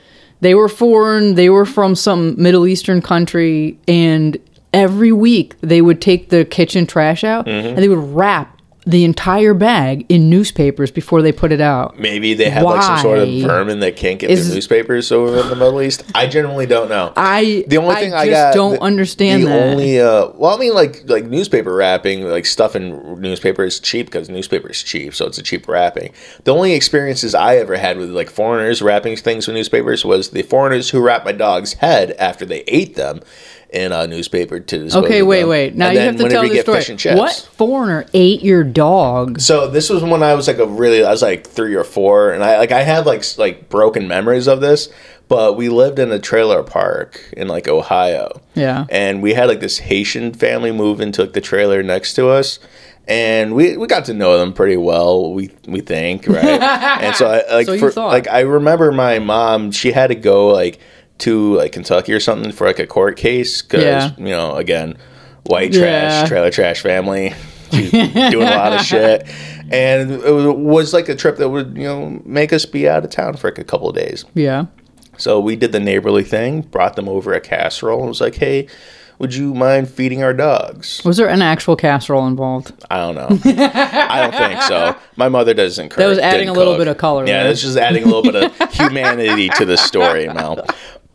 they 0.41 0.55
were 0.55 0.69
foreign, 0.69 1.35
they 1.35 1.51
were 1.51 1.67
from 1.67 1.95
some 1.95 2.41
Middle 2.41 2.67
Eastern 2.67 3.03
country, 3.03 3.79
and 3.89 4.37
every 4.73 5.11
week 5.13 5.55
they 5.61 5.83
would 5.83 6.01
take 6.01 6.29
the 6.31 6.45
kitchen 6.45 6.87
trash 6.87 7.25
out 7.25 7.47
Mm-hmm. 7.47 7.69
and 7.69 7.79
they 7.79 7.89
would 7.89 8.15
wrap 8.15 8.58
the 8.89 9.05
entire 9.05 9.53
bag 9.53 10.07
in 10.09 10.31
newspapers 10.31 10.91
before 10.91 11.21
they 11.21 11.31
put 11.31 11.53
it 11.53 11.61
out. 11.61 11.99
Maybe 11.99 12.33
they 12.33 12.49
have 12.49 12.65
like 12.65 12.83
some 12.83 12.99
sort 12.99 13.19
of 13.19 13.29
vermin 13.43 13.81
that 13.81 13.97
can't 13.97 14.19
get 14.19 14.31
Is- 14.31 14.47
their 14.49 14.55
newspapers 14.57 15.13
over 15.13 15.39
in 15.43 15.49
the 15.49 15.57
Middle 15.57 15.83
East. 15.83 16.05
I 16.15 16.27
generally 16.27 16.65
don't 16.65 16.89
know. 16.89 17.13
I 17.15 17.65
the 17.69 17.77
only 17.77 17.95
I 17.97 18.01
thing 18.01 18.15
I, 18.15 18.29
got 18.29 18.55
don't 18.55 18.75
the- 18.77 18.81
understand 18.81 19.43
the 19.43 19.49
that. 19.49 19.71
only 19.73 20.01
uh 20.01 20.29
well 20.37 20.55
I 20.55 20.59
mean 20.59 20.73
like 20.73 21.03
like 21.07 21.25
newspaper 21.27 21.75
wrapping 21.75 22.23
like 22.23 22.47
stuff 22.47 22.75
in 22.75 23.21
newspaper 23.21 23.63
is 23.65 23.79
cheap 23.79 24.07
because 24.07 24.31
newspaper 24.31 24.71
is 24.71 24.83
cheap 24.83 25.15
so 25.15 25.27
it's 25.27 25.37
a 25.37 25.43
cheap 25.43 25.69
wrapping 25.69 26.13
the 26.45 26.55
only 26.55 26.73
experiences 26.73 27.35
I 27.35 27.57
ever 27.57 27.77
had 27.77 27.99
with 27.99 28.11
like 28.11 28.31
foreigners 28.31 28.81
wrapping 28.81 29.17
things 29.17 29.47
with 29.47 29.55
newspapers 29.55 30.03
was 30.05 30.31
the 30.31 30.43
foreigners 30.43 30.89
who 30.91 31.03
wrapped 31.03 31.27
my 31.27 31.33
dog's 31.33 31.75
head 31.75 32.13
after 32.13 32.47
they 32.47 32.65
ate 32.69 32.95
them 32.97 33.21
in 33.71 33.93
a 33.93 34.07
newspaper 34.07 34.61
to 34.61 34.79
dispose 34.79 35.05
okay, 35.05 35.23
wait, 35.23 35.41
them. 35.41 35.49
wait. 35.51 35.75
Now 35.75 35.89
And 35.89 35.95
you 35.95 36.01
have 36.01 36.17
to 36.17 36.29
tell 36.29 36.49
the 36.49 36.61
story. 36.61 36.79
fish 36.79 36.89
and 36.89 36.99
chips. 36.99 37.19
What 37.19 37.49
foreigner 37.55 38.07
ate 38.15 38.43
your 38.43 38.65
dog? 38.65 39.41
So 39.41 39.69
this 39.69 39.91
was 39.91 40.03
when 40.03 40.23
I 40.23 40.35
was 40.35 40.47
like 40.49 40.59
a 40.59 40.67
really 40.67 41.05
I 41.05 41.11
was 41.11 41.23
like 41.23 41.47
three 41.47 41.75
or 41.75 41.85
four, 41.85 42.33
and 42.33 42.43
I 42.43 42.59
like 42.59 42.73
I 42.73 42.83
have 42.83 43.07
like 43.07 43.25
like 43.37 43.69
broken 43.69 44.09
memories 44.09 44.47
of 44.47 44.61
this. 44.61 44.89
But 45.29 45.59
we 45.59 45.69
lived 45.69 45.99
in 45.99 46.11
a 46.11 46.19
trailer 46.19 46.63
park 46.63 47.23
in 47.37 47.49
like 47.49 47.69
Ohio. 47.69 48.41
Yeah. 48.55 48.87
And 48.89 49.23
we 49.23 49.35
had 49.35 49.49
like 49.49 49.61
this 49.61 49.77
Haitian 49.79 50.33
family 50.33 50.73
move 50.73 51.03
into 51.03 51.21
like 51.23 51.35
the 51.35 51.43
trailer 51.43 51.83
next 51.83 52.15
to 52.15 52.29
us. 52.29 52.59
And 53.07 53.55
we, 53.55 53.77
we 53.77 53.87
got 53.87 54.05
to 54.07 54.15
know 54.15 54.39
them 54.39 54.53
pretty 54.55 54.77
well, 54.79 55.33
we 55.33 55.51
we 55.67 55.81
think, 55.81 56.27
right? 56.27 56.45
and 57.03 57.15
so 57.15 57.27
I 57.27 57.55
like 57.55 57.67
So 57.67 57.79
for, 57.79 57.91
like 58.01 58.27
I 58.29 58.41
remember 58.41 58.91
my 58.93 59.19
mom, 59.19 59.71
she 59.71 59.93
had 59.93 60.07
to 60.09 60.15
go 60.15 60.49
like 60.49 60.79
to 61.19 61.55
like 61.57 61.73
Kentucky 61.73 62.13
or 62.13 62.21
something 62.21 62.53
for 62.53 62.67
like 62.67 62.79
a 62.79 62.87
court 62.87 63.17
case 63.17 63.63
because 63.63 63.83
Yeah. 63.85 64.11
you 64.19 64.31
know 64.31 64.55
again, 64.55 64.97
white 65.47 65.73
Yeah. 65.75 65.81
trash, 65.81 66.29
trailer 66.29 66.51
trash 66.51 66.81
family, 66.81 67.35
doing 67.71 68.35
a 68.35 68.57
lot 68.57 68.73
of 68.73 68.81
shit, 68.85 69.27
and 69.71 70.11
it 70.13 70.57
was 70.57 70.93
like 70.95 71.09
a 71.09 71.15
trip 71.15 71.37
that 71.39 71.49
would 71.49 71.77
you 71.77 71.85
know 71.85 72.21
make 72.25 72.53
us 72.53 72.65
be 72.67 72.89
out 72.89 73.05
of 73.05 73.11
town 73.11 73.37
for 73.37 73.49
like 73.49 73.59
a 73.59 73.65
couple 73.65 73.89
of 73.89 73.95
days. 73.97 74.25
Yeah. 74.35 74.67
So 75.17 75.41
we 75.41 75.57
did 75.57 75.73
the 75.73 75.81
neighborly 75.81 76.23
thing, 76.23 76.61
brought 76.63 76.95
them 76.97 77.09
over 77.09 77.33
a 77.33 77.41
casserole, 77.41 77.99
and 78.01 78.09
was 78.09 78.21
like, 78.21 78.37
"Hey, 78.37 78.69
would 79.19 79.35
you 79.35 79.53
mind 79.53 79.91
feeding 79.91 80.23
our 80.23 80.33
dogs?" 80.33 81.03
Was 81.05 81.17
there 81.17 81.29
an 81.29 81.43
actual 81.43 81.75
casserole 81.75 82.25
involved? 82.29 82.73
I 82.89 82.99
don't 82.99 83.17
know. 83.17 83.27
I 83.53 84.21
don't 84.23 84.35
think 84.35 84.63
so. 84.63 84.95
My 85.17 85.29
mother 85.29 85.55
doesn't. 85.55 85.89
Cook, 85.89 85.99
That 85.99 86.07
was 86.07 86.19
adding 86.21 86.49
a 86.49 86.53
little 86.53 86.77
bit 86.77 86.87
of 86.87 86.99
color 86.99 87.27
Yeah, 87.27 87.39
there. 87.43 87.49
that's 87.49 87.63
just 87.63 87.77
adding 87.77 88.05
a 88.05 88.07
little 88.07 88.23
bit 88.23 88.37
of 88.37 88.73
humanity 88.73 89.49
to 89.57 89.65
the 89.65 89.77
story, 89.77 90.29
Mel. 90.29 90.65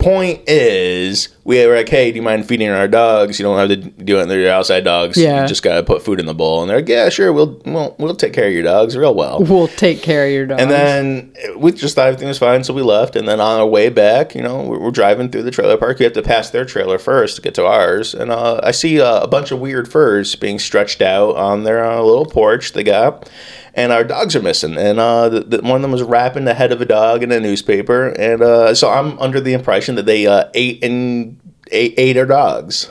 Point 0.04 0.48
is, 0.48 1.30
we 1.44 1.66
were 1.66 1.76
like, 1.76 1.88
"Hey, 1.88 2.12
do 2.12 2.16
you 2.16 2.22
mind 2.22 2.46
feeding 2.46 2.68
our 2.68 2.86
dogs? 2.86 3.38
You 3.38 3.44
don't 3.44 3.58
have 3.58 3.68
to 3.68 3.76
do 3.76 4.20
it. 4.20 4.26
They're 4.26 4.52
outside 4.52 4.84
dogs. 4.84 5.16
Yeah. 5.16 5.42
You 5.42 5.48
just 5.48 5.62
gotta 5.62 5.82
put 5.82 6.02
food 6.02 6.20
in 6.20 6.26
the 6.26 6.34
bowl." 6.34 6.60
And 6.60 6.70
they're 6.70 6.78
like, 6.78 6.88
"Yeah, 6.88 7.08
sure. 7.08 7.32
We'll 7.32 7.60
we'll, 7.64 7.96
we'll 7.98 8.14
take 8.14 8.32
care 8.34 8.46
of 8.46 8.52
your 8.52 8.62
dogs 8.62 8.96
real 8.96 9.14
well." 9.14 9.40
We'll 9.42 9.68
take 9.68 10.02
care 10.02 10.26
of 10.26 10.32
your 10.32 10.46
dogs. 10.46 10.62
And 10.62 10.70
then 10.70 11.34
we 11.56 11.72
just 11.72 11.94
thought 11.94 12.08
everything 12.08 12.28
was 12.28 12.38
fine, 12.38 12.64
so 12.64 12.74
we 12.74 12.82
left. 12.82 13.16
And 13.16 13.26
then 13.26 13.40
on 13.40 13.60
our 13.60 13.66
way 13.66 13.88
back, 13.88 14.34
you 14.34 14.42
know, 14.42 14.62
we're, 14.62 14.78
we're 14.78 14.90
driving 14.90 15.30
through 15.30 15.44
the 15.44 15.50
trailer 15.50 15.76
park. 15.76 15.98
You 16.00 16.04
have 16.04 16.12
to 16.12 16.22
pass 16.22 16.50
their 16.50 16.64
trailer 16.64 16.98
first 16.98 17.36
to 17.36 17.42
get 17.42 17.54
to 17.54 17.64
ours. 17.64 18.14
And 18.14 18.30
uh, 18.30 18.60
I 18.62 18.70
see 18.70 19.00
uh, 19.00 19.20
a 19.20 19.26
bunch 19.26 19.50
of 19.52 19.58
weird 19.58 19.90
furs 19.90 20.34
being 20.36 20.58
stretched 20.58 21.00
out 21.02 21.36
on 21.36 21.64
their 21.64 21.84
uh, 21.84 22.00
little 22.02 22.26
porch 22.26 22.72
they 22.72 22.84
got. 22.84 23.28
And 23.76 23.92
our 23.92 24.04
dogs 24.04 24.36
are 24.36 24.42
missing. 24.42 24.76
And 24.76 25.00
uh, 25.00 25.28
the, 25.28 25.40
the, 25.40 25.62
one 25.62 25.76
of 25.76 25.82
them 25.82 25.90
was 25.90 26.02
wrapping 26.02 26.44
the 26.44 26.54
head 26.54 26.72
of 26.72 26.80
a 26.80 26.84
dog 26.84 27.22
in 27.22 27.32
a 27.32 27.40
newspaper. 27.40 28.08
And 28.08 28.40
uh, 28.40 28.74
so 28.74 28.88
I'm 28.90 29.18
under 29.18 29.40
the 29.40 29.52
impression 29.52 29.96
that 29.96 30.06
they 30.06 30.26
uh, 30.26 30.48
ate 30.54 30.82
and 30.84 31.40
ate, 31.70 31.94
ate 31.96 32.16
our 32.16 32.26
dogs 32.26 32.88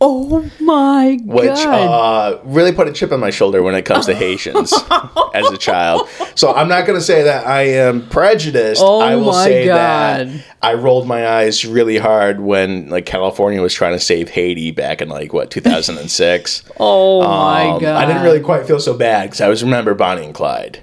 oh 0.00 0.50
my 0.60 1.18
which 1.24 1.48
god! 1.48 2.34
uh, 2.34 2.40
really 2.44 2.72
put 2.72 2.86
a 2.88 2.92
chip 2.92 3.12
on 3.12 3.20
my 3.20 3.30
shoulder 3.30 3.62
when 3.62 3.74
it 3.74 3.84
comes 3.84 4.06
to 4.06 4.14
Haitians 4.14 4.72
as 5.34 5.50
a 5.50 5.56
child. 5.56 6.08
So 6.34 6.52
I'm 6.52 6.68
not 6.68 6.86
going 6.86 6.98
to 6.98 7.04
say 7.04 7.22
that 7.22 7.46
I 7.46 7.62
am 7.62 8.08
prejudiced. 8.08 8.82
Oh 8.84 9.00
I 9.00 9.16
will 9.16 9.32
my 9.32 9.44
say 9.44 9.66
God. 9.66 10.28
that 10.28 10.44
I 10.62 10.74
rolled 10.74 11.06
my 11.06 11.26
eyes 11.26 11.64
really 11.64 11.96
hard 11.98 12.40
when 12.40 12.88
like 12.90 13.06
California 13.06 13.62
was 13.62 13.72
trying 13.72 13.92
to 13.94 14.00
save 14.00 14.28
Haiti 14.30 14.70
back 14.70 15.00
in 15.00 15.08
like 15.08 15.32
what 15.32 15.50
2006. 15.50 16.64
oh 16.80 17.22
my 17.22 17.68
Um, 17.70 17.80
god! 17.80 18.02
I 18.02 18.06
didn't 18.06 18.22
really 18.22 18.40
quite 18.40 18.66
feel 18.66 18.80
so 18.80 18.94
bad 18.96 19.24
because 19.24 19.40
I 19.40 19.48
was 19.48 19.62
remember 19.64 19.94
Bonnie 19.94 20.24
and 20.24 20.34
Clyde. 20.34 20.80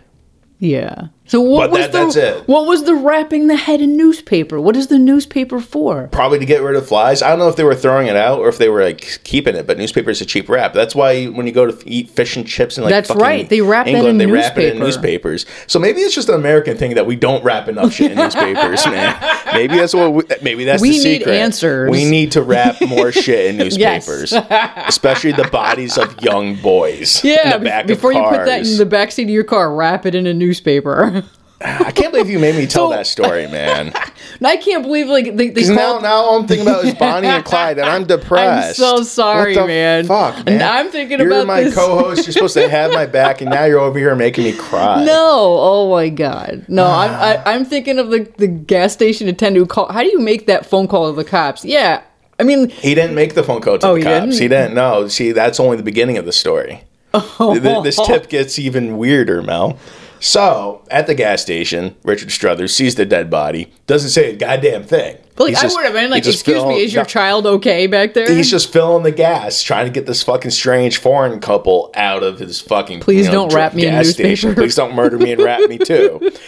Yeah. 0.60 1.08
So 1.26 1.40
what 1.40 1.72
But 1.72 1.94
was 1.96 2.14
that- 2.14 2.36
the 2.46 2.52
what 2.52 2.66
was 2.68 2.84
the 2.84 2.96
wrapping 2.96 3.48
the 3.48 3.56
head 3.56 3.80
in 3.82 3.96
newspaper? 3.96 4.60
What 4.60 4.76
is 4.76 4.88
the 4.88 5.00
newspaper 5.00 5.60
for? 5.62 6.10
Probably 6.12 6.38
to 6.38 6.46
get 6.46 6.62
rid 6.62 6.76
of 6.76 6.86
flies. 6.86 7.22
I 7.22 7.30
don't 7.30 7.40
know 7.40 7.48
if 7.48 7.56
they 7.56 7.64
were 7.64 7.74
throwing 7.76 8.08
it 8.08 8.18
out 8.18 8.40
or 8.40 8.50
if 8.50 8.58
they 8.58 8.68
were 8.68 8.84
like 8.84 9.20
keeping 9.24 9.56
it. 9.56 9.66
But 9.66 9.78
newspaper 9.78 10.10
is 10.10 10.20
a 10.20 10.26
cheap 10.26 10.50
wrap. 10.50 10.74
That's 10.74 10.94
why 10.94 11.26
when 11.28 11.48
you 11.48 11.54
go 11.54 11.72
to 11.72 11.90
eat 11.90 12.10
fish 12.10 12.36
and 12.36 12.46
chips 12.46 12.78
and 12.78 12.84
like 12.84 12.92
That's 12.92 13.10
right. 13.12 13.48
They 13.48 13.62
wrap 13.62 13.86
that 13.86 14.06
in 14.06 14.18
they 14.18 14.26
wrap 14.26 14.58
it 14.58 14.74
in 14.74 14.80
newspapers. 14.80 15.46
So 15.66 15.80
maybe 15.80 16.02
it's 16.02 16.14
just 16.14 16.28
an 16.28 16.36
American 16.36 16.76
thing 16.78 16.96
that 16.96 17.06
we 17.06 17.16
don't 17.16 17.44
wrap 17.44 17.70
enough 17.70 17.94
shit 17.94 18.12
in 18.12 18.18
newspapers, 18.18 18.86
man. 18.86 19.16
Maybe 19.54 19.76
that's 19.76 19.94
what. 19.94 20.12
We, 20.14 20.24
maybe 20.42 20.64
that's 20.66 20.82
We 20.82 20.90
the 20.90 20.96
need 21.04 21.18
secret. 21.20 21.34
answers. 21.36 21.90
We 21.92 22.10
need 22.10 22.32
to 22.32 22.42
wrap 22.42 22.82
more 22.88 23.12
shit 23.12 23.46
in 23.52 23.58
newspapers, 23.64 24.34
especially 24.88 25.32
the 25.32 25.48
bodies 25.52 25.96
of 26.00 26.20
young 26.24 26.56
boys. 26.56 27.24
Yeah, 27.24 27.44
in 27.46 27.50
the 27.52 27.60
be- 27.60 27.66
back 27.66 27.86
before 27.86 28.14
you 28.14 28.24
put 28.24 28.46
that 28.46 28.66
in 28.66 28.78
the 28.78 28.86
back 28.88 29.12
seat 29.12 29.24
of 29.24 29.30
your 29.30 29.44
car, 29.44 29.74
wrap 29.74 30.08
it 30.08 30.16
in 30.16 30.26
a 30.26 30.34
newspaper. 30.34 31.23
I 31.62 31.92
can't 31.92 32.12
believe 32.12 32.30
you 32.30 32.40
made 32.40 32.56
me 32.56 32.68
tell 32.68 32.90
So- 32.90 32.96
that 32.96 33.08
story, 33.08 33.48
man. 33.48 33.94
I 34.46 34.58
can't 34.58 34.84
believe 34.84 35.08
like 35.08 35.38
they, 35.38 35.50
they 35.50 35.74
now, 35.74 36.00
now 36.00 36.16
all 36.16 36.40
I'm 36.42 36.48
thinking 36.48 36.68
about 36.68 36.84
is 36.84 36.94
Bonnie 37.00 37.28
and 37.28 37.46
Clyde, 37.46 37.78
and 37.78 37.88
I'm 37.88 38.04
depressed. 38.06 38.80
I'm 38.82 38.98
so 38.98 39.04
sorry, 39.04 39.56
man. 39.56 40.06
Fuck, 40.06 40.46
man. 40.46 40.62
I'm 40.62 40.90
thinking 40.92 41.16
about 41.16 41.24
you're 41.24 41.34
about 41.36 41.48
my 41.48 41.64
this- 41.64 41.76
co-host. 41.76 42.26
You're 42.26 42.34
supposed 42.34 42.56
to 42.56 42.68
have 42.70 42.92
my 42.92 43.06
back, 43.06 43.40
and 43.42 43.50
now 43.50 43.64
you're 43.64 43.80
over 43.80 43.98
here 43.98 44.16
making 44.16 44.44
me 44.44 44.52
cry. 44.54 45.06
No, 45.14 45.58
oh 45.60 45.90
my 45.92 46.10
god, 46.10 46.66
no! 46.68 46.86
I'm 46.86 47.12
I, 47.12 47.44
I'm 47.54 47.64
thinking 47.64 48.00
of 48.00 48.10
the 48.10 48.30
the 48.38 48.48
gas 48.48 48.92
station 48.94 49.30
attendant 49.30 49.62
who 49.64 49.66
call. 49.68 49.90
How 49.92 50.02
do 50.04 50.10
you 50.10 50.20
make 50.20 50.48
that 50.48 50.66
phone 50.66 50.88
call 50.88 51.10
to 51.10 51.16
the 51.16 51.24
cops? 51.28 51.64
Yeah, 51.64 52.02
I 52.40 52.44
mean, 52.44 52.70
He 52.70 52.94
didn't 52.96 53.16
make 53.16 53.36
the 53.36 53.44
phone 53.44 53.62
call 53.62 53.78
to 53.80 53.88
Oh, 53.88 53.94
the 53.94 54.00
he 54.00 54.04
cops. 54.04 54.26
didn't? 54.26 54.42
He 54.42 54.48
didn't. 54.50 54.74
No, 54.76 55.08
see, 55.08 55.32
that's 55.32 55.60
only 55.60 55.78
the 55.78 55.84
beginning 55.84 56.18
of 56.18 56.26
the 56.26 56.34
story. 56.34 56.84
Th- 57.14 57.84
this 57.84 58.00
tip 58.06 58.28
gets 58.28 58.58
even 58.60 58.98
weirder, 58.98 59.42
Mel. 59.44 59.78
So, 60.24 60.84
at 60.90 61.06
the 61.06 61.16
gas 61.16 61.42
station, 61.42 61.98
Richard 62.06 62.32
Struthers 62.32 62.74
sees 62.74 62.96
the 62.96 63.06
dead 63.06 63.30
body, 63.30 63.74
doesn't 63.88 64.12
say 64.12 64.32
a 64.32 64.36
goddamn 64.38 64.84
thing. 64.86 65.18
like 65.38 65.58
I 65.58 65.62
just- 65.64 65.76
would 65.76 65.84
have 65.84 65.94
been 65.94 66.10
like, 66.10 66.26
"Excuse 66.26 66.64
me, 66.64 66.82
is 66.82 66.94
your 66.94 67.04
no, 67.04 67.08
child 67.08 67.46
okay 67.46 67.88
back 67.88 68.14
there?" 68.14 68.32
He's 68.32 68.50
just 68.50 68.72
filling 68.72 69.04
the 69.04 69.12
gas, 69.12 69.62
trying 69.62 69.86
to 69.86 69.92
get 69.92 70.06
this 70.06 70.24
fucking 70.24 70.52
strange 70.52 70.96
foreign 70.98 71.42
couple 71.42 71.92
out 71.94 72.24
of 72.24 72.40
his 72.40 72.62
fucking. 72.62 73.02
Please 73.02 73.26
you 73.26 73.34
know, 73.34 73.50
don't 73.50 73.54
wrap 73.54 73.74
me 73.74 73.86
in 73.86 73.96
newspaper. 73.96 74.30
station. 74.30 74.56
Please 74.56 74.76
don't 74.76 74.96
murder 74.96 75.18
me 75.18 75.34
and 75.34 75.42
wrap 75.42 75.68
me 75.70 75.78
too. 75.78 76.32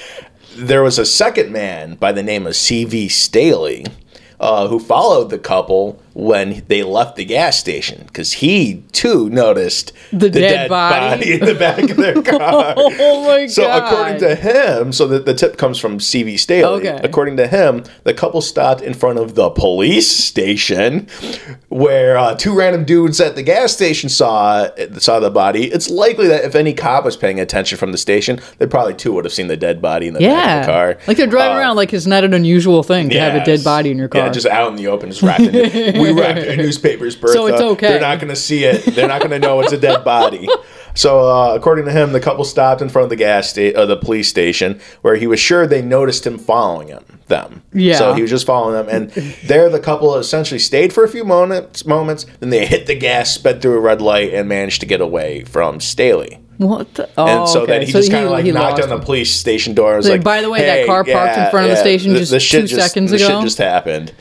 There 0.57 0.81
was 0.81 0.97
a 0.97 1.05
second 1.05 1.51
man 1.51 1.95
by 1.95 2.13
the 2.13 2.23
name 2.23 2.47
of 2.47 2.55
C.V. 2.55 3.09
Staley, 3.09 3.85
uh, 4.39 4.69
who 4.69 4.79
followed 4.79 5.29
the 5.29 5.37
couple 5.37 6.01
when 6.17 6.63
they 6.69 6.81
left 6.81 7.17
the 7.17 7.25
gas 7.25 7.59
station 7.59 8.03
because 8.07 8.31
he 8.33 8.83
too 8.93 9.29
noticed 9.29 9.91
The 10.13 10.29
dead 10.29 10.69
body? 10.69 11.33
in 11.33 11.39
the 11.41 11.53
back 11.55 11.77
of 11.89 11.97
their 11.97 12.21
car. 12.23 12.73
Oh 12.77 13.25
my 13.27 13.47
So 13.47 13.63
god! 13.63 13.75
So 13.79 13.85
according 13.85 14.19
to 14.21 14.35
him, 14.35 14.93
so 14.93 15.07
the, 15.07 15.19
the 15.19 15.33
tip 15.33 15.57
comes 15.57 15.77
from 15.77 15.99
CV 15.99 16.39
Staley. 16.39 16.87
Okay. 16.89 16.99
According 17.03 17.35
to 17.37 17.47
him, 17.47 17.83
the 18.05 18.13
couple 18.13 18.39
stopped 18.41 18.81
in 18.81 18.93
front 18.93 19.19
of 19.19 19.35
the 19.35 19.49
police 19.49 20.09
station, 20.09 21.07
where 21.69 22.17
uh, 22.17 22.35
two 22.35 22.55
random 22.57 22.85
dudes 22.85 23.19
at 23.19 23.35
the 23.35 23.43
gas 23.43 23.73
station 23.73 24.07
saw 24.09 24.69
saw 24.97 25.19
the 25.19 25.29
body. 25.29 25.65
It's 25.65 25.89
likely 25.89 26.27
that 26.27 26.45
if 26.45 26.55
any 26.55 26.73
cop 26.73 27.03
was 27.05 27.17
paying 27.17 27.39
attention 27.41 27.77
from 27.77 27.91
the 27.91 27.97
station, 27.97 28.39
they 28.57 28.67
probably 28.67 28.93
too 28.93 29.11
would 29.13 29.25
have 29.25 29.33
seen 29.33 29.47
the 29.47 29.57
dead 29.57 29.81
body 29.81 30.07
in 30.07 30.13
the 30.13 30.21
back 30.21 30.59
of 30.61 30.65
the 30.65 30.71
car. 30.71 30.97
like 31.07 31.17
they're 31.17 31.27
driving 31.27 31.57
Uh, 31.57 31.59
around 31.59 31.75
like 31.75 31.93
it's 31.93 32.05
not 32.05 32.23
an 32.23 32.33
unusual 32.33 32.83
thing 32.83 33.09
to 33.09 33.19
have 33.19 33.35
a 33.35 33.43
dead 33.43 33.63
body 33.63 33.91
in 33.91 33.97
your 33.97 34.07
car. 34.07 34.25
Yeah, 34.27 34.31
just 34.31 34.45
out 34.47 34.69
in 34.69 34.77
the 34.77 34.87
open, 34.87 35.09
just 35.09 35.21
wrapped 35.21 35.41
in 35.41 35.53
it. 35.55 35.95
We 36.13 36.21
wrapped 36.21 36.39
it 36.39 36.57
newspapers, 36.57 37.15
Bertha. 37.15 37.33
So 37.33 37.47
it's 37.47 37.61
okay. 37.61 37.87
They're 37.89 38.01
not 38.01 38.19
going 38.19 38.29
to 38.29 38.35
see 38.35 38.63
it. 38.65 38.85
They're 38.95 39.07
not 39.07 39.19
going 39.21 39.31
to 39.31 39.39
know 39.39 39.59
it's 39.61 39.71
a 39.73 39.77
dead 39.77 40.03
body. 40.03 40.47
So, 40.97 41.29
uh, 41.29 41.53
according 41.53 41.83
to 41.87 41.91
him, 41.91 42.13
the 42.13 42.21
couple 42.21 42.45
stopped 42.45 42.81
in 42.81 42.87
front 42.87 43.03
of 43.03 43.09
the 43.09 43.17
gas 43.17 43.49
station, 43.49 43.75
uh, 43.77 43.85
the 43.85 43.97
police 43.97 44.29
station, 44.29 44.79
where 45.01 45.17
he 45.17 45.27
was 45.27 45.41
sure 45.41 45.67
they 45.67 45.81
noticed 45.81 46.25
him 46.25 46.37
following 46.37 46.87
him. 46.87 47.03
Them. 47.27 47.63
Yeah. 47.73 47.97
So 47.97 48.13
he 48.13 48.21
was 48.21 48.31
just 48.31 48.45
following 48.45 48.75
them, 48.75 48.87
and 48.87 49.11
there 49.43 49.67
the 49.69 49.81
couple 49.81 50.15
essentially 50.15 50.57
stayed 50.57 50.93
for 50.93 51.03
a 51.03 51.09
few 51.09 51.25
moments. 51.25 51.85
Moments, 51.85 52.25
then 52.39 52.49
they 52.49 52.65
hit 52.65 52.85
the 52.87 52.95
gas, 52.95 53.29
sped 53.33 53.61
through 53.61 53.75
a 53.75 53.81
red 53.81 54.01
light, 54.01 54.33
and 54.33 54.47
managed 54.47 54.79
to 54.79 54.85
get 54.85 55.01
away 55.01 55.43
from 55.43 55.81
Staley. 55.81 56.39
what? 56.59 56.93
The? 56.93 57.09
Oh, 57.17 57.27
And 57.41 57.49
so 57.49 57.63
okay. 57.63 57.73
then 57.73 57.85
he 57.85 57.91
just 57.91 58.09
kind 58.09 58.23
of 58.23 58.31
like 58.31 58.45
knocked 58.45 58.81
on 58.81 58.87
the 58.87 58.99
police 58.99 59.35
station 59.35 59.73
door. 59.73 59.89
and 59.89 59.97
was 59.97 60.05
Like, 60.07 60.19
like, 60.19 60.23
by 60.23 60.41
the 60.41 60.49
way, 60.49 60.61
that 60.61 60.85
car 60.87 61.03
parked 61.03 61.37
in 61.37 61.51
front 61.51 61.65
of 61.65 61.71
the 61.71 61.81
station 61.81 62.13
the- 62.13 62.19
just 62.19 62.31
the 62.31 62.39
two 62.39 62.67
seconds 62.67 63.11
the 63.11 63.17
ago?" 63.17 63.27
shit 63.27 63.41
just 63.43 63.57
happened, 63.57 64.13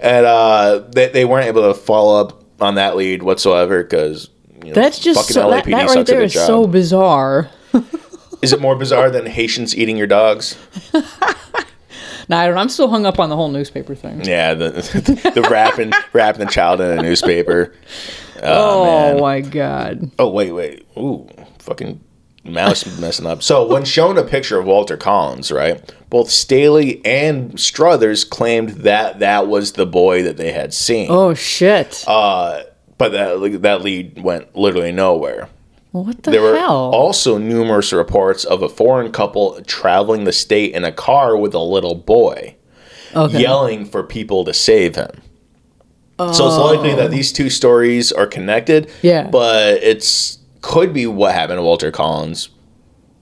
and 0.00 0.26
uh, 0.26 0.84
they 0.92 1.08
they 1.08 1.24
weren't 1.24 1.46
able 1.46 1.72
to 1.72 1.74
follow 1.78 2.20
up 2.20 2.44
on 2.60 2.74
that 2.76 2.96
lead 2.96 3.22
whatsoever 3.22 3.82
because 3.82 4.30
you 4.62 4.68
know, 4.68 4.74
That's 4.74 4.98
just 4.98 5.20
fucking 5.20 5.34
so, 5.34 5.50
that, 5.50 5.64
LAPD 5.64 5.70
that 5.70 5.88
sucks 5.88 5.96
right 5.96 6.06
there 6.06 6.22
is 6.22 6.32
job. 6.34 6.46
so 6.46 6.66
bizarre. 6.66 7.50
Is 8.42 8.52
it 8.54 8.60
more 8.60 8.74
bizarre 8.74 9.10
than 9.10 9.26
Haitians 9.26 9.76
eating 9.76 9.96
your 9.96 10.06
dogs? 10.06 10.58
Nah, 12.28 12.38
I 12.38 12.46
don't. 12.46 12.54
know. 12.54 12.60
I'm 12.60 12.68
still 12.68 12.88
hung 12.88 13.06
up 13.06 13.18
on 13.18 13.28
the 13.28 13.34
whole 13.34 13.48
newspaper 13.48 13.96
thing. 13.96 14.24
Yeah, 14.24 14.54
the 14.54 14.70
the 15.34 15.48
wrapping 15.50 15.90
wrapping 16.12 16.46
the 16.46 16.50
child 16.50 16.80
in 16.80 16.96
a 16.96 17.02
newspaper. 17.02 17.74
Oh, 18.40 19.14
man. 19.14 19.20
my 19.20 19.40
god. 19.40 20.12
Oh 20.16 20.30
wait, 20.30 20.52
wait. 20.52 20.86
Ooh, 20.96 21.28
fucking 21.58 22.00
mouse 22.44 22.98
messing 22.98 23.26
up. 23.26 23.42
So 23.42 23.66
when 23.66 23.84
shown 23.84 24.16
a 24.18 24.24
picture 24.24 24.58
of 24.58 24.66
Walter 24.66 24.96
Collins, 24.96 25.50
right, 25.52 25.80
both 26.08 26.30
Staley 26.30 27.04
and 27.04 27.58
Struthers 27.60 28.24
claimed 28.24 28.70
that 28.70 29.18
that 29.20 29.46
was 29.46 29.72
the 29.72 29.86
boy 29.86 30.22
that 30.22 30.36
they 30.36 30.52
had 30.52 30.72
seen. 30.74 31.08
Oh 31.10 31.34
shit. 31.34 32.04
Uh, 32.06 32.62
but 32.98 33.12
that 33.12 33.62
that 33.62 33.82
lead 33.82 34.22
went 34.22 34.54
literally 34.56 34.92
nowhere. 34.92 35.48
what 35.92 36.22
the 36.22 36.30
There 36.30 36.42
were 36.42 36.56
hell? 36.56 36.90
also 36.92 37.38
numerous 37.38 37.92
reports 37.92 38.44
of 38.44 38.62
a 38.62 38.68
foreign 38.68 39.12
couple 39.12 39.60
traveling 39.62 40.24
the 40.24 40.32
state 40.32 40.74
in 40.74 40.84
a 40.84 40.92
car 40.92 41.36
with 41.36 41.54
a 41.54 41.60
little 41.60 41.94
boy, 41.94 42.56
okay. 43.14 43.40
yelling 43.40 43.84
for 43.84 44.02
people 44.02 44.44
to 44.44 44.52
save 44.54 44.96
him. 44.96 45.10
So 46.18 46.46
it's 46.48 46.58
likely 46.58 46.94
that 46.96 47.10
these 47.10 47.32
two 47.32 47.48
stories 47.48 48.12
are 48.12 48.26
connected. 48.26 48.90
Yeah. 49.00 49.26
But 49.28 49.82
it's 49.82 50.36
could 50.60 50.92
be 50.92 51.06
what 51.06 51.34
happened 51.34 51.58
to 51.58 51.62
Walter 51.62 51.90
Collins. 51.90 52.50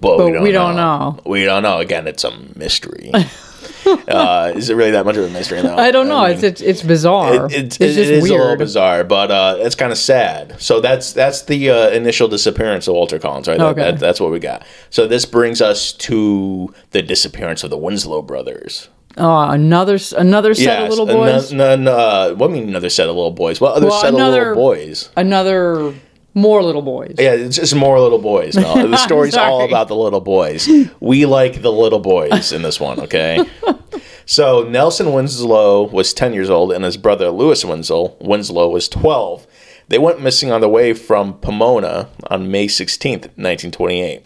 But, 0.00 0.24
we, 0.24 0.32
don't, 0.32 0.42
we 0.42 0.52
don't 0.52 0.76
know. 0.76 1.10
know. 1.10 1.22
We 1.26 1.44
don't 1.44 1.62
know. 1.64 1.78
Again, 1.78 2.06
it's 2.06 2.22
a 2.22 2.30
mystery. 2.56 3.10
uh, 4.08 4.52
is 4.54 4.70
it 4.70 4.74
really 4.74 4.92
that 4.92 5.04
much 5.04 5.16
of 5.16 5.24
a 5.24 5.30
mystery? 5.30 5.60
though? 5.60 5.76
I 5.76 5.90
don't 5.90 6.06
know. 6.08 6.22
mean, 6.22 6.32
it's, 6.34 6.42
it's 6.44 6.60
it's 6.60 6.82
bizarre. 6.82 7.46
it, 7.46 7.52
it's, 7.52 7.52
it's 7.52 7.80
it 7.80 7.86
just 7.86 7.98
is 7.98 8.18
a 8.20 8.22
little 8.22 8.46
weird. 8.46 8.58
bizarre, 8.58 9.02
but 9.04 9.30
uh, 9.30 9.56
it's 9.58 9.74
kind 9.74 9.90
of 9.90 9.98
sad. 9.98 10.60
So 10.60 10.80
that's 10.80 11.12
that's 11.12 11.42
the 11.42 11.70
uh, 11.70 11.88
initial 11.90 12.28
disappearance 12.28 12.86
of 12.86 12.94
Walter 12.94 13.18
Collins, 13.18 13.48
right? 13.48 13.60
Okay. 13.60 13.82
that- 13.82 13.98
that's 13.98 14.20
what 14.20 14.30
we 14.30 14.38
got. 14.38 14.64
So 14.90 15.06
this 15.08 15.24
brings 15.26 15.60
us 15.60 15.92
to 15.94 16.72
the 16.92 17.02
disappearance 17.02 17.64
of 17.64 17.70
the 17.70 17.78
Winslow 17.78 18.22
brothers. 18.22 18.88
Oh, 19.16 19.50
another 19.50 19.98
another 20.16 20.54
set 20.54 20.84
of 20.84 20.90
little 20.90 21.06
boys. 21.06 21.52
No, 21.52 21.74
no, 21.74 21.92
uh, 21.96 22.34
what 22.34 22.48
do 22.48 22.54
you 22.54 22.60
mean 22.60 22.68
another 22.68 22.90
set 22.90 23.08
of 23.08 23.16
little 23.16 23.32
boys? 23.32 23.60
What 23.60 23.74
other 23.74 23.88
Well, 23.88 24.00
set 24.00 24.14
another- 24.14 24.52
of 24.52 24.56
little 24.58 24.70
boys? 24.74 25.10
another 25.16 25.92
more 26.38 26.62
little 26.62 26.82
boys. 26.82 27.16
Yeah, 27.18 27.32
it's 27.32 27.56
just 27.56 27.74
more 27.74 28.00
little 28.00 28.18
boys. 28.18 28.56
Mel. 28.56 28.88
The 28.88 28.96
story's 28.96 29.36
all 29.36 29.64
about 29.64 29.88
the 29.88 29.96
little 29.96 30.20
boys. 30.20 30.68
We 31.00 31.26
like 31.26 31.62
the 31.62 31.72
little 31.72 31.98
boys 31.98 32.52
in 32.52 32.62
this 32.62 32.80
one, 32.80 33.00
okay? 33.00 33.44
so 34.26 34.62
Nelson 34.62 35.12
Winslow 35.12 35.88
was 35.88 36.14
10 36.14 36.32
years 36.32 36.48
old 36.50 36.72
and 36.72 36.84
his 36.84 36.96
brother 36.96 37.30
Lewis 37.30 37.64
Winslow, 37.64 38.16
Winslow 38.20 38.70
was 38.70 38.88
12. 38.88 39.46
They 39.88 39.98
went 39.98 40.20
missing 40.22 40.50
on 40.50 40.60
the 40.60 40.68
way 40.68 40.92
from 40.94 41.38
Pomona 41.40 42.08
on 42.28 42.50
May 42.50 42.66
16th, 42.66 43.28
1928. 43.36 44.22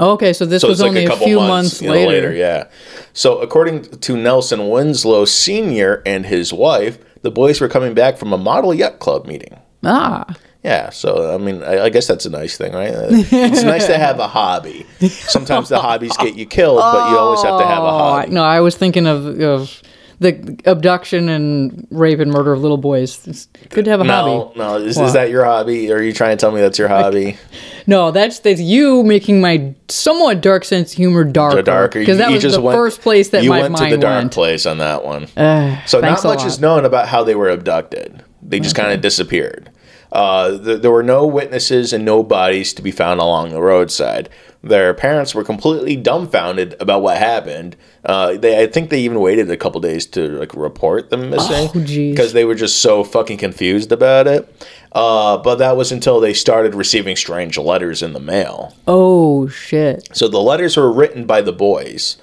Okay, 0.00 0.32
so 0.32 0.44
this 0.46 0.62
So 0.62 0.68
was 0.68 0.78
it's 0.80 0.82
like 0.82 0.90
only 0.90 1.02
a 1.04 1.06
a, 1.06 1.08
couple 1.08 1.26
few 1.26 1.36
months, 1.38 1.48
months, 1.80 1.82
you 1.82 1.88
know, 1.88 1.94
later. 1.94 2.32
Yeah. 2.32 2.68
So 3.12 3.38
according 3.40 3.82
to 3.82 4.16
Nelson 4.16 4.68
Winslow 4.68 5.24
Sr. 5.24 6.02
and 6.06 6.24
his 6.26 6.52
wife, 6.52 6.98
the 7.22 7.30
boys 7.30 7.60
were 7.60 7.68
coming 7.68 7.94
back 7.94 8.16
from 8.16 8.32
a 8.32 8.38
model 8.38 8.72
yacht 8.72 9.00
club 9.00 9.26
meeting. 9.26 9.58
Ah, 9.84 10.24
Yeah, 10.68 10.90
so 10.90 11.34
I 11.34 11.38
mean, 11.38 11.62
I, 11.62 11.84
I 11.84 11.88
guess 11.88 12.06
that's 12.06 12.26
a 12.26 12.30
nice 12.30 12.58
thing, 12.58 12.72
right? 12.74 12.92
Uh, 12.94 13.06
It's 13.10 13.62
nice 13.62 13.86
to 13.86 13.96
have 13.96 14.18
a 14.18 14.28
hobby. 14.28 14.84
Sometimes 15.08 15.68
the 15.70 15.78
hobbies 15.80 16.14
get 16.18 16.34
you 16.34 16.44
killed, 16.44 16.78
but 16.80 17.10
you 17.10 17.16
always 17.18 17.42
have 17.42 17.58
to 17.58 17.66
have 17.66 17.82
a 17.82 17.86
oh, 17.86 17.98
hobby. 17.98 18.30
no, 18.32 18.42
I 18.44 18.60
was 18.60 18.76
thinking 18.76 19.06
of 19.06 19.40
of 19.40 19.82
the 20.20 20.30
abduction 20.66 21.28
and 21.28 21.86
rape 21.90 22.18
and 22.18 22.30
murder 22.32 22.52
of 22.52 22.60
little 22.60 22.76
boys. 22.76 23.26
It's 23.26 23.46
good 23.70 23.84
to 23.86 23.90
have 23.92 24.00
a 24.00 24.04
No, 24.04 24.12
hobby. 24.12 24.58
no, 24.58 24.76
is, 24.76 24.98
is 24.98 25.12
that 25.14 25.30
your 25.30 25.44
hobby? 25.44 25.90
Or 25.92 25.96
are 25.98 26.02
you 26.02 26.12
trying 26.12 26.36
to 26.36 26.40
tell 26.40 26.50
me 26.52 26.60
that's 26.60 26.78
your 26.78 26.88
hobby? 26.88 27.38
No, 27.86 28.10
that's 28.10 28.40
that's 28.40 28.60
you 28.60 29.02
making 29.02 29.40
my 29.40 29.74
somewhat 29.88 30.42
dark 30.42 30.62
sense 30.66 30.92
humor 30.92 31.24
darker. 31.24 31.62
Darker, 31.62 32.00
because 32.00 32.18
that 32.18 32.28
you 32.28 32.34
was 32.34 32.52
the 32.52 32.60
went- 32.60 32.76
first 32.76 33.00
place 33.00 33.30
that 33.30 33.42
you 33.42 33.48
my 33.48 33.60
went 33.62 33.72
mind 33.72 33.90
to 33.92 33.96
the 33.96 34.02
dark 34.02 34.20
went. 34.24 34.32
place 34.32 34.66
on 34.66 34.76
that 34.78 35.06
one. 35.06 35.24
Uh, 35.34 35.80
So 35.86 36.00
not 36.00 36.22
much 36.22 36.44
is 36.44 36.60
known 36.60 36.84
about 36.84 37.08
how 37.08 37.24
they 37.24 37.34
were 37.34 37.48
abducted. 37.48 38.22
They 38.42 38.60
just 38.60 38.76
kind 38.76 38.92
of 38.92 39.00
disappeared. 39.00 39.70
Uh, 40.12 40.58
th- 40.58 40.82
there 40.82 40.90
were 40.90 41.02
no 41.02 41.26
witnesses 41.26 41.92
and 41.92 42.04
no 42.04 42.22
bodies 42.22 42.72
to 42.74 42.82
be 42.82 42.90
found 42.90 43.20
along 43.20 43.50
the 43.50 43.60
roadside. 43.60 44.28
Their 44.62 44.92
parents 44.94 45.34
were 45.34 45.44
completely 45.44 45.94
dumbfounded 45.96 46.74
about 46.80 47.02
what 47.02 47.18
happened. 47.18 47.76
Uh, 48.04 48.36
they, 48.36 48.60
I 48.60 48.66
think 48.66 48.90
they 48.90 49.00
even 49.00 49.20
waited 49.20 49.48
a 49.50 49.56
couple 49.56 49.80
days 49.80 50.04
to 50.06 50.28
like 50.38 50.52
report 50.54 51.10
them 51.10 51.30
missing 51.30 51.68
Oh, 51.74 51.80
because 51.84 52.32
they 52.32 52.44
were 52.44 52.56
just 52.56 52.80
so 52.80 53.04
fucking 53.04 53.38
confused 53.38 53.92
about 53.92 54.26
it. 54.26 54.66
Uh, 54.90 55.36
but 55.38 55.56
that 55.56 55.76
was 55.76 55.92
until 55.92 56.18
they 56.18 56.32
started 56.34 56.74
receiving 56.74 57.14
strange 57.14 57.56
letters 57.58 58.02
in 58.02 58.14
the 58.14 58.20
mail. 58.20 58.74
Oh 58.88 59.46
shit! 59.48 60.08
So 60.16 60.26
the 60.26 60.40
letters 60.40 60.76
were 60.76 60.90
written 60.90 61.24
by 61.26 61.40
the 61.42 61.52
boys. 61.52 62.16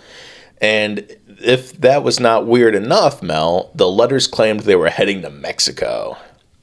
And 0.59 1.05
if 1.41 1.73
that 1.81 2.03
was 2.03 2.19
not 2.19 2.47
weird 2.47 2.75
enough, 2.75 3.21
Mel, 3.21 3.71
the 3.75 3.87
letters 3.87 4.25
claimed 4.27 4.61
they 4.61 4.75
were 4.75 4.89
heading 4.89 5.21
to 5.21 5.29
Mexico. 5.29 6.17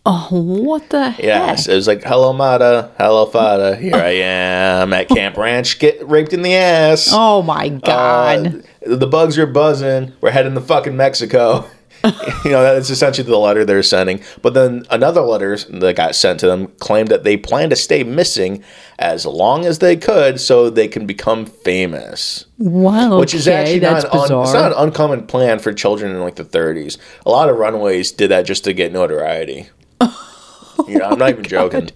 Oh, 0.04 0.28
what 0.32 0.88
the 0.90 1.10
heck? 1.10 1.24
Yes, 1.24 1.68
it 1.68 1.74
was 1.76 1.86
like, 1.86 2.02
hello, 2.02 2.32
Mata. 2.32 2.90
Hello, 2.98 3.24
Fada. 3.24 3.76
Here 3.76 3.94
I 3.94 4.08
am 4.10 4.92
at 4.92 5.08
Camp 5.08 5.36
Ranch, 5.36 5.78
get 5.78 6.04
raped 6.08 6.32
in 6.32 6.42
the 6.42 6.54
ass. 6.54 7.08
Oh 7.12 7.42
my 7.42 7.68
god! 7.68 8.64
Uh, 8.84 8.96
the 8.96 9.06
bugs 9.06 9.38
are 9.38 9.46
buzzing. 9.46 10.12
We're 10.20 10.32
heading 10.32 10.54
to 10.54 10.60
fucking 10.60 10.96
Mexico. 10.96 11.66
you 12.44 12.50
know, 12.50 12.62
that's 12.64 12.90
essentially 12.90 13.24
the 13.28 13.38
letter 13.38 13.64
they're 13.64 13.80
sending. 13.84 14.20
But 14.42 14.54
then 14.54 14.84
another 14.90 15.20
letter 15.20 15.56
that 15.56 15.94
got 15.94 16.16
sent 16.16 16.40
to 16.40 16.48
them 16.48 16.66
claimed 16.80 17.10
that 17.10 17.22
they 17.22 17.36
plan 17.36 17.70
to 17.70 17.76
stay 17.76 18.02
missing 18.02 18.64
as 18.98 19.24
long 19.24 19.64
as 19.66 19.78
they 19.78 19.94
could 19.94 20.40
so 20.40 20.68
they 20.68 20.88
can 20.88 21.06
become 21.06 21.46
famous. 21.46 22.46
wow, 22.58 23.20
Which 23.20 23.34
is 23.34 23.46
okay, 23.46 23.56
actually 23.56 23.78
that's 23.78 24.02
not, 24.02 24.14
un, 24.14 24.20
bizarre. 24.22 24.42
it's 24.42 24.52
not 24.52 24.72
an 24.72 24.78
uncommon 24.78 25.28
plan 25.28 25.60
for 25.60 25.72
children 25.72 26.10
in 26.10 26.20
like 26.20 26.34
the 26.34 26.44
30s. 26.44 26.98
A 27.24 27.30
lot 27.30 27.48
of 27.48 27.56
runaways 27.56 28.10
did 28.10 28.32
that 28.32 28.46
just 28.46 28.64
to 28.64 28.72
get 28.72 28.92
notoriety. 28.92 29.68
you 30.88 30.98
know, 30.98 31.06
I'm 31.06 31.18
not 31.18 31.30
even 31.30 31.46
oh, 31.46 31.48
joking. 31.48 31.90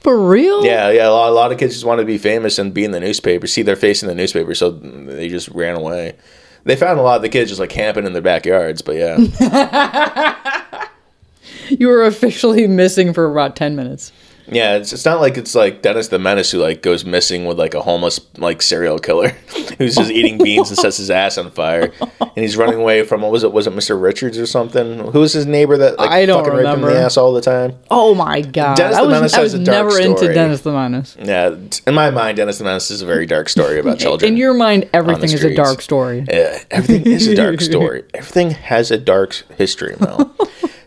For 0.00 0.18
real? 0.18 0.64
Yeah, 0.64 0.90
yeah. 0.90 1.08
A 1.08 1.10
lot, 1.10 1.30
a 1.30 1.34
lot 1.34 1.52
of 1.52 1.58
kids 1.58 1.74
just 1.74 1.84
wanted 1.84 2.02
to 2.02 2.06
be 2.06 2.18
famous 2.18 2.58
and 2.58 2.72
be 2.72 2.84
in 2.84 2.92
the 2.92 3.00
newspaper, 3.00 3.46
see 3.46 3.62
their 3.62 3.76
face 3.76 4.02
in 4.02 4.08
the 4.08 4.14
newspaper, 4.14 4.54
so 4.54 4.70
they 4.70 5.28
just 5.28 5.48
ran 5.48 5.76
away. 5.76 6.14
They 6.64 6.76
found 6.76 6.98
a 6.98 7.02
lot 7.02 7.16
of 7.16 7.22
the 7.22 7.28
kids 7.28 7.50
just 7.50 7.60
like 7.60 7.70
camping 7.70 8.06
in 8.06 8.12
their 8.12 8.22
backyards, 8.22 8.82
but 8.82 8.96
yeah. 8.96 9.16
You 11.68 11.88
were 11.88 12.04
officially 12.04 12.66
missing 12.66 13.12
for 13.12 13.30
about 13.30 13.56
ten 13.56 13.76
minutes. 13.76 14.12
Yeah, 14.48 14.76
it's, 14.76 14.92
it's 14.92 15.04
not 15.04 15.20
like 15.20 15.36
it's 15.36 15.54
like 15.54 15.82
Dennis 15.82 16.08
the 16.08 16.18
Menace 16.18 16.50
who 16.50 16.58
like 16.58 16.82
goes 16.82 17.04
missing 17.04 17.46
with 17.46 17.58
like 17.58 17.74
a 17.74 17.82
homeless 17.82 18.20
like 18.36 18.62
serial 18.62 18.98
killer 18.98 19.28
who's 19.78 19.96
just 19.96 20.10
eating 20.10 20.36
oh, 20.40 20.44
beans 20.44 20.68
and 20.70 20.78
sets 20.78 20.98
his 20.98 21.10
ass 21.10 21.36
on 21.38 21.50
fire, 21.50 21.92
and 22.20 22.30
he's 22.36 22.56
running 22.56 22.80
away 22.80 23.02
from 23.04 23.22
what 23.22 23.32
was 23.32 23.42
it? 23.44 23.52
Was 23.52 23.66
it 23.66 23.72
Mr. 23.74 24.00
Richards 24.00 24.38
or 24.38 24.46
something? 24.46 24.98
Who 25.12 25.20
was 25.20 25.32
his 25.32 25.46
neighbor 25.46 25.76
that 25.78 25.98
like 25.98 26.10
I 26.10 26.26
don't 26.26 26.44
fucking 26.44 26.56
raped 26.56 26.68
him 26.68 26.74
in 26.74 26.84
remember. 26.84 26.98
the 26.98 27.04
ass 27.04 27.16
all 27.16 27.32
the 27.32 27.40
time? 27.40 27.74
Oh 27.90 28.14
my 28.14 28.40
god! 28.40 28.76
Dennis 28.76 28.96
I 28.96 29.02
the 29.02 29.08
was, 29.08 29.16
Menace 29.16 29.34
I 29.34 29.40
has 29.40 29.52
was 29.52 29.54
a 29.54 29.64
dark 29.64 29.86
never 29.86 30.00
into 30.00 30.18
story. 30.18 30.34
Dennis 30.34 30.60
the 30.60 30.72
Menace. 30.72 31.16
Yeah, 31.20 31.56
in 31.86 31.94
my 31.94 32.10
mind, 32.10 32.36
Dennis 32.36 32.58
the 32.58 32.64
Menace 32.64 32.90
is 32.90 33.02
a 33.02 33.06
very 33.06 33.26
dark 33.26 33.48
story 33.48 33.78
about 33.80 33.98
children. 34.06 34.32
In 34.32 34.36
your 34.36 34.54
mind, 34.54 34.88
everything 34.92 35.24
is 35.24 35.34
a 35.34 35.38
streets. 35.38 35.56
dark 35.56 35.80
story. 35.82 36.24
Yeah, 36.28 36.62
everything 36.70 37.12
is 37.12 37.26
a 37.26 37.34
dark 37.34 37.60
story. 37.60 38.04
Everything 38.14 38.50
has 38.50 38.90
a 38.90 38.98
dark 38.98 39.34
history, 39.56 39.96
Mel. 40.00 40.34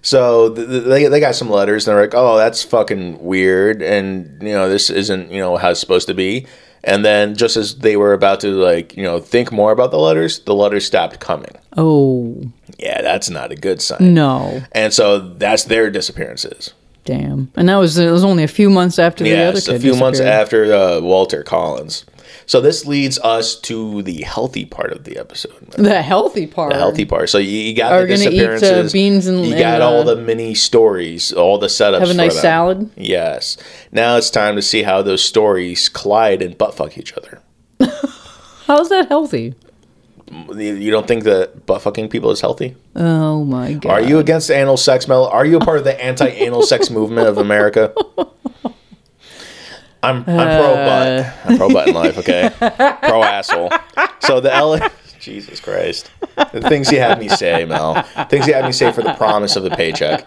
So 0.01 0.53
th- 0.53 0.67
th- 0.67 0.83
they, 0.85 1.07
they 1.07 1.19
got 1.19 1.35
some 1.35 1.49
letters 1.49 1.87
and 1.87 1.95
they're 1.95 2.03
like, 2.03 2.13
oh, 2.15 2.37
that's 2.37 2.63
fucking 2.63 3.23
weird. 3.23 3.81
And, 3.81 4.41
you 4.41 4.53
know, 4.53 4.69
this 4.69 4.89
isn't, 4.89 5.31
you 5.31 5.39
know, 5.39 5.57
how 5.57 5.71
it's 5.71 5.79
supposed 5.79 6.07
to 6.07 6.13
be. 6.13 6.47
And 6.83 7.03
then 7.03 7.35
just 7.35 7.57
as 7.57 7.75
they 7.79 7.97
were 7.97 8.13
about 8.13 8.39
to, 8.41 8.47
like, 8.51 8.95
you 8.95 9.03
know, 9.03 9.19
think 9.19 9.51
more 9.51 9.71
about 9.73 9.91
the 9.91 9.99
letters, 9.99 10.39
the 10.39 10.55
letters 10.55 10.85
stopped 10.85 11.19
coming. 11.19 11.51
Oh 11.75 12.41
Yeah, 12.77 13.01
that's 13.01 13.29
not 13.29 13.51
a 13.51 13.55
good 13.55 13.81
sign. 13.81 14.13
no, 14.13 14.61
And 14.71 14.93
so 14.93 15.19
that's 15.19 15.65
their 15.65 15.89
disappearances. 15.91 16.73
damn! 17.05 17.51
And 17.57 17.67
that 17.67 17.75
was 17.75 17.97
it 17.97 18.09
was 18.11 18.23
only 18.23 18.43
a 18.43 18.47
few 18.47 18.69
months 18.69 18.97
after 18.99 19.23
the 19.25 19.33
other 19.33 19.57
Yes, 19.57 19.65
kid 19.67 19.75
a 19.75 19.79
few 19.79 19.95
months 19.95 20.19
after 20.21 20.73
uh, 20.73 21.01
Walter 21.01 21.43
Collins. 21.43 22.05
So 22.45 22.61
this 22.61 22.85
leads 22.85 23.19
us 23.19 23.55
to 23.61 24.01
the 24.03 24.21
healthy 24.23 24.65
part 24.65 24.91
of 24.91 25.03
the 25.03 25.17
episode. 25.17 25.71
The 25.71 26.01
healthy 26.01 26.47
part. 26.47 26.71
The 26.71 26.77
healthy 26.79 27.05
part. 27.05 27.29
So 27.29 27.37
you, 27.37 27.49
you 27.49 27.75
got 27.75 27.91
Are 27.91 28.01
the 28.05 28.07
gonna 28.15 28.29
eat, 28.29 28.39
uh, 28.43 28.51
disappearances. 28.53 28.93
beans 28.93 29.27
and- 29.27 29.45
you 29.45 29.53
and, 29.53 29.59
got 29.61 29.81
all 29.81 30.01
uh, 30.01 30.15
the 30.15 30.15
mini 30.15 30.55
stories, 30.55 31.31
all 31.31 31.57
the 31.57 31.67
setups. 31.67 31.99
Have 31.99 32.09
a 32.09 32.13
nice 32.13 32.39
salad. 32.39 32.89
Yes. 32.95 33.57
Now 33.91 34.17
it's 34.17 34.29
time 34.29 34.55
to 34.55 34.61
see 34.61 34.83
how 34.83 35.01
those 35.01 35.23
stories 35.23 35.89
collide 35.89 36.41
and 36.41 36.57
butt 36.57 36.73
fuck 36.75 36.97
each 36.97 37.13
other. 37.13 37.41
How's 38.65 38.89
that 38.89 39.07
healthy? 39.09 39.55
You 40.31 40.75
you 40.75 40.91
don't 40.91 41.07
think 41.07 41.23
that 41.23 41.65
butt 41.65 41.81
fucking 41.81 42.09
people 42.09 42.29
is 42.29 42.39
healthy? 42.39 42.75
Oh 42.95 43.43
my 43.45 43.73
god! 43.73 43.91
Are 43.91 44.01
you 44.01 44.19
against 44.19 44.51
anal 44.51 44.77
sex, 44.77 45.07
Mel? 45.07 45.25
Are 45.25 45.43
you 45.45 45.57
a 45.57 45.59
part 45.59 45.79
of 45.79 45.85
the 45.85 45.99
anti-anal 46.03 46.61
sex 46.61 46.91
movement 46.91 47.27
of 47.27 47.39
America? 47.39 47.93
I'm 50.01 50.17
I'm 50.17 50.23
pro 50.23 50.35
uh. 50.35 50.85
butt. 50.85 51.35
I'm 51.45 51.57
pro 51.57 51.69
butt 51.69 51.87
in 51.89 51.95
life. 51.95 52.17
Okay, 52.19 52.51
pro 52.57 53.23
asshole. 53.23 53.71
So 54.19 54.39
the 54.39 54.53
L. 54.53 54.79
Jesus 55.19 55.59
Christ. 55.59 56.09
The 56.53 56.61
things 56.61 56.89
you 56.91 56.99
had 56.99 57.19
me 57.19 57.27
say, 57.27 57.65
Mel. 57.65 58.03
Things 58.29 58.47
you 58.47 58.53
had 58.53 58.63
me 58.63 58.71
say 58.71 58.91
for 58.93 59.01
the 59.01 59.13
promise 59.15 59.57
of 59.57 59.63
the 59.63 59.69
paycheck. 59.69 60.25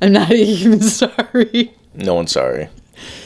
I'm 0.00 0.12
not 0.12 0.32
even 0.32 0.80
sorry. 0.80 1.74
No 1.94 2.14
one's 2.14 2.32
sorry. 2.32 2.70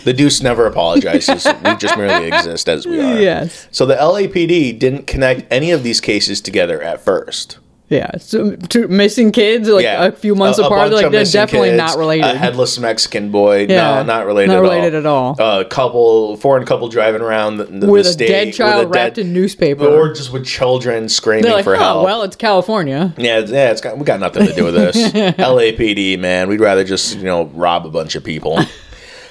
The 0.04 0.12
Deuce 0.12 0.42
never 0.42 0.66
apologizes. 0.66 1.46
we 1.64 1.76
just 1.76 1.96
merely 1.96 2.28
exist 2.28 2.68
as 2.68 2.86
we 2.86 3.00
are. 3.00 3.20
Yes. 3.20 3.68
So 3.70 3.86
the 3.86 3.94
LAPD 3.94 4.78
didn't 4.78 5.06
connect 5.06 5.50
any 5.52 5.70
of 5.70 5.82
these 5.82 6.00
cases 6.00 6.40
together 6.40 6.82
at 6.82 7.00
first. 7.00 7.58
Yeah. 7.94 8.16
So 8.18 8.56
two 8.56 8.88
missing 8.88 9.30
kids, 9.30 9.68
like 9.68 9.84
yeah, 9.84 10.06
a 10.06 10.12
few 10.12 10.34
months 10.34 10.58
apart. 10.58 10.90
bunch 10.90 11.02
Like 11.02 11.12
they're 11.12 11.24
definitely 11.24 11.70
kids, 11.70 11.78
not 11.78 11.96
related. 11.96 12.24
A 12.24 12.36
headless 12.36 12.78
Mexican 12.78 13.30
boy. 13.30 13.66
Yeah, 13.68 14.02
no, 14.02 14.02
not 14.02 14.26
related. 14.26 14.48
not 14.48 14.56
at 14.56 14.62
related 14.62 15.06
all. 15.06 15.36
at 15.38 15.40
all. 15.40 15.60
A 15.60 15.64
couple, 15.64 16.36
foreign 16.38 16.66
couple 16.66 16.88
driving 16.88 17.22
around 17.22 17.58
the, 17.58 17.64
the, 17.64 17.86
with 17.86 18.04
the 18.04 18.10
a 18.10 18.12
state 18.12 18.28
dead 18.28 18.54
child 18.54 18.94
wrapped 18.94 19.16
dead- 19.16 19.26
in 19.26 19.32
newspaper. 19.32 19.86
or 19.86 20.12
just 20.12 20.32
with 20.32 20.44
children 20.44 21.08
screaming 21.08 21.52
like, 21.52 21.64
for 21.64 21.76
oh, 21.76 21.78
help. 21.78 22.04
well, 22.04 22.22
it's 22.22 22.36
California. 22.36 23.14
yeah, 23.16 23.38
yeah, 23.38 23.70
it's 23.70 23.80
got 23.80 23.96
we 23.96 24.04
got 24.04 24.18
nothing 24.18 24.46
to 24.46 24.54
do 24.54 24.64
with 24.64 24.74
this. 24.74 24.96
LAPD, 25.12 26.18
man, 26.18 26.48
we'd 26.48 26.60
rather 26.60 26.82
just 26.82 27.16
you 27.16 27.24
know 27.24 27.44
rob 27.46 27.86
a 27.86 27.90
bunch 27.90 28.16
of 28.16 28.24
people. 28.24 28.58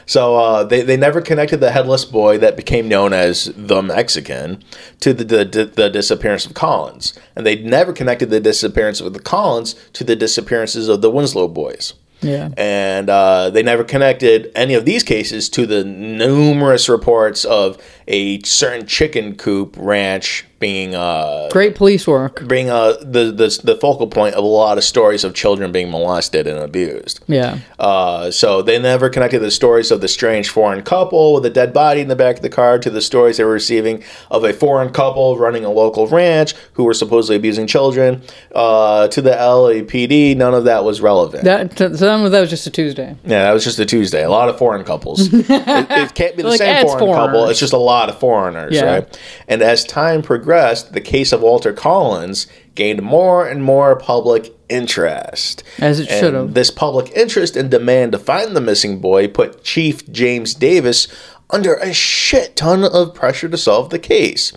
So 0.05 0.37
uh, 0.37 0.63
they, 0.63 0.81
they 0.81 0.97
never 0.97 1.21
connected 1.21 1.57
the 1.57 1.71
headless 1.71 2.05
boy 2.05 2.37
that 2.39 2.55
became 2.55 2.87
known 2.87 3.13
as 3.13 3.51
the 3.55 3.81
Mexican 3.81 4.63
to 4.99 5.13
the, 5.13 5.23
the, 5.23 5.65
the 5.65 5.89
disappearance 5.89 6.45
of 6.45 6.53
Collins. 6.53 7.17
And 7.35 7.45
they 7.45 7.55
never 7.55 7.93
connected 7.93 8.29
the 8.29 8.39
disappearance 8.39 9.01
of 9.01 9.13
the 9.13 9.19
Collins 9.19 9.75
to 9.93 10.03
the 10.03 10.15
disappearances 10.15 10.89
of 10.89 11.01
the 11.01 11.09
Winslow 11.09 11.47
boys. 11.47 11.93
Yeah. 12.23 12.49
And 12.55 13.09
uh, 13.09 13.49
they 13.49 13.63
never 13.63 13.83
connected 13.83 14.51
any 14.55 14.73
of 14.75 14.85
these 14.85 15.03
cases 15.03 15.49
to 15.49 15.65
the 15.65 15.83
numerous 15.83 16.87
reports 16.87 17.43
of 17.43 17.77
a 18.07 18.41
certain 18.43 18.87
chicken 18.87 19.35
coop 19.35 19.75
ranch 19.77 20.45
being 20.63 20.95
uh, 20.95 21.49
Great 21.51 21.75
police 21.75 22.07
work. 22.07 22.47
being 22.47 22.69
uh, 22.69 22.93
the, 23.01 23.25
the 23.41 23.49
the 23.69 23.75
focal 23.75 24.07
point 24.07 24.33
of 24.35 24.43
a 24.45 24.47
lot 24.47 24.77
of 24.77 24.83
stories 24.85 25.25
of 25.25 25.33
children 25.33 25.71
being 25.73 25.91
molested 25.91 26.47
and 26.47 26.57
abused. 26.57 27.19
Yeah. 27.27 27.59
Uh, 27.77 28.31
so 28.31 28.61
they 28.61 28.79
never 28.79 29.09
connected 29.09 29.39
the 29.39 29.51
stories 29.51 29.91
of 29.91 29.99
the 29.99 30.07
strange 30.07 30.47
foreign 30.49 30.81
couple 30.83 31.33
with 31.33 31.45
a 31.45 31.49
dead 31.49 31.73
body 31.73 31.99
in 31.99 32.07
the 32.07 32.15
back 32.15 32.37
of 32.37 32.41
the 32.43 32.49
car 32.49 32.79
to 32.79 32.89
the 32.89 33.01
stories 33.01 33.35
they 33.37 33.43
were 33.43 33.51
receiving 33.63 34.01
of 34.31 34.45
a 34.45 34.53
foreign 34.53 34.91
couple 34.93 35.37
running 35.37 35.65
a 35.65 35.69
local 35.83 36.07
ranch 36.07 36.53
who 36.75 36.85
were 36.85 36.93
supposedly 36.93 37.35
abusing 37.35 37.67
children. 37.67 38.21
Uh, 38.55 39.07
to 39.09 39.21
the 39.21 39.31
LAPD, 39.31 40.37
none 40.37 40.53
of 40.53 40.63
that 40.63 40.83
was 40.85 41.01
relevant. 41.01 41.43
That 41.43 41.77
so 41.77 42.29
that 42.29 42.39
was 42.41 42.49
just 42.49 42.65
a 42.67 42.71
Tuesday. 42.71 43.15
yeah, 43.25 43.43
that 43.43 43.51
was 43.53 43.63
just 43.65 43.79
a 43.79 43.85
Tuesday. 43.85 44.23
A 44.23 44.29
lot 44.29 44.47
of 44.47 44.57
foreign 44.57 44.83
couples. 44.85 45.33
it, 45.33 45.45
it 45.49 46.15
can't 46.15 46.37
be 46.37 46.43
the 46.43 46.49
Like, 46.49 46.59
same 46.59 46.85
eh, 46.85 46.97
foreign 46.97 47.13
couple. 47.15 47.49
It's 47.49 47.59
just 47.59 47.73
a 47.73 47.77
lot 47.93 48.07
of 48.09 48.17
foreigners, 48.19 48.73
Yeah. 48.73 48.85
right? 48.85 49.19
And 49.49 49.61
as 49.61 49.83
time 49.83 50.21
progressed, 50.53 50.93
the 50.93 51.01
case 51.01 51.31
of 51.31 51.41
Walter 51.41 51.73
Collins 51.73 52.45
gained 52.75 53.01
more 53.01 53.47
and 53.47 53.63
more 53.63 53.95
public 53.95 54.55
interest. 54.69 55.63
As 55.79 55.99
it 55.99 56.07
should 56.07 56.35
have. 56.35 56.53
This 56.53 56.69
public 56.69 57.11
interest 57.15 57.55
and 57.57 57.71
demand 57.71 58.11
to 58.11 58.19
find 58.19 58.55
the 58.55 58.61
missing 58.61 58.99
boy 58.99 59.27
put 59.27 59.63
Chief 59.63 60.07
James 60.11 60.53
Davis 60.53 61.07
under 61.49 61.73
a 61.75 61.91
shit 61.91 62.55
ton 62.55 62.83
of 62.83 63.15
pressure 63.15 63.49
to 63.49 63.57
solve 63.57 63.89
the 63.89 63.97
case, 63.97 64.53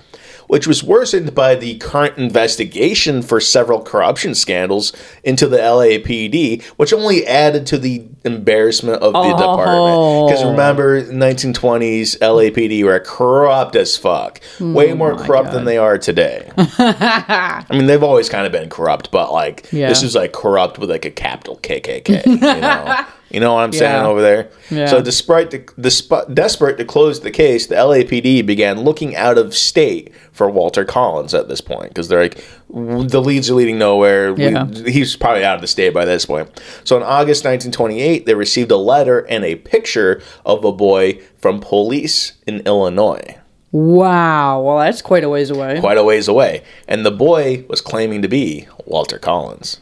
which 0.47 0.67
was 0.67 0.83
worsened 0.85 1.35
by 1.35 1.55
the 1.55 1.77
current 1.79 2.17
investigation 2.19 3.23
for 3.23 3.41
several 3.41 3.81
corruption 3.83 4.35
scandals 4.35 4.93
into 5.25 5.49
the 5.49 5.59
LAPD, 5.59 6.63
which 6.77 6.93
only 6.93 7.27
added 7.27 7.67
to 7.67 7.79
the 7.79 8.05
embarrassment 8.25 9.03
of 9.03 9.13
the 9.13 9.19
Oh. 9.19 9.37
department. 9.37 10.29
Because 10.31 10.45
remember, 10.45 11.03
1920s 11.03 12.17
LAPD 12.21 12.85
were 12.85 12.99
corrupt 13.01 13.77
as 13.77 13.97
fuck, 13.97 14.41
way 14.61 14.93
oh 14.93 14.95
more 14.95 15.17
corrupt 15.17 15.53
than 15.53 15.65
they 15.65 15.79
are 15.79 15.99
today. 15.99 16.51
I 16.57 17.65
mean, 17.71 17.87
they've 17.87 18.03
always 18.03 18.29
kind 18.29 18.47
of 18.47 18.53
been 18.53 18.69
corrupt, 18.69 19.11
but 19.11 19.33
like 19.33 19.69
Yeah. 19.73 19.89
this 19.89 20.03
is 20.03 20.15
like 20.15 20.33
corrupt 20.33 20.79
with 20.79 20.91
like 20.91 21.05
a 21.05 21.11
capital 21.11 21.57
KKK. 21.63 22.27
You 22.27 22.37
know, 22.39 23.05
you 23.31 23.41
know 23.41 23.55
what 23.55 23.61
I'm 23.65 23.73
saying 23.73 24.05
over 24.07 24.23
there. 24.23 24.49
Yeah. 24.71 24.87
So, 24.87 25.03
despite 25.03 25.51
the, 25.51 25.59
desp- 25.61 26.33
desperate 26.35 26.79
to 26.79 26.85
close 26.85 27.21
the 27.21 27.31
case, 27.31 27.67
the 27.67 27.75
LAPD 27.75 28.47
began 28.47 28.81
looking 28.81 29.17
out 29.17 29.37
of 29.39 29.55
state 29.55 30.13
for 30.33 30.49
Walter 30.51 30.85
Collins 30.85 31.35
at 31.35 31.49
this 31.49 31.61
point 31.61 31.89
because 31.91 32.09
they're 32.09 32.23
like, 32.23 32.45
the 32.69 33.21
leads 33.21 33.51
are 33.51 33.55
leading 33.55 33.79
nowhere. 33.79 34.33
We- 34.35 34.93
he's 34.93 35.17
probably 35.17 35.45
out 35.45 35.57
of 35.57 35.61
the 35.61 35.67
state 35.67 35.93
by 35.95 36.05
this 36.05 36.27
point. 36.27 36.49
So, 36.85 36.97
in 36.97 37.03
August 37.03 37.45
1928, 37.45 38.27
they 38.27 38.35
received 38.35 38.71
a 38.71 38.77
letter 38.77 39.21
and 39.21 39.45
a 39.45 39.57
picture 39.57 40.23
of 40.45 40.65
a 40.65 40.73
boy 40.73 41.21
from 41.39 41.61
police 41.61 42.33
in 42.47 42.61
Illinois 42.61 43.37
Wow. 43.73 44.63
Well, 44.63 44.79
that's 44.79 45.03
quite 45.03 45.23
a 45.25 45.29
ways 45.29 45.51
away. 45.51 45.81
quite 45.81 45.99
a 45.99 46.05
ways 46.05 46.29
away. 46.29 46.63
And 46.89 47.05
the 47.05 47.11
boy 47.11 47.65
was 47.69 47.81
claiming 47.83 48.23
to 48.23 48.29
be 48.29 48.67
Walter 48.87 49.19
Collins. 49.19 49.81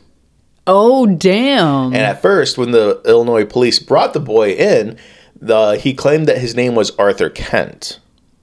Oh, 0.67 1.07
damn. 1.07 1.87
And 1.87 1.97
at 1.97 2.23
first, 2.23 2.57
when 2.57 2.71
the 2.71 3.01
Illinois 3.05 3.45
police 3.45 3.79
brought 3.79 4.15
the 4.15 4.21
boy 4.21 4.53
in, 4.53 4.97
the 5.41 5.77
he 5.77 5.93
claimed 5.95 6.27
that 6.27 6.39
his 6.39 6.55
name 6.55 6.75
was 6.75 6.91
Arthur 6.93 7.29
Kent. 7.29 7.99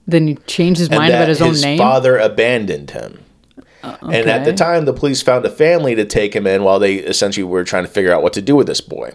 then 0.08 0.28
he 0.28 0.36
changed 0.46 0.80
his 0.80 0.90
mind 0.90 1.12
about 1.12 1.30
his, 1.30 1.40
his 1.40 1.48
own 1.48 1.62
name. 1.62 1.72
His 1.72 1.80
father 1.80 2.18
abandoned 2.18 2.92
him. 2.92 3.24
Uh, 3.84 3.98
and 4.04 4.30
at 4.30 4.46
the 4.46 4.54
time, 4.54 4.86
the 4.86 4.94
police 4.94 5.24
found 5.24 5.44
a 5.44 5.50
family 5.50 5.96
to 5.96 6.06
take 6.06 6.36
him 6.36 6.46
in 6.46 6.62
while 6.62 6.78
they 6.78 6.98
essentially 6.98 7.44
were 7.44 7.64
trying 7.64 7.84
to 7.84 7.90
figure 7.90 8.14
out 8.14 8.22
what 8.22 8.34
to 8.34 8.42
do 8.42 8.56
with 8.56 8.68
this 8.68 8.82
boy. 8.82 9.12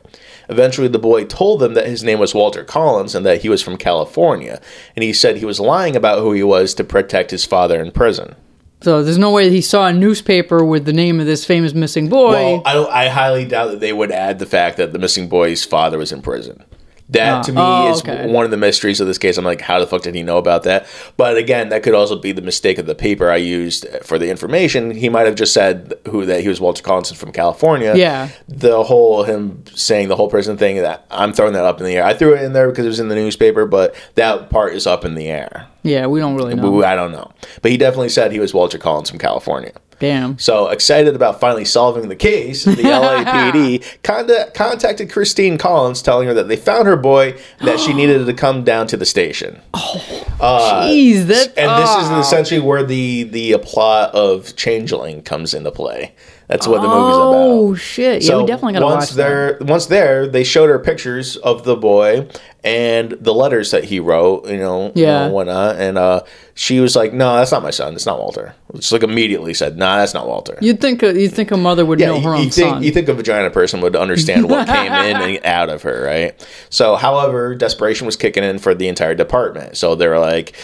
Eventually, 0.48 0.88
the 0.88 0.98
boy 0.98 1.24
told 1.24 1.60
them 1.60 1.74
that 1.74 1.86
his 1.86 2.02
name 2.02 2.18
was 2.18 2.34
Walter 2.34 2.64
Collins 2.64 3.14
and 3.14 3.24
that 3.24 3.42
he 3.42 3.48
was 3.48 3.62
from 3.62 3.76
California. 3.76 4.60
And 4.96 5.04
he 5.04 5.12
said 5.12 5.36
he 5.36 5.44
was 5.44 5.60
lying 5.60 5.94
about 5.94 6.18
who 6.18 6.32
he 6.32 6.42
was 6.42 6.74
to 6.74 6.82
protect 6.82 7.30
his 7.30 7.44
father 7.44 7.80
in 7.80 7.92
prison. 7.92 8.34
So 8.82 9.02
there's 9.02 9.18
no 9.18 9.30
way 9.30 9.50
he 9.50 9.62
saw 9.62 9.86
a 9.86 9.92
newspaper 9.92 10.64
with 10.64 10.84
the 10.84 10.92
name 10.92 11.18
of 11.18 11.26
this 11.26 11.44
famous 11.44 11.72
missing 11.72 12.08
boy. 12.08 12.60
Well, 12.62 12.62
I, 12.66 13.04
I 13.04 13.08
highly 13.08 13.46
doubt 13.46 13.70
that 13.70 13.80
they 13.80 13.92
would 13.92 14.12
add 14.12 14.38
the 14.38 14.46
fact 14.46 14.76
that 14.76 14.92
the 14.92 14.98
missing 14.98 15.28
boy's 15.28 15.64
father 15.64 15.98
was 15.98 16.12
in 16.12 16.22
prison. 16.22 16.62
That 17.10 17.32
ah. 17.32 17.42
to 17.42 17.52
me 17.52 17.60
Oh, 17.60 17.92
is 17.92 18.00
okay. 18.00 18.26
one 18.30 18.44
of 18.44 18.50
the 18.50 18.56
mysteries 18.56 19.00
of 19.00 19.06
this 19.06 19.18
case. 19.18 19.38
I'm 19.38 19.44
like, 19.44 19.60
how 19.60 19.78
the 19.78 19.86
fuck 19.86 20.02
did 20.02 20.14
he 20.14 20.22
know 20.22 20.38
about 20.38 20.64
that? 20.64 20.86
But 21.16 21.36
again, 21.36 21.68
that 21.68 21.82
could 21.82 21.94
also 21.94 22.16
be 22.18 22.32
the 22.32 22.42
mistake 22.42 22.78
of 22.78 22.86
the 22.86 22.94
paper 22.96 23.30
I 23.30 23.36
used 23.36 23.86
for 24.02 24.18
the 24.18 24.28
information. 24.28 24.90
He 24.90 25.08
might 25.08 25.26
have 25.26 25.36
just 25.36 25.52
said 25.54 25.94
who 26.08 26.26
that 26.26 26.40
he 26.40 26.48
was 26.48 26.60
Walter 26.60 26.82
Collins 26.82 27.12
from 27.12 27.30
California. 27.32 27.94
Yeah. 27.96 28.30
The 28.48 28.82
whole 28.82 29.22
him 29.22 29.62
saying 29.74 30.08
the 30.08 30.16
whole 30.16 30.28
prison 30.28 30.56
thing 30.56 30.76
that 30.78 31.06
I'm 31.10 31.32
throwing 31.32 31.52
that 31.52 31.64
up 31.64 31.78
in 31.78 31.86
the 31.86 31.94
air. 31.94 32.04
I 32.04 32.14
threw 32.14 32.34
it 32.34 32.42
in 32.42 32.52
there 32.52 32.68
because 32.68 32.84
it 32.84 32.88
was 32.88 33.00
in 33.00 33.08
the 33.08 33.14
newspaper, 33.14 33.66
but 33.66 33.94
that 34.16 34.50
part 34.50 34.74
is 34.74 34.86
up 34.86 35.04
in 35.04 35.14
the 35.14 35.28
air. 35.28 35.68
yeah, 35.84 36.06
we 36.06 36.18
don't 36.18 36.34
really 36.34 36.54
know. 36.56 36.82
I 36.82 36.96
don't 36.96 37.12
know. 37.12 37.30
But 37.62 37.70
he 37.70 37.76
definitely 37.76 38.08
said 38.08 38.32
he 38.32 38.40
was 38.40 38.52
Walter 38.52 38.78
Collins 38.78 39.10
from 39.10 39.20
California. 39.20 39.72
Damn. 39.98 40.38
So 40.38 40.68
excited 40.68 41.14
about 41.14 41.40
finally 41.40 41.64
solving 41.64 42.08
the 42.08 42.16
case, 42.16 42.64
the 42.64 42.74
LAPD 42.76 44.52
contacted 44.52 45.10
Christine 45.10 45.56
Collins, 45.56 46.02
telling 46.02 46.28
her 46.28 46.34
that 46.34 46.48
they 46.48 46.56
found 46.56 46.86
her 46.86 46.96
boy, 46.96 47.38
that 47.60 47.80
she 47.80 47.92
needed 47.94 48.26
to 48.26 48.34
come 48.34 48.62
down 48.64 48.86
to 48.88 48.96
the 48.96 49.06
station. 49.06 49.60
Oh, 49.72 50.26
uh, 50.40 50.88
Jeez, 50.88 51.26
that. 51.26 51.56
And 51.56 51.82
this 51.82 51.90
is 51.90 52.10
oh. 52.10 52.20
essentially 52.20 52.60
where 52.60 52.84
the 52.84 53.24
the 53.24 53.58
plot 53.58 54.14
of 54.14 54.54
Changeling 54.56 55.22
comes 55.22 55.54
into 55.54 55.70
play. 55.70 56.14
That's 56.48 56.68
what 56.68 56.80
the 56.80 56.86
movie's 56.86 57.16
about. 57.16 57.34
Oh 57.34 57.74
shit! 57.74 58.22
Yeah, 58.22 58.36
we 58.36 58.46
definitely 58.46 58.74
gotta 58.74 58.86
once 58.86 59.10
watch 59.10 59.16
there, 59.16 59.58
once 59.62 59.86
there, 59.86 60.28
they 60.28 60.44
showed 60.44 60.68
her 60.68 60.78
pictures 60.78 61.36
of 61.38 61.64
the 61.64 61.74
boy, 61.74 62.28
and 62.66 63.12
the 63.12 63.32
letters 63.32 63.70
that 63.70 63.84
he 63.84 64.00
wrote, 64.00 64.48
you 64.48 64.56
know, 64.58 64.90
you 64.94 65.04
Yeah. 65.04 65.28
know, 65.28 65.32
whatnot. 65.32 65.76
And 65.76 65.96
uh, 65.96 66.22
she 66.54 66.80
was 66.80 66.96
like, 66.96 67.12
"No, 67.12 67.36
that's 67.36 67.52
not 67.52 67.62
my 67.62 67.70
son. 67.70 67.94
It's 67.94 68.06
not 68.06 68.18
Walter." 68.18 68.54
Just 68.74 68.90
like 68.90 69.02
immediately 69.04 69.54
said, 69.54 69.76
"Nah, 69.78 69.98
that's 69.98 70.14
not 70.14 70.26
Walter." 70.26 70.58
You'd 70.60 70.80
think 70.80 71.02
a, 71.02 71.18
you'd 71.18 71.32
think 71.32 71.50
a 71.52 71.56
mother 71.56 71.84
would 71.86 72.00
know 72.00 72.16
you, 72.16 72.20
her 72.22 72.30
you 72.34 72.36
own 72.42 72.50
think 72.50 72.74
son. 72.74 72.82
you 72.82 72.90
think 72.90 73.08
a 73.08 73.14
vagina 73.14 73.50
person 73.50 73.80
would 73.82 73.94
understand 73.94 74.48
what 74.50 74.66
came 74.66 74.92
in 74.92 75.16
and 75.22 75.44
out 75.44 75.68
of 75.68 75.82
her, 75.82 76.02
right? 76.04 76.46
So, 76.70 76.96
however, 76.96 77.54
desperation 77.54 78.04
was 78.06 78.16
kicking 78.16 78.42
in 78.42 78.58
for 78.58 78.74
the 78.74 78.88
entire 78.88 79.14
department. 79.14 79.76
So 79.76 79.94
they 79.94 80.08
were 80.08 80.18
like, 80.18 80.54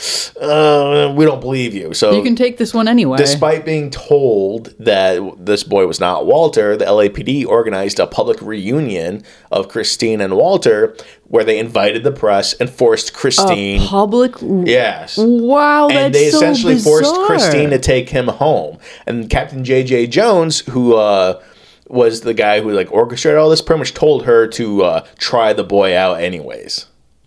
uh, 0.41 1.13
"We 1.15 1.25
don't 1.25 1.41
believe 1.41 1.75
you." 1.75 1.95
So 1.95 2.13
you 2.17 2.23
can 2.23 2.37
take 2.37 2.57
this 2.59 2.75
one 2.75 2.89
anyway. 2.89 3.19
Despite 3.19 3.65
being 3.65 3.91
told 3.91 4.75
that 4.79 5.21
this 5.39 5.63
boy 5.63 5.87
was 5.87 6.01
not 6.01 6.27
Walter, 6.27 6.77
the 6.77 6.87
LAPD 6.87 7.47
organized 7.47 8.01
a 8.01 8.07
public 8.07 8.41
reunion 8.43 9.23
of 9.51 9.69
Christine 9.69 10.21
and 10.21 10.37
Walter 10.37 10.97
where 11.33 11.45
they 11.45 11.59
invited 11.59 12.05
the 12.05 12.13
press 12.13 12.53
and 12.53 12.69
forced 12.69 13.15
Christine. 13.15 13.81
Public. 13.81 14.35
yes. 14.67 15.17
Wow, 15.17 15.89
that's 15.89 15.99
And 15.99 16.15
they 16.15 16.29
so 16.29 16.37
essentially 16.37 16.79
forced. 16.79 17.15
Christine 17.25 17.71
to 17.71 17.79
take 17.79 18.11
him 18.11 18.29
home. 18.29 18.77
And 19.07 19.31
Captain 19.31 19.65
J.J. 19.65 20.09
Jones, 20.09 20.61
who 20.61 20.95
uh, 20.95 21.43
was 21.89 22.21
the 22.21 22.35
guy 22.35 22.61
who 22.61 22.71
like 22.73 22.93
orchestrated 22.93 23.39
all 23.39 23.49
this, 23.49 23.63
pretty 23.63 23.79
much 23.79 23.95
told 23.95 24.27
her 24.27 24.47
to 24.49 24.83
uh, 24.83 25.07
try 25.17 25.55
the 25.55 25.65
boy 25.65 25.97
out 25.97 26.21
anyways. 26.21 26.87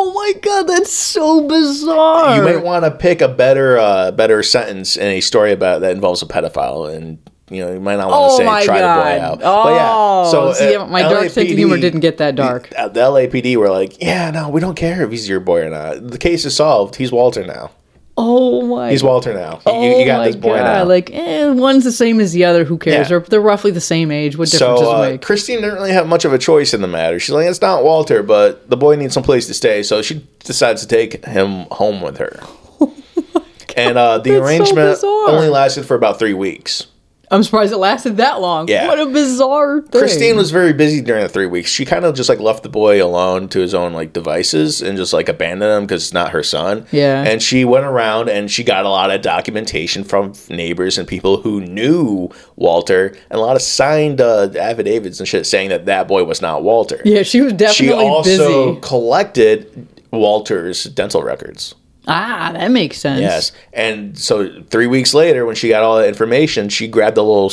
Oh 0.00 0.12
my 0.14 0.40
god, 0.40 0.68
that's 0.68 0.92
so 0.92 1.48
bizarre. 1.48 2.36
You 2.36 2.42
might 2.42 2.62
want 2.62 2.84
to 2.84 2.90
pick 2.92 3.20
a 3.20 3.26
better 3.26 3.76
uh, 3.78 4.12
better 4.12 4.44
sentence 4.44 4.96
in 4.96 5.08
a 5.08 5.20
story 5.20 5.50
about 5.50 5.80
that 5.80 5.90
involves 5.90 6.22
a 6.22 6.26
pedophile, 6.26 6.94
and 6.94 7.18
you 7.50 7.64
know 7.64 7.72
you 7.72 7.80
might 7.80 7.96
not 7.96 8.10
want 8.10 8.32
Oh 8.32 8.36
to 8.36 8.42
say 8.42 8.46
my 8.46 8.64
try 8.64 8.80
God. 8.80 8.96
the 8.98 9.02
boy 9.16 9.20
out. 9.24 9.40
Oh, 9.42 10.30
but 10.32 10.54
see, 10.54 10.74
uh, 10.76 10.86
my 10.86 11.02
dark 11.02 11.30
sense 11.30 11.50
of 11.50 11.56
humor 11.56 11.76
didn't 11.78 12.00
get 12.00 12.18
that 12.18 12.34
dark. 12.34 12.68
The, 12.70 12.80
uh, 12.80 12.88
the 12.88 13.00
LAPD 13.00 13.56
were 13.56 13.70
like, 13.70 14.00
yeah, 14.02 14.30
no, 14.30 14.48
we 14.48 14.60
don't 14.60 14.74
care 14.76 15.02
if 15.04 15.10
he's 15.10 15.28
your 15.28 15.40
boy 15.40 15.62
or 15.62 15.70
not. 15.70 16.08
The 16.08 16.18
case 16.18 16.44
is 16.44 16.54
solved. 16.56 16.96
He's 16.96 17.10
Walter 17.12 17.46
now. 17.46 17.70
oh 18.16 18.62
my. 18.66 18.90
He's 18.90 19.02
Walter 19.02 19.32
now. 19.32 19.60
Oh 19.64 19.82
you, 19.82 19.98
you 19.98 20.04
got 20.04 20.18
my 20.18 20.26
this 20.26 20.36
boy 20.36 20.56
God. 20.56 20.64
now. 20.64 20.84
Like, 20.84 21.10
eh, 21.12 21.50
one's 21.50 21.84
the 21.84 21.92
same 21.92 22.18
as 22.20 22.32
the 22.32 22.44
other. 22.44 22.64
Who 22.64 22.76
cares? 22.78 23.04
Yeah. 23.04 23.18
They're, 23.18 23.20
they're 23.20 23.40
roughly 23.40 23.70
the 23.70 23.80
same 23.80 24.10
age. 24.10 24.36
What 24.36 24.50
difference 24.50 24.80
so 24.80 24.84
does 24.84 24.92
it 24.92 24.94
uh, 25.06 25.10
make? 25.12 25.22
Christine 25.22 25.60
didn't 25.60 25.74
really 25.76 25.92
have 25.92 26.08
much 26.08 26.24
of 26.24 26.32
a 26.32 26.38
choice 26.38 26.74
in 26.74 26.80
the 26.82 26.88
matter. 26.88 27.18
She's 27.20 27.34
like, 27.34 27.46
it's 27.46 27.60
not 27.60 27.84
Walter, 27.84 28.22
but 28.24 28.68
the 28.68 28.76
boy 28.76 28.96
needs 28.96 29.14
some 29.14 29.22
place 29.22 29.46
to 29.46 29.54
stay, 29.54 29.82
so 29.84 30.02
she 30.02 30.26
decides 30.40 30.82
to 30.82 30.88
take 30.88 31.24
him 31.24 31.66
home 31.70 32.00
with 32.02 32.18
her. 32.18 32.40
and 33.76 33.96
uh, 33.96 34.18
the 34.18 34.30
That's 34.32 34.42
arrangement 34.44 34.96
bizarre. 34.96 35.28
only 35.30 35.48
lasted 35.48 35.84
for 35.86 35.94
about 35.94 36.18
three 36.18 36.34
weeks. 36.34 36.88
I'm 37.30 37.42
surprised 37.42 37.72
it 37.72 37.76
lasted 37.78 38.16
that 38.16 38.40
long. 38.40 38.68
Yeah. 38.68 38.86
What 38.88 38.98
a 38.98 39.06
bizarre 39.06 39.80
thing. 39.82 39.90
Christine 40.00 40.36
was 40.36 40.50
very 40.50 40.72
busy 40.72 41.00
during 41.02 41.22
the 41.22 41.28
three 41.28 41.46
weeks. 41.46 41.70
She 41.70 41.84
kind 41.84 42.04
of 42.04 42.14
just 42.14 42.28
like 42.28 42.40
left 42.40 42.62
the 42.62 42.68
boy 42.68 43.04
alone 43.04 43.48
to 43.50 43.60
his 43.60 43.74
own 43.74 43.92
like 43.92 44.12
devices 44.12 44.80
and 44.80 44.96
just 44.96 45.12
like 45.12 45.28
abandoned 45.28 45.70
him 45.72 45.82
because 45.84 46.04
it's 46.04 46.12
not 46.14 46.30
her 46.32 46.42
son. 46.42 46.86
Yeah. 46.90 47.22
And 47.24 47.42
she 47.42 47.64
went 47.64 47.84
around 47.84 48.28
and 48.30 48.50
she 48.50 48.64
got 48.64 48.84
a 48.86 48.88
lot 48.88 49.10
of 49.10 49.20
documentation 49.20 50.04
from 50.04 50.32
neighbors 50.48 50.96
and 50.96 51.06
people 51.06 51.42
who 51.42 51.60
knew 51.60 52.30
Walter 52.56 53.08
and 53.30 53.38
a 53.38 53.42
lot 53.42 53.56
of 53.56 53.62
signed 53.62 54.20
uh, 54.20 54.48
affidavits 54.58 55.18
and 55.20 55.28
shit 55.28 55.44
saying 55.46 55.68
that 55.68 55.86
that 55.86 56.08
boy 56.08 56.24
was 56.24 56.40
not 56.40 56.62
Walter. 56.62 57.00
Yeah, 57.04 57.22
she 57.24 57.40
was 57.42 57.52
definitely 57.52 57.88
She 57.88 57.92
also 57.92 58.68
busy. 58.74 58.80
collected 58.80 59.86
Walter's 60.12 60.84
dental 60.84 61.22
records. 61.22 61.74
Ah, 62.08 62.50
that 62.54 62.70
makes 62.70 62.98
sense. 62.98 63.20
Yes, 63.20 63.52
and 63.72 64.18
so 64.18 64.62
three 64.70 64.86
weeks 64.86 65.12
later, 65.14 65.44
when 65.44 65.54
she 65.54 65.68
got 65.68 65.82
all 65.82 65.98
that 65.98 66.08
information, 66.08 66.68
she 66.70 66.88
grabbed 66.88 67.16
the 67.16 67.22
little 67.22 67.50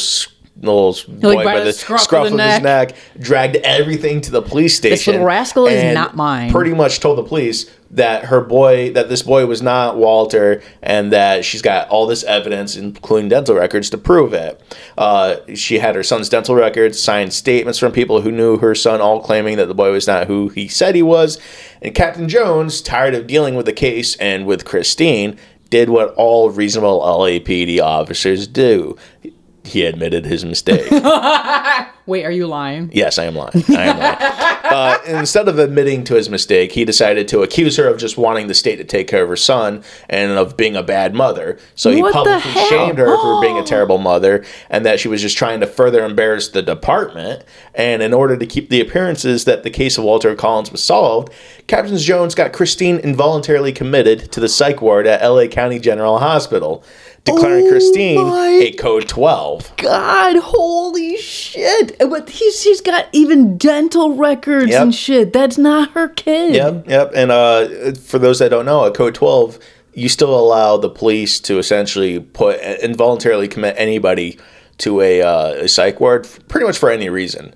little 0.61 0.95
boy 1.19 1.43
by 1.43 1.59
the 1.59 1.65
the 1.65 1.73
scruff 1.73 2.01
scruff, 2.01 2.27
of 2.27 2.33
of, 2.33 2.39
his 2.39 2.61
neck, 2.61 2.95
dragged 3.19 3.57
everything 3.57 4.21
to 4.21 4.31
the 4.31 4.41
police 4.41 4.75
station. 4.75 4.95
This 4.95 5.07
little 5.07 5.25
rascal 5.25 5.67
is 5.67 5.93
not 5.93 6.15
mine. 6.15 6.51
Pretty 6.51 6.73
much 6.73 6.99
told 6.99 7.17
the 7.17 7.23
police 7.23 7.69
that 7.91 8.25
her 8.25 8.41
boy, 8.41 8.91
that 8.93 9.09
this 9.09 9.21
boy 9.21 9.45
was 9.45 9.61
not 9.61 9.97
Walter, 9.97 10.61
and 10.81 11.11
that 11.11 11.45
she's 11.45 11.61
got 11.61 11.87
all 11.89 12.07
this 12.07 12.23
evidence, 12.23 12.75
including 12.75 13.29
dental 13.29 13.55
records, 13.55 13.89
to 13.89 13.97
prove 13.97 14.33
it. 14.33 14.61
Uh, 14.97 15.37
she 15.53 15.79
had 15.79 15.95
her 15.95 16.03
son's 16.03 16.27
dental 16.29 16.55
records, 16.55 17.01
signed 17.01 17.33
statements 17.33 17.79
from 17.79 17.91
people 17.91 18.21
who 18.21 18.31
knew 18.31 18.57
her 18.57 18.75
son, 18.75 19.01
all 19.01 19.21
claiming 19.21 19.57
that 19.57 19.67
the 19.67 19.75
boy 19.75 19.91
was 19.91 20.07
not 20.07 20.27
who 20.27 20.49
he 20.49 20.67
said 20.67 20.95
he 20.95 21.03
was. 21.03 21.39
And 21.81 21.95
Captain 21.95 22.27
Jones, 22.27 22.81
tired 22.81 23.13
of 23.13 23.27
dealing 23.27 23.55
with 23.55 23.65
the 23.65 23.73
case 23.73 24.15
and 24.17 24.45
with 24.45 24.65
Christine, 24.65 25.37
did 25.69 25.89
what 25.89 26.13
all 26.15 26.49
reasonable 26.49 27.01
LAPD 27.01 27.81
officers 27.81 28.47
do. 28.47 28.97
He 29.65 29.85
admitted 29.85 30.25
his 30.25 30.45
mistake. 30.45 30.89
Wait, 32.07 32.23
are 32.23 32.31
you 32.31 32.45
lying? 32.45 32.91
Yes, 32.93 33.17
I 33.17 33.23
am 33.23 33.35
lying. 33.35 33.63
I 33.69 33.83
am 33.85 33.97
lying. 33.97 34.17
uh, 34.65 34.97
instead 35.19 35.47
of 35.47 35.57
admitting 35.57 36.03
to 36.03 36.13
his 36.13 36.29
mistake, 36.29 36.71
he 36.71 36.85
decided 36.85 37.27
to 37.29 37.41
accuse 37.41 37.77
her 37.77 37.87
of 37.87 37.97
just 37.97 38.15
wanting 38.15 38.45
the 38.47 38.53
state 38.53 38.75
to 38.75 38.83
take 38.83 39.07
care 39.07 39.23
of 39.23 39.29
her 39.29 39.35
son 39.35 39.83
and 40.07 40.33
of 40.33 40.55
being 40.55 40.75
a 40.75 40.83
bad 40.83 41.15
mother. 41.15 41.57
So 41.73 41.89
he 41.91 42.03
What 42.03 42.13
publicly 42.13 42.51
shamed 42.69 42.99
her 42.99 43.17
for 43.17 43.41
being 43.41 43.57
a 43.57 43.63
terrible 43.63 43.97
mother 43.97 44.45
and 44.69 44.85
that 44.85 44.99
she 44.99 45.07
was 45.07 45.21
just 45.21 45.37
trying 45.37 45.61
to 45.61 45.67
further 45.67 46.05
embarrass 46.05 46.49
the 46.49 46.61
department. 46.61 47.43
And 47.73 48.03
in 48.03 48.13
order 48.13 48.37
to 48.37 48.45
keep 48.45 48.69
the 48.69 48.81
appearances 48.81 49.45
that 49.45 49.63
the 49.63 49.71
case 49.71 49.97
of 49.97 50.03
Walter 50.03 50.35
Collins 50.35 50.71
was 50.71 50.83
solved, 50.83 51.31
Captain 51.67 51.97
Jones 51.97 52.35
got 52.35 52.53
Christine 52.53 52.99
involuntarily 52.99 53.71
committed 53.71 54.31
to 54.31 54.39
the 54.39 54.47
psych 54.47 54.79
ward 54.81 55.07
at 55.07 55.27
LA 55.27 55.47
County 55.47 55.79
General 55.79 56.19
Hospital, 56.19 56.83
declaring 57.25 57.65
Oh 57.65 57.69
Christine 57.69 58.19
a 58.61 58.71
code 58.73 59.07
12. 59.09 59.73
God, 59.77 60.37
holy 60.37 61.17
shit! 61.17 61.97
But 61.99 62.29
he's 62.29 62.63
he's 62.63 62.81
got 62.81 63.07
even 63.11 63.57
dental 63.57 64.15
records 64.15 64.69
Yep. 64.69 64.81
and 64.81 64.95
shit. 64.95 65.33
That's 65.33 65.57
not 65.57 65.91
her 65.91 66.07
kid. 66.09 66.55
Yep, 66.55 66.87
yep. 66.87 67.11
And 67.15 67.31
uh, 67.31 67.93
for 67.93 68.19
those 68.19 68.39
that 68.39 68.49
don't 68.49 68.65
know, 68.65 68.85
a 68.85 68.91
Code 68.91 69.15
12, 69.15 69.59
you 69.93 70.07
still 70.09 70.37
allow 70.37 70.77
the 70.77 70.89
police 70.89 71.39
to 71.41 71.57
essentially 71.57 72.19
put 72.19 72.59
involuntarily 72.81 73.47
commit 73.47 73.75
anybody 73.77 74.37
to 74.79 74.99
a, 75.01 75.21
uh, 75.21 75.47
a 75.63 75.67
psych 75.67 75.99
ward, 76.01 76.27
pretty 76.49 76.65
much 76.65 76.77
for 76.77 76.89
any 76.91 77.09
reason. 77.09 77.53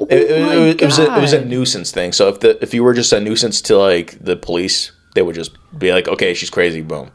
It, 0.00 0.12
it- 0.12 0.30
it 0.30 0.40
was, 0.42 0.74
it, 0.74 0.84
was 0.84 0.98
a, 0.98 1.16
it 1.16 1.20
was 1.20 1.32
a 1.34 1.44
nuisance 1.44 1.90
thing. 1.92 2.12
So 2.12 2.28
if 2.28 2.40
the 2.40 2.60
if 2.62 2.74
you 2.74 2.82
were 2.82 2.94
just 2.94 3.12
a 3.12 3.20
nuisance 3.20 3.60
to 3.62 3.76
like 3.78 4.18
the 4.18 4.34
police, 4.36 4.90
they 5.14 5.22
would 5.22 5.34
just 5.36 5.52
be 5.78 5.92
like, 5.92 6.08
"Okay, 6.08 6.34
she's 6.34 6.50
crazy," 6.50 6.80
boom, 6.80 7.12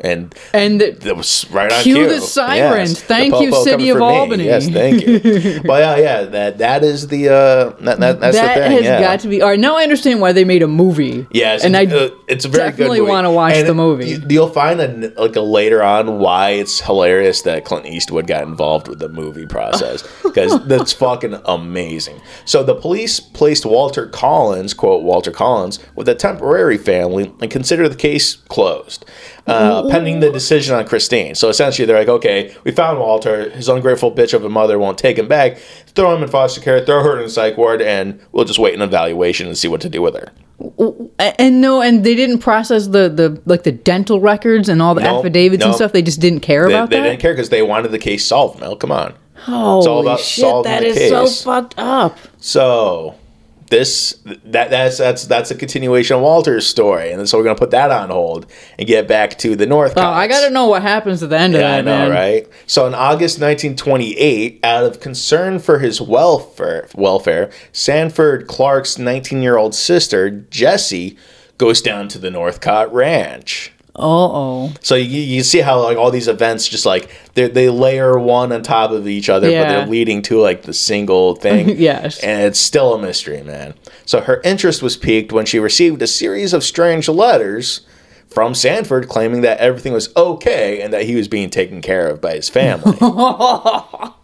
and 0.00 0.34
And 0.52 0.80
the- 0.80 0.90
that 0.90 1.16
was 1.16 1.46
right 1.50 1.72
on 1.72 1.82
Cue 1.82 1.94
cue. 1.94 2.08
the 2.08 2.20
sirens. 2.20 3.00
The 3.00 3.06
Thank 3.06 3.40
you, 3.40 3.52
City 3.64 3.90
of 3.90 3.96
for 3.98 4.00
me. 4.00 4.06
Albany. 4.06 4.44
Yes, 4.44 4.68
thank 4.68 5.06
you. 5.06 5.60
but 5.64 5.80
yeah, 5.80 5.96
yeah, 5.96 6.22
that 6.22 6.58
that 6.58 6.84
is 6.84 7.08
the 7.08 7.28
uh, 7.28 7.70
that, 7.80 8.00
that 8.00 8.20
that's 8.20 8.36
that 8.36 8.54
the 8.54 8.60
thing. 8.62 8.72
has 8.72 8.82
yeah. 8.84 9.00
got 9.00 9.20
to 9.20 9.28
be. 9.28 9.42
All 9.42 9.48
right, 9.48 9.60
now 9.60 9.76
I 9.76 9.82
understand 9.82 10.20
why 10.20 10.32
they 10.32 10.44
made 10.44 10.62
a 10.62 10.68
movie. 10.68 11.26
It's, 11.30 11.64
and 11.64 11.76
I 11.76 11.86
uh, 11.86 12.10
it's 12.28 12.44
a 12.44 12.48
very 12.48 12.70
definitely 12.70 13.00
want 13.00 13.26
to 13.26 13.30
watch 13.30 13.54
And 13.54 13.68
the 13.68 13.74
movie. 13.74 14.10
You, 14.10 14.22
you'll 14.28 14.48
find 14.48 14.80
a, 14.80 15.12
like 15.20 15.36
a 15.36 15.40
later 15.40 15.82
on 15.82 16.18
why 16.18 16.50
it's 16.50 16.80
hilarious 16.80 17.42
that 17.42 17.64
Clint 17.64 17.86
Eastwood 17.86 18.26
got 18.26 18.42
involved 18.44 18.88
with 18.88 18.98
the 18.98 19.08
movie 19.08 19.46
process 19.46 20.02
because 20.22 20.64
that's 20.66 20.92
fucking 20.92 21.40
amazing. 21.44 22.20
So 22.44 22.62
the 22.62 22.74
police 22.74 23.20
placed 23.20 23.66
Walter 23.66 24.06
Collins, 24.06 24.74
quote 24.74 25.02
Walter 25.02 25.30
Collins, 25.30 25.78
with 25.94 26.08
a 26.08 26.14
temporary 26.14 26.78
family 26.78 27.32
and 27.40 27.50
considered 27.50 27.88
the 27.88 27.96
case 27.96 28.36
closed, 28.48 29.04
uh, 29.46 29.88
pending 29.90 30.20
the 30.20 30.30
decision 30.30 30.74
on 30.76 30.86
Christine. 30.86 31.34
So 31.34 31.48
essentially, 31.48 31.86
they're 31.86 31.98
like, 31.98 32.08
okay, 32.08 32.54
we 32.64 32.70
found 32.72 32.98
Walter. 32.98 33.50
His 33.50 33.68
ungrateful 33.68 34.12
bitch 34.12 34.34
of 34.34 34.44
a 34.44 34.48
mother 34.48 34.78
won't 34.78 34.98
take 34.98 35.18
him 35.18 35.28
back. 35.28 35.58
Throw 35.94 36.14
him 36.14 36.22
in 36.22 36.28
foster 36.28 36.60
care. 36.60 36.84
Throw 36.84 37.02
her 37.02 37.18
in 37.18 37.24
a 37.24 37.28
psych 37.28 37.56
ward, 37.56 37.82
and 37.82 38.20
we'll 38.32 38.44
just 38.44 38.58
wait 38.58 38.74
an 38.74 38.82
evaluation 38.82 39.46
and 39.46 39.56
see 39.58 39.68
what 39.68 39.80
to 39.80 39.88
do 39.88 40.02
with 40.02 40.14
her. 40.14 40.30
And 41.18 41.60
no, 41.60 41.80
and 41.80 42.04
they 42.04 42.14
didn't 42.14 42.38
process 42.40 42.88
the 42.88 43.08
the 43.08 43.40
like 43.46 43.62
the 43.62 43.72
dental 43.72 44.20
records 44.20 44.68
and 44.68 44.82
all 44.82 44.94
the 44.94 45.00
No, 45.02 45.18
affidavits 45.18 45.64
and 45.64 45.74
stuff. 45.74 45.92
They 45.92 46.02
just 46.02 46.20
didn't 46.20 46.40
care 46.40 46.66
They, 46.66 46.74
about 46.74 46.90
they 46.90 46.98
that. 47.00 47.04
didn't 47.08 47.20
care 47.20 47.32
because 47.32 47.48
they 47.48 47.62
wanted 47.62 47.92
the 47.92 47.98
case 47.98 48.26
solved. 48.26 48.60
Mel, 48.60 48.76
come 48.76 48.92
on. 48.92 49.14
Holy 49.36 49.86
all 49.86 50.00
about 50.02 50.20
shit! 50.20 50.42
solving 50.42 50.70
That 50.70 51.08
so 51.08 51.26
fucked 51.26 51.74
up. 51.78 52.18
So 52.38 53.14
this 53.70 54.18
that 54.44 54.68
that's 54.70 54.98
that's 54.98 55.24
that's 55.26 55.50
a 55.50 55.54
continuation 55.54 56.16
of 56.16 56.22
Walter's 56.22 56.66
story, 56.66 57.12
and 57.12 57.28
so 57.28 57.38
we're 57.38 57.44
gonna 57.44 57.58
put 57.58 57.70
that 57.70 57.90
on 57.90 58.10
hold 58.10 58.46
and 58.78 58.86
get 58.86 59.08
back 59.08 59.38
to 59.38 59.56
the 59.56 59.64
North. 59.66 59.94
Oh, 59.96 60.02
I 60.02 60.26
gotta 60.28 60.50
know 60.52 60.66
what 60.68 60.82
happens 60.82 61.22
at 61.22 61.30
the 61.30 61.38
end 61.38 61.54
of 61.54 61.60
Yeah, 61.60 61.68
that, 61.70 61.78
I 61.78 61.80
know, 61.82 62.08
man. 62.08 62.10
right? 62.10 62.48
So 62.66 62.86
in 62.86 62.94
August 62.94 63.40
1928, 63.40 64.60
out 64.64 64.84
of 64.84 65.00
concern 65.00 65.58
for 65.60 65.78
his 65.78 66.00
welfare, 66.00 66.88
welfare, 66.94 67.50
Sanford 67.72 68.46
Clark's 68.48 68.96
19-year-old 68.96 69.74
sister 69.74 70.30
Jessie 70.30 71.16
goes 71.56 71.80
down 71.80 72.08
to 72.08 72.18
the 72.18 72.30
Northcott 72.30 72.92
Ranch. 72.92 73.72
Uh 74.00 74.28
oh. 74.32 74.72
So 74.80 74.94
you, 74.94 75.20
you 75.20 75.42
see 75.42 75.60
how 75.60 75.82
like 75.82 75.96
all 75.98 76.10
these 76.10 76.28
events 76.28 76.66
just 76.68 76.86
like 76.86 77.10
they 77.34 77.48
they 77.48 77.68
layer 77.68 78.18
one 78.18 78.50
on 78.52 78.62
top 78.62 78.90
of 78.90 79.06
each 79.06 79.28
other, 79.28 79.50
Yeah. 79.50 79.62
but 79.64 79.68
they're 79.68 79.86
leading 79.86 80.22
to 80.22 80.40
like 80.40 80.62
the 80.62 80.72
single 80.74 81.34
thing. 81.36 81.68
Yes. 81.78 82.18
and 82.20 82.42
it's 82.42 82.58
still 82.58 82.94
a 82.94 82.98
mystery, 83.00 83.42
man. 83.42 83.74
So 84.06 84.20
her 84.20 84.40
interest 84.42 84.82
was 84.82 84.96
piqued 84.96 85.32
when 85.32 85.46
she 85.46 85.58
received 85.58 86.00
a 86.02 86.06
series 86.06 86.52
of 86.52 86.64
strange 86.64 87.08
letters 87.08 87.82
from 88.28 88.54
Sanford 88.54 89.08
claiming 89.08 89.40
that 89.42 89.58
everything 89.58 89.92
was 89.92 90.14
okay 90.16 90.80
and 90.82 90.92
that 90.92 91.02
he 91.04 91.14
was 91.16 91.26
being 91.28 91.50
taken 91.50 91.80
care 91.82 92.08
of 92.08 92.20
by 92.20 92.34
his 92.34 92.48
family. 92.48 92.96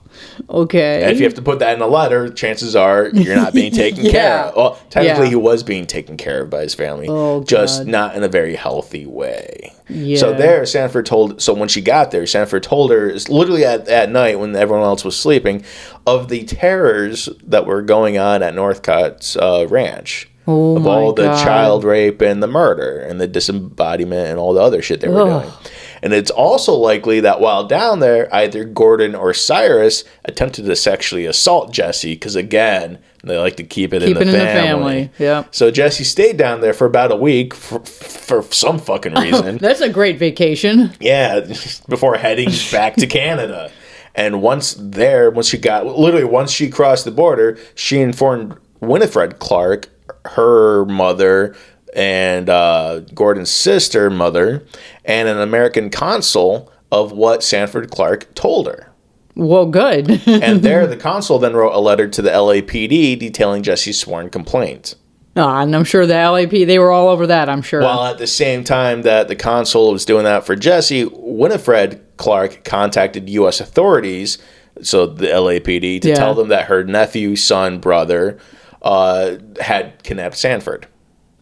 Okay. 0.49 1.03
And 1.03 1.13
if 1.13 1.19
you 1.19 1.25
have 1.25 1.35
to 1.35 1.43
put 1.43 1.59
that 1.61 1.75
in 1.77 1.83
a 1.83 1.87
letter, 1.87 2.29
chances 2.29 2.75
are 2.77 3.09
you're 3.09 3.37
not 3.37 3.53
being 3.55 3.73
taken 3.85 4.11
care 4.11 4.41
of. 4.41 4.57
Well, 4.57 4.79
technically, 4.91 5.25
Yeah. 5.27 5.31
he 5.31 5.37
was 5.37 5.63
being 5.63 5.87
taken 5.87 6.17
care 6.17 6.43
of 6.43 6.51
by 6.51 6.63
his 6.63 6.75
family, 6.75 7.07
Oh, 7.09 7.43
just 7.45 7.81
God. 7.81 7.87
not 7.89 8.17
in 8.17 8.23
a 8.23 8.29
very 8.29 8.55
healthy 8.57 9.07
way. 9.07 9.73
Yeah. 9.89 10.19
So 10.19 10.35
there, 10.35 10.67
Sanford 10.67 11.07
told. 11.07 11.41
So 11.41 11.55
when 11.55 11.69
she 11.69 11.81
got 11.81 12.11
there, 12.11 12.27
Sanford 12.27 12.63
told 12.63 12.91
her, 12.91 13.09
it's 13.09 13.29
literally 13.29 13.65
at, 13.65 13.89
at 13.89 14.11
night 14.11 14.39
when 14.41 14.55
everyone 14.57 14.85
else 14.85 15.05
was 15.05 15.17
sleeping, 15.17 15.65
of 16.07 16.29
the 16.29 16.45
terrors 16.45 17.29
that 17.45 17.67
were 17.67 17.83
going 17.83 18.19
on 18.19 18.43
at 18.43 18.55
Northcott's 18.55 19.37
uh, 19.37 19.67
ranch. 19.69 20.29
Oh 20.49 20.77
of 20.77 20.87
all 20.87 21.13
the 21.13 21.25
God. 21.25 21.43
child 21.45 21.83
rape 21.83 22.21
and 22.21 22.41
the 22.41 22.47
murder 22.47 23.01
and 23.01 23.21
the 23.21 23.27
disembodiment 23.27 24.29
and 24.31 24.39
all 24.39 24.53
the 24.55 24.61
other 24.61 24.81
shit 24.81 25.01
they 25.01 25.09
were 25.09 25.23
Ugh. 25.23 25.43
doing. 25.43 25.55
And 26.07 26.15
it's 26.15 26.31
also 26.31 26.73
likely 26.73 27.19
that 27.19 27.41
while 27.41 27.67
down 27.67 27.99
there, 27.99 28.33
either 28.33 28.63
Gordon 28.63 29.17
or 29.17 29.35
Cyrus 29.35 30.05
attempted 30.25 30.65
to 30.67 30.77
sexually 30.77 31.27
assault 31.27 31.73
Jessie 31.73 32.15
because, 32.15 32.37
again, 32.37 33.01
they 33.25 33.37
like 33.37 33.57
to 33.57 33.65
keep 33.65 33.93
it, 33.93 34.03
Keep 34.03 34.19
in, 34.19 34.23
it 34.23 34.25
the 34.27 34.31
in 34.31 34.39
the 34.39 34.39
family. 34.39 34.95
family. 35.07 35.11
Yep. 35.19 35.53
So 35.53 35.73
Jessie 35.73 36.05
stayed 36.05 36.37
down 36.37 36.61
there 36.61 36.75
for 36.75 36.87
about 36.87 37.11
a 37.11 37.17
week 37.17 37.55
for, 37.55 37.81
for 37.81 38.43
some 38.53 38.79
fucking 38.79 39.19
oh, 39.19 39.21
reason. 39.21 39.59
That's 39.61 39.81
a 39.81 39.89
great 39.89 40.17
vacation. 40.17 40.93
yeah, 41.01 41.41
before 41.89 42.17
heading 42.17 42.51
back 42.71 42.95
to 42.95 43.09
Canada. 43.09 43.73
And 44.15 44.41
once 44.41 44.77
there, 44.79 45.33
once 45.33 45.49
she 45.49 45.59
got 45.59 45.87
literally 45.87 46.25
once 46.25 46.53
she 46.53 46.71
crossed 46.71 47.05
the 47.05 47.11
border, 47.11 47.59
she 47.75 48.01
informed 48.01 48.57
Winifred 48.79 49.41
Clark, 49.41 49.89
her 50.25 50.85
mother, 50.85 51.57
and 51.97 52.49
uh, 52.51 53.01
Gordon's 53.15 53.51
sister, 53.51 54.11
mother, 54.11 54.65
and 55.05 55.29
an 55.29 55.41
American 55.41 55.91
consul 55.91 56.71
of 56.93 57.11
what 57.11 57.43
Sanford 57.43 57.91
Clark 57.91 58.35
told 58.35 58.67
her. 58.69 58.93
Well, 59.35 59.67
good. 59.67 60.23
And 60.27 60.63
there, 60.63 60.87
the 60.87 60.97
consul 60.97 61.39
then 61.39 61.55
wrote 61.55 61.75
a 61.75 61.81
letter 61.81 62.07
to 62.07 62.23
the 62.23 62.31
LAPD 62.31 63.19
detailing 63.19 63.63
Jessie's 63.63 63.99
sworn 63.99 64.29
complaint. 64.31 64.95
Ah, 65.39 65.61
and 65.61 65.75
I'm 65.77 65.85
sure 65.85 66.07
the 66.07 66.15
LAP, 66.15 66.51
they 66.51 66.79
were 66.79 66.91
all 66.91 67.09
over 67.09 67.27
that, 67.27 67.49
I'm 67.51 67.61
sure. 67.61 67.83
While 67.83 68.05
at 68.05 68.17
the 68.19 68.27
same 68.27 68.65
time 68.65 69.03
that 69.03 69.29
the 69.29 69.37
consul 69.37 69.93
was 69.93 70.05
doing 70.07 70.25
that 70.25 70.47
for 70.47 70.57
Jessie, 70.57 71.05
Winifred 71.13 72.01
Clark 72.17 72.65
contacted 72.65 73.29
U.S. 73.31 73.61
authorities, 73.61 74.39
so 74.81 75.07
the 75.07 75.27
LAPD, 75.27 76.01
to 76.03 76.09
Yeah. 76.09 76.15
tell 76.15 76.35
them 76.35 76.49
that 76.49 76.67
her 76.67 76.85
nephew, 76.85 77.37
son, 77.37 77.79
brother 77.81 78.39
uh, 78.81 79.37
had 79.61 80.03
kidnapped 80.03 80.37
Sanford. 80.39 80.87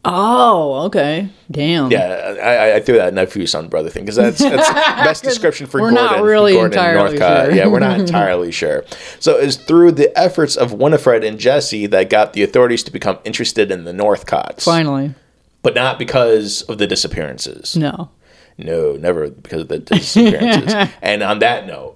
Oh, 0.07 0.85
okay. 0.87 1.29
Damn. 1.51 1.91
Yeah, 1.91 2.37
I, 2.43 2.55
I- 2.57 2.75
I 2.77 2.81
threw 2.81 2.97
that 2.97 3.15
nephew, 3.15 3.47
son, 3.47 3.69
brother 3.69 3.89
thing 3.91 4.05
because 4.05 4.17
that's 4.17 4.39
that's 4.39 4.71
best 5.05 5.25
description 5.25 5.67
for 5.67 5.81
we're 5.81 5.91
Gordon. 5.93 6.07
not 6.19 6.23
really 6.25 6.53
Gordon 6.53 6.73
entirely 6.79 7.11
Northcott. 7.19 7.47
sure. 7.47 7.55
Yeah, 7.55 7.67
we're 7.69 7.79
not 7.79 7.99
entirely 8.01 8.51
sure. 8.53 8.85
So 9.21 9.37
it's 9.37 9.57
through 9.57 9.93
the 9.93 10.17
efforts 10.19 10.57
of 10.57 10.73
Winifred 10.73 11.25
and 11.25 11.39
Jessie 11.39 11.87
that 11.87 12.11
got 12.11 12.33
the 12.35 12.43
authorities 12.43 12.83
to 12.85 12.91
become 12.91 13.19
interested 13.25 13.71
in 13.71 13.85
the 13.85 13.93
Northcotts, 13.93 14.63
Finally. 14.65 15.15
but 15.63 15.75
not 15.75 15.99
because 15.99 16.63
of 16.63 16.79
the 16.79 16.87
disappearances. 16.87 17.77
No. 17.77 18.11
No, 18.59 18.93
never 18.97 19.31
because 19.31 19.63
of 19.63 19.69
the 19.69 19.79
disappearances. 19.81 20.75
and 21.03 21.23
on 21.23 21.41
that 21.41 21.67
note, 21.67 21.94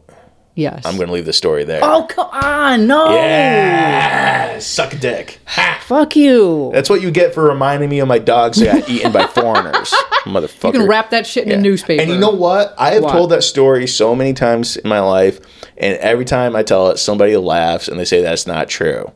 Yes. 0.58 0.84
I'm 0.84 0.96
going 0.96 1.06
to 1.06 1.12
leave 1.12 1.24
the 1.24 1.32
story 1.32 1.62
there. 1.62 1.78
Oh, 1.84 2.04
come 2.08 2.28
on. 2.32 2.88
No. 2.88 3.14
yeah, 3.14 4.58
suck 4.58 4.92
a 4.92 4.96
dick. 4.96 5.38
Ha! 5.46 5.78
Fuck 5.84 6.16
you. 6.16 6.70
That's 6.74 6.90
what 6.90 7.00
you 7.00 7.10
get 7.12 7.32
for 7.32 7.44
reminding 7.44 7.88
me 7.88 8.00
of 8.00 8.08
my 8.08 8.18
dogs 8.18 8.58
that 8.58 8.80
got 8.80 8.88
eaten 8.90 9.12
by 9.12 9.26
foreigners, 9.28 9.90
motherfucker. 10.24 10.74
You 10.74 10.80
can 10.80 10.88
wrap 10.88 11.10
that 11.10 11.26
shit 11.26 11.44
in 11.44 11.50
Yeah. 11.50 11.56
a 11.58 11.60
newspaper. 11.60 12.02
And 12.02 12.10
you 12.10 12.18
know 12.18 12.30
what? 12.30 12.74
I 12.76 12.90
have 12.94 13.04
What? 13.04 13.12
told 13.12 13.30
that 13.30 13.44
story 13.44 13.86
so 13.86 14.14
many 14.16 14.32
times 14.34 14.76
in 14.76 14.88
my 14.88 15.00
life, 15.00 15.38
and 15.76 15.96
every 15.98 16.24
time 16.24 16.56
I 16.56 16.62
tell 16.64 16.88
it, 16.90 16.98
somebody 16.98 17.36
laughs 17.36 17.86
and 17.88 17.98
they 17.98 18.04
say 18.04 18.20
that's 18.20 18.46
not 18.46 18.68
true. 18.68 19.12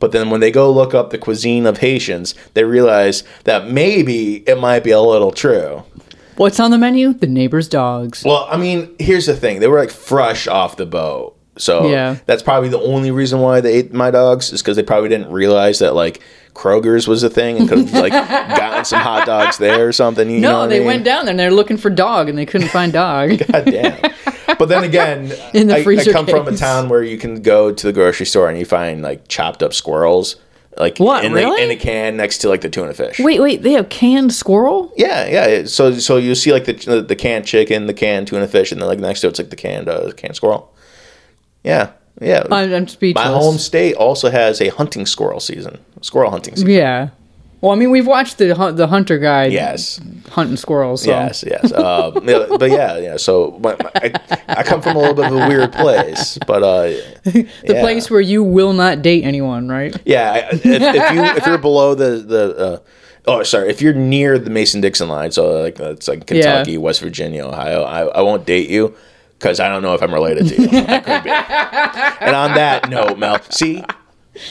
But 0.00 0.10
then 0.12 0.28
when 0.30 0.40
they 0.40 0.50
go 0.50 0.72
look 0.72 0.92
up 0.92 1.10
the 1.10 1.18
cuisine 1.18 1.66
of 1.66 1.78
Haitians, 1.78 2.34
they 2.54 2.64
realize 2.64 3.22
that 3.44 3.68
maybe 3.70 4.38
it 4.48 4.58
might 4.58 4.82
be 4.82 4.90
a 4.90 5.00
little 5.00 5.30
true. 5.30 5.84
What's 6.40 6.58
on 6.58 6.70
the 6.70 6.78
menu? 6.78 7.12
The 7.12 7.26
neighbor's 7.26 7.68
dogs. 7.68 8.24
Well, 8.24 8.48
I 8.50 8.56
mean, 8.56 8.94
here's 8.98 9.26
the 9.26 9.36
thing: 9.36 9.60
they 9.60 9.68
were 9.68 9.78
like 9.78 9.90
fresh 9.90 10.46
off 10.48 10.76
the 10.76 10.86
boat, 10.86 11.36
so 11.58 11.88
Yeah. 11.90 12.16
that's 12.24 12.42
probably 12.42 12.70
the 12.70 12.80
only 12.80 13.10
reason 13.10 13.40
why 13.40 13.60
they 13.60 13.74
ate 13.74 13.92
my 13.92 14.10
dogs 14.10 14.50
is 14.50 14.62
because 14.62 14.76
they 14.76 14.82
probably 14.82 15.10
didn't 15.10 15.30
realize 15.30 15.80
that 15.80 15.94
like 15.94 16.20
Kroger's 16.54 17.06
was 17.06 17.22
a 17.22 17.28
thing 17.28 17.58
and 17.58 17.68
could 17.68 17.78
have 17.78 17.92
like 17.92 18.12
gotten 18.56 18.86
some 18.86 19.00
hot 19.00 19.26
dogs 19.26 19.58
there 19.58 19.86
or 19.86 19.92
something. 19.92 20.30
You 20.30 20.40
know 20.40 20.52
No, 20.52 20.60
I 20.62 20.66
they 20.68 20.78
mean? 20.78 20.86
went 20.86 21.04
down 21.04 21.26
there 21.26 21.32
and 21.32 21.38
they're 21.38 21.50
looking 21.50 21.76
for 21.76 21.90
dog 21.90 22.30
and 22.30 22.38
they 22.38 22.46
couldn't 22.46 22.68
find 22.68 22.90
dog. 22.92 23.38
God 23.52 23.64
damn. 23.66 24.00
But 24.58 24.66
then 24.70 24.82
again, 24.82 25.32
In 25.54 25.68
the 25.68 25.76
I, 25.76 25.78
I 25.80 25.84
freezer 25.84 26.10
come 26.12 26.26
from 26.26 26.48
a 26.48 26.56
town 26.56 26.88
where 26.88 27.02
you 27.02 27.18
can 27.18 27.42
go 27.42 27.70
to 27.70 27.86
the 27.86 27.92
grocery 27.92 28.24
store 28.26 28.48
and 28.48 28.58
you 28.58 28.64
find 28.64 29.02
like 29.02 29.28
chopped 29.28 29.62
up 29.62 29.72
squirrels, 29.74 30.36
like 30.78 30.98
What, 30.98 31.24
in, 31.24 31.32
really? 31.32 31.56
the, 31.56 31.64
in 31.64 31.70
a 31.70 31.76
can 31.76 32.16
next 32.16 32.38
to 32.38 32.48
like 32.48 32.60
the 32.60 32.68
tuna 32.70 32.94
fish. 32.94 33.18
wait, 33.18 33.40
wait, 33.40 33.62
they 33.62 33.72
have 33.72 33.88
canned 33.88 34.32
squirrel? 34.32 34.92
Yeah, 34.96 35.26
yeah. 35.26 35.64
So 35.66 35.98
so 35.98 36.16
you 36.16 36.34
see 36.34 36.52
like 36.52 36.64
the 36.64 37.02
the 37.02 37.16
canned 37.16 37.44
chicken, 37.46 37.86
the 37.86 37.94
canned 37.94 38.28
tuna 38.28 38.46
fish, 38.46 38.72
and 38.72 38.80
then 38.80 38.88
like 38.88 38.98
next 38.98 39.20
to 39.20 39.28
it's 39.28 39.38
like 39.38 39.50
the 39.50 39.56
canned 39.56 39.88
uh, 39.88 40.12
canned 40.12 40.36
squirrel. 40.36 40.72
Yeah, 41.64 41.92
yeah. 42.20 42.44
I'm, 42.50 42.72
I'm 42.72 42.88
speechless. 42.88 43.24
My 43.24 43.30
home 43.30 43.58
state 43.58 43.94
also 43.96 44.30
has 44.30 44.60
a 44.60 44.68
hunting 44.68 45.06
squirrel 45.06 45.40
season, 45.40 45.78
squirrel 46.02 46.30
hunting 46.30 46.54
season. 46.56 46.70
Yeah. 46.70 47.10
Well, 47.60 47.72
I 47.72 47.74
mean, 47.74 47.90
we've 47.90 48.06
watched 48.06 48.38
the 48.38 48.54
the 48.74 48.86
hunter 48.86 49.18
guy 49.18 49.46
Yes, 49.46 50.00
hunting 50.30 50.56
squirrels. 50.56 51.02
So. 51.02 51.10
yes, 51.10 51.44
yes. 51.46 51.70
Uh, 51.72 52.10
yeah, 52.24 52.46
but 52.58 52.70
yeah, 52.70 52.96
yeah. 52.98 53.16
So 53.18 53.58
my, 53.62 53.76
my, 53.82 53.90
I, 53.96 54.12
I 54.48 54.62
come 54.62 54.80
from 54.80 54.96
a 54.96 55.00
little 55.00 55.14
bit 55.14 55.26
of 55.26 55.32
a 55.32 55.48
weird 55.48 55.72
place, 55.72 56.38
but 56.46 56.62
uh, 56.62 56.82
The 57.24 57.46
yeah. 57.64 57.80
place 57.82 58.10
where 58.10 58.20
you 58.20 58.42
will 58.42 58.72
not 58.72 59.02
date 59.02 59.24
anyone, 59.24 59.68
right? 59.68 59.94
Yeah, 60.06 60.48
if, 60.52 60.64
if 60.64 61.12
you 61.12 61.22
if 61.22 61.46
you're 61.46 61.58
below 61.58 61.94
the 61.94 62.16
the 62.16 62.56
uh, 62.56 62.78
oh 63.26 63.42
sorry, 63.42 63.68
if 63.68 63.82
you're 63.82 63.92
near 63.94 64.38
the 64.38 64.50
Mason 64.50 64.80
Dixon 64.80 65.08
line, 65.08 65.30
so 65.30 65.60
like 65.62 65.78
it's 65.78 66.08
like 66.08 66.26
Kentucky, 66.26 66.78
West 66.78 67.00
Virginia, 67.00 67.44
Ohio, 67.46 67.82
I, 67.82 68.06
I 68.06 68.20
won't 68.22 68.46
date 68.46 68.70
you 68.70 68.94
because 69.38 69.60
I 69.60 69.68
don't 69.68 69.82
know 69.82 69.92
if 69.94 70.02
I'm 70.02 70.14
related 70.14 70.48
to 70.48 70.62
you. 70.62 70.68
I 70.86 70.98
could 71.00 71.24
be. 71.24 71.30
And 72.20 72.36
on 72.36 72.54
that 72.54 72.90
note, 72.90 73.18
Mel, 73.18 73.40
see. 73.50 73.82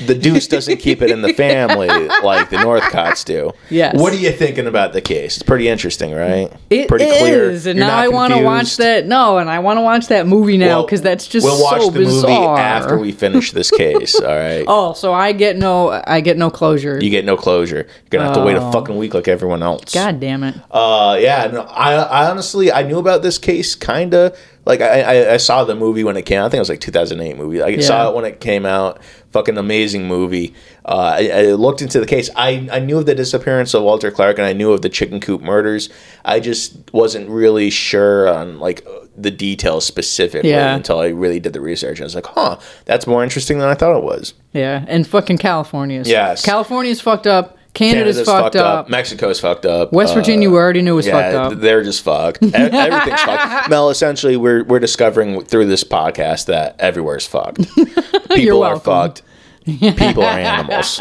The 0.06 0.16
Deuce 0.16 0.48
doesn't 0.48 0.78
keep 0.78 1.02
it 1.02 1.10
in 1.12 1.22
the 1.22 1.34
family 1.34 1.88
like 2.24 2.50
the 2.50 2.58
Northcotts 2.58 3.26
do. 3.26 3.52
Yes. 3.70 3.96
What 3.96 4.14
are 4.14 4.18
you 4.18 4.32
thinking 4.32 4.68
about 4.68 4.94
the 4.94 5.02
case? 5.02 5.36
It's 5.38 5.44
pretty 5.44 5.68
interesting, 5.68 6.14
right? 6.14 6.52
It 6.70 6.88
pretty 6.88 7.06
is, 7.06 7.66
and 7.66 7.78
You're 7.80 7.88
now 7.88 7.98
I 7.98 8.08
want 8.08 8.34
to 8.34 8.42
watch 8.44 8.78
that. 8.78 9.06
No, 9.06 9.38
and 9.38 9.50
I 9.50 9.60
want 9.60 9.78
to 9.78 9.82
watch 9.82 10.08
that 10.08 10.28
movie 10.28 10.58
now 10.58 10.68
Well, 10.80 10.86
because 10.86 11.02
that's 11.02 11.28
just 11.28 11.44
We'll 11.46 11.62
watch 11.64 11.82
so 11.82 11.90
the 11.90 12.00
bizarre. 12.00 12.30
movie 12.30 12.62
after 12.62 12.98
we 12.98 13.12
finish 13.12 13.52
this 13.52 13.72
case. 13.72 14.16
All 14.20 14.28
right. 14.28 14.66
Oh, 14.68 14.94
so 14.94 15.14
I 15.14 15.32
get 15.32 15.58
no, 15.58 16.02
I 16.06 16.22
get 16.22 16.38
no 16.38 16.50
closure. 16.50 17.00
You 17.02 17.10
get 17.10 17.26
no 17.26 17.36
closure. 17.38 17.88
You're 17.88 18.10
gonna 18.10 18.26
have 18.26 18.34
to 18.36 18.42
wait 18.44 18.56
a 18.56 18.62
Oh. 18.62 18.72
fucking 18.72 18.98
week 18.98 19.14
like 19.14 19.28
everyone 19.28 19.64
else. 19.64 19.94
God 19.94 20.20
damn 20.20 20.44
it! 20.44 20.56
Uh, 20.70 21.18
yeah, 21.20 21.48
no, 21.52 21.62
I, 21.64 21.94
I 21.96 22.30
honestly 22.30 22.72
I 22.72 22.84
knew 22.84 23.00
about 23.00 23.22
this 23.22 23.38
case 23.38 23.74
kind 23.76 24.14
of 24.14 24.38
like 24.70 24.82
I, 24.82 25.34
I 25.34 25.38
saw 25.38 25.66
the 25.66 25.76
movie 25.76 26.04
when 26.06 26.16
it 26.16 26.22
came. 26.26 26.40
out. 26.40 26.46
I 26.46 26.50
think 26.50 26.60
it 26.60 26.62
was 26.62 26.70
like 26.70 26.80
2008 26.80 27.38
movie. 27.38 27.62
I 27.62 27.80
saw 27.80 28.10
it 28.10 28.16
when 28.16 28.24
it 28.24 28.40
came 28.40 28.66
out. 28.66 29.02
Fucking 29.32 29.58
amazing 29.58 30.08
movie. 30.08 30.54
Uh, 30.86 31.16
I, 31.20 31.30
I 31.30 31.42
looked 31.54 31.82
into 31.82 32.00
the 32.00 32.06
case. 32.06 32.30
I 32.36 32.68
I 32.72 32.80
knew 32.80 32.98
of 33.00 33.06
the 33.06 33.14
disappearance 33.16 33.74
of 33.74 33.84
Walter 33.84 34.10
Clark 34.12 34.38
and 34.40 34.48
I 34.48 34.54
knew 34.54 34.72
of 34.72 34.82
the 34.82 34.90
chicken 34.90 35.20
coop 35.20 35.42
murders. 35.42 35.90
I 36.24 36.40
just 36.40 36.78
wasn't 36.94 37.30
really 37.30 37.70
sure 37.70 38.28
on 38.30 38.60
like 38.60 38.88
the 39.18 39.30
details 39.32 39.86
specifically 39.86 40.50
Yeah. 40.52 40.76
until 40.76 41.00
I 41.00 41.08
really 41.10 41.40
did 41.42 41.52
the 41.54 41.60
research. 41.62 42.00
And 42.00 42.04
I 42.04 42.06
was 42.06 42.16
like, 42.16 42.26
huh, 42.28 42.58
that's 42.86 43.06
more 43.06 43.22
interesting 43.24 43.60
than 43.60 43.68
I 43.68 43.74
thought 43.76 43.98
it 43.98 44.04
was. 44.04 44.34
Yeah, 44.54 44.86
and 44.88 45.06
fucking 45.06 45.38
California's. 45.40 46.08
Yes. 46.08 46.46
California's 46.46 47.02
fucked 47.02 47.28
up. 47.28 47.58
Canada's, 47.80 48.22
fucked, 48.22 48.56
up. 48.58 48.90
Mexico's 48.90 49.40
fucked 49.40 49.66
up. 49.66 49.94
West 49.94 50.12
Uh, 50.12 50.16
Virginia, 50.16 50.50
we 50.50 50.58
already 50.58 50.82
knew 50.82 50.96
was 50.96 51.08
yeah, 51.08 51.32
fucked 51.32 51.54
up. 51.54 51.60
they're 51.62 51.84
just 51.84 52.04
fucked. 52.04 52.44
E- 52.44 52.52
Everything's 52.54 53.22
fucked. 53.22 53.70
Mel, 53.70 53.90
essentially, 53.90 54.36
we're 54.36 54.64
we're 54.66 54.80
discovering 54.80 55.44
through 55.46 55.66
this 55.68 55.84
podcast 55.84 56.46
that 56.48 56.76
everywhere's 56.80 57.26
fucked. 57.26 57.66
People 58.34 58.64
are 58.64 58.80
fucked. 58.80 59.22
People 59.66 60.24
are 60.24 60.40
animals. 60.40 61.00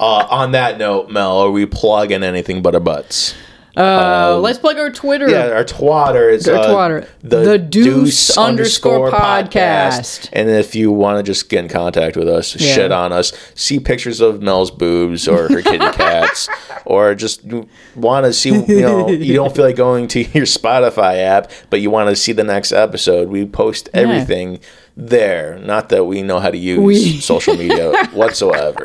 Uh, 0.00 0.26
on 0.30 0.52
that 0.52 0.78
note, 0.78 1.10
Mel, 1.10 1.38
are 1.38 1.50
we 1.50 1.66
plugging 1.66 2.22
anything 2.22 2.62
but 2.62 2.74
our 2.74 2.80
butts? 2.80 3.34
Uh, 3.80 4.38
let's 4.38 4.58
plug 4.58 4.76
our 4.76 4.90
Twitter. 4.90 5.28
Yeah, 5.30 5.48
our 5.50 5.64
twatter 5.64 6.30
is 6.30 6.46
Our 6.48 6.56
uh, 6.56 6.66
twatter. 6.66 7.08
The 7.22 7.58
Deuce 7.58 8.36
underscore 8.36 9.10
podcast. 9.10 10.28
And 10.32 10.48
if 10.50 10.74
you 10.74 10.90
want 10.92 11.18
to 11.18 11.22
just 11.22 11.48
get 11.48 11.64
in 11.64 11.70
contact 11.70 12.16
with 12.16 12.28
us, 12.28 12.54
Yeah. 12.60 12.74
shit 12.74 12.92
on 12.92 13.12
us, 13.12 13.32
see 13.54 13.80
pictures 13.80 14.20
of 14.20 14.42
Mel's 14.42 14.70
boobs 14.70 15.26
or 15.28 15.48
her 15.48 15.62
kitty 15.62 15.78
cats, 15.92 16.48
or 16.84 17.14
just 17.14 17.42
want 17.96 18.26
to 18.26 18.32
see, 18.32 18.50
you 18.50 18.80
know, 18.82 19.08
you 19.08 19.34
don't 19.34 19.54
feel 19.54 19.64
like 19.64 19.76
going 19.76 20.08
to 20.08 20.20
your 20.20 20.46
Spotify 20.46 21.18
app, 21.18 21.50
but 21.70 21.80
you 21.80 21.90
want 21.90 22.10
to 22.10 22.16
see 22.16 22.32
the 22.32 22.44
next 22.44 22.72
episode, 22.72 23.28
we 23.28 23.46
post 23.46 23.88
everything 23.94 24.60
there. 24.96 25.58
Not 25.60 25.88
that 25.90 26.04
we 26.04 26.22
know 26.22 26.40
how 26.40 26.50
to 26.50 26.58
use 26.58 26.80
We- 26.80 27.20
social 27.20 27.56
media 27.56 27.92
whatsoever. 28.12 28.82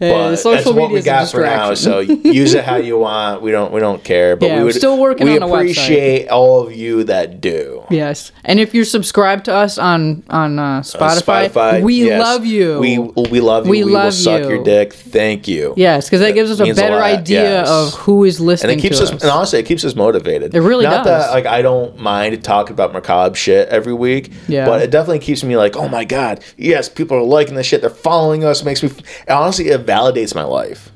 But 0.00 0.36
social 0.36 0.52
that's 0.56 0.66
what 0.66 0.74
media 0.90 0.94
we 0.94 1.02
got 1.02 1.30
for 1.30 1.42
now. 1.42 1.74
So 1.74 1.98
use 2.40 2.54
it 2.54 2.64
how 2.64 2.76
you 2.76 2.98
want. 2.98 3.42
We 3.42 3.50
don't 3.50 3.70
we 3.72 3.80
don't 3.80 4.02
care. 4.02 4.34
But 4.36 4.46
Yeah, 4.46 4.52
we 4.54 4.58
we're 4.60 4.64
would 4.66 4.74
still 4.74 4.98
working 4.98 5.26
we 5.26 5.36
on 5.36 5.42
a 5.42 5.46
website. 5.46 5.60
appreciate 5.60 6.28
all 6.28 6.66
of 6.66 6.74
you 6.74 7.04
that 7.04 7.40
do. 7.40 7.84
Yes, 7.90 8.32
and 8.44 8.58
if 8.58 8.72
you're 8.74 8.84
subscribed 8.86 9.44
to 9.46 9.54
us 9.54 9.76
on 9.78 10.22
on 10.30 10.58
uh, 10.58 10.78
Uh, 10.80 10.82
Spotify, 10.82 11.82
we 11.82 12.06
yes. 12.06 12.20
love 12.20 12.46
you. 12.46 12.78
We 12.78 12.98
we 12.98 13.40
love 13.40 13.66
you. 13.66 13.70
We 13.70 13.84
We, 13.84 13.92
love 13.92 14.04
will 14.06 14.12
suck 14.12 14.42
you. 14.42 14.48
your 14.48 14.64
dick. 14.64 14.92
Thank 14.92 15.46
you. 15.48 15.74
yes, 15.76 16.06
because 16.06 16.20
that 16.20 16.32
gives 16.34 16.50
us 16.50 16.60
a 16.60 16.64
means 16.64 16.78
a 16.78 16.80
better 16.82 17.00
idea 17.02 17.42
yes. 17.42 17.68
of 17.68 17.92
who 18.00 18.24
is 18.24 18.40
listening. 18.40 18.72
And 18.72 18.80
it 18.80 18.82
keeps 18.82 19.00
us, 19.00 19.10
us. 19.12 19.22
and 19.22 19.30
honestly, 19.30 19.58
it 19.58 19.66
keeps 19.66 19.84
us 19.84 19.94
motivated. 19.94 20.54
It 20.54 20.60
really 20.60 20.84
Not 20.84 21.04
does. 21.04 21.26
that 21.26 21.30
like 21.32 21.46
I 21.46 21.62
don't 21.62 21.98
mind 21.98 22.42
talking 22.42 22.72
about 22.72 22.92
macabre 22.92 23.34
shit 23.36 23.68
every 23.68 23.92
week, 23.94 24.32
Yeah. 24.48 24.66
but 24.66 24.80
it 24.82 24.90
definitely 24.90 25.18
keeps 25.20 25.42
me 25.44 25.56
like, 25.56 25.76
oh 25.76 25.88
my 25.88 26.04
god, 26.04 26.40
yes, 26.56 26.88
people 26.88 27.16
are 27.16 27.22
liking 27.22 27.54
this 27.54 27.66
shit. 27.66 27.80
They're 27.80 27.90
following 27.90 28.44
us. 28.44 28.64
Makes 28.64 28.82
me 28.82 28.90
honestly, 29.28 29.68
it 29.68 29.84
validates 29.90 30.34
my 30.36 30.44
life, 30.44 30.92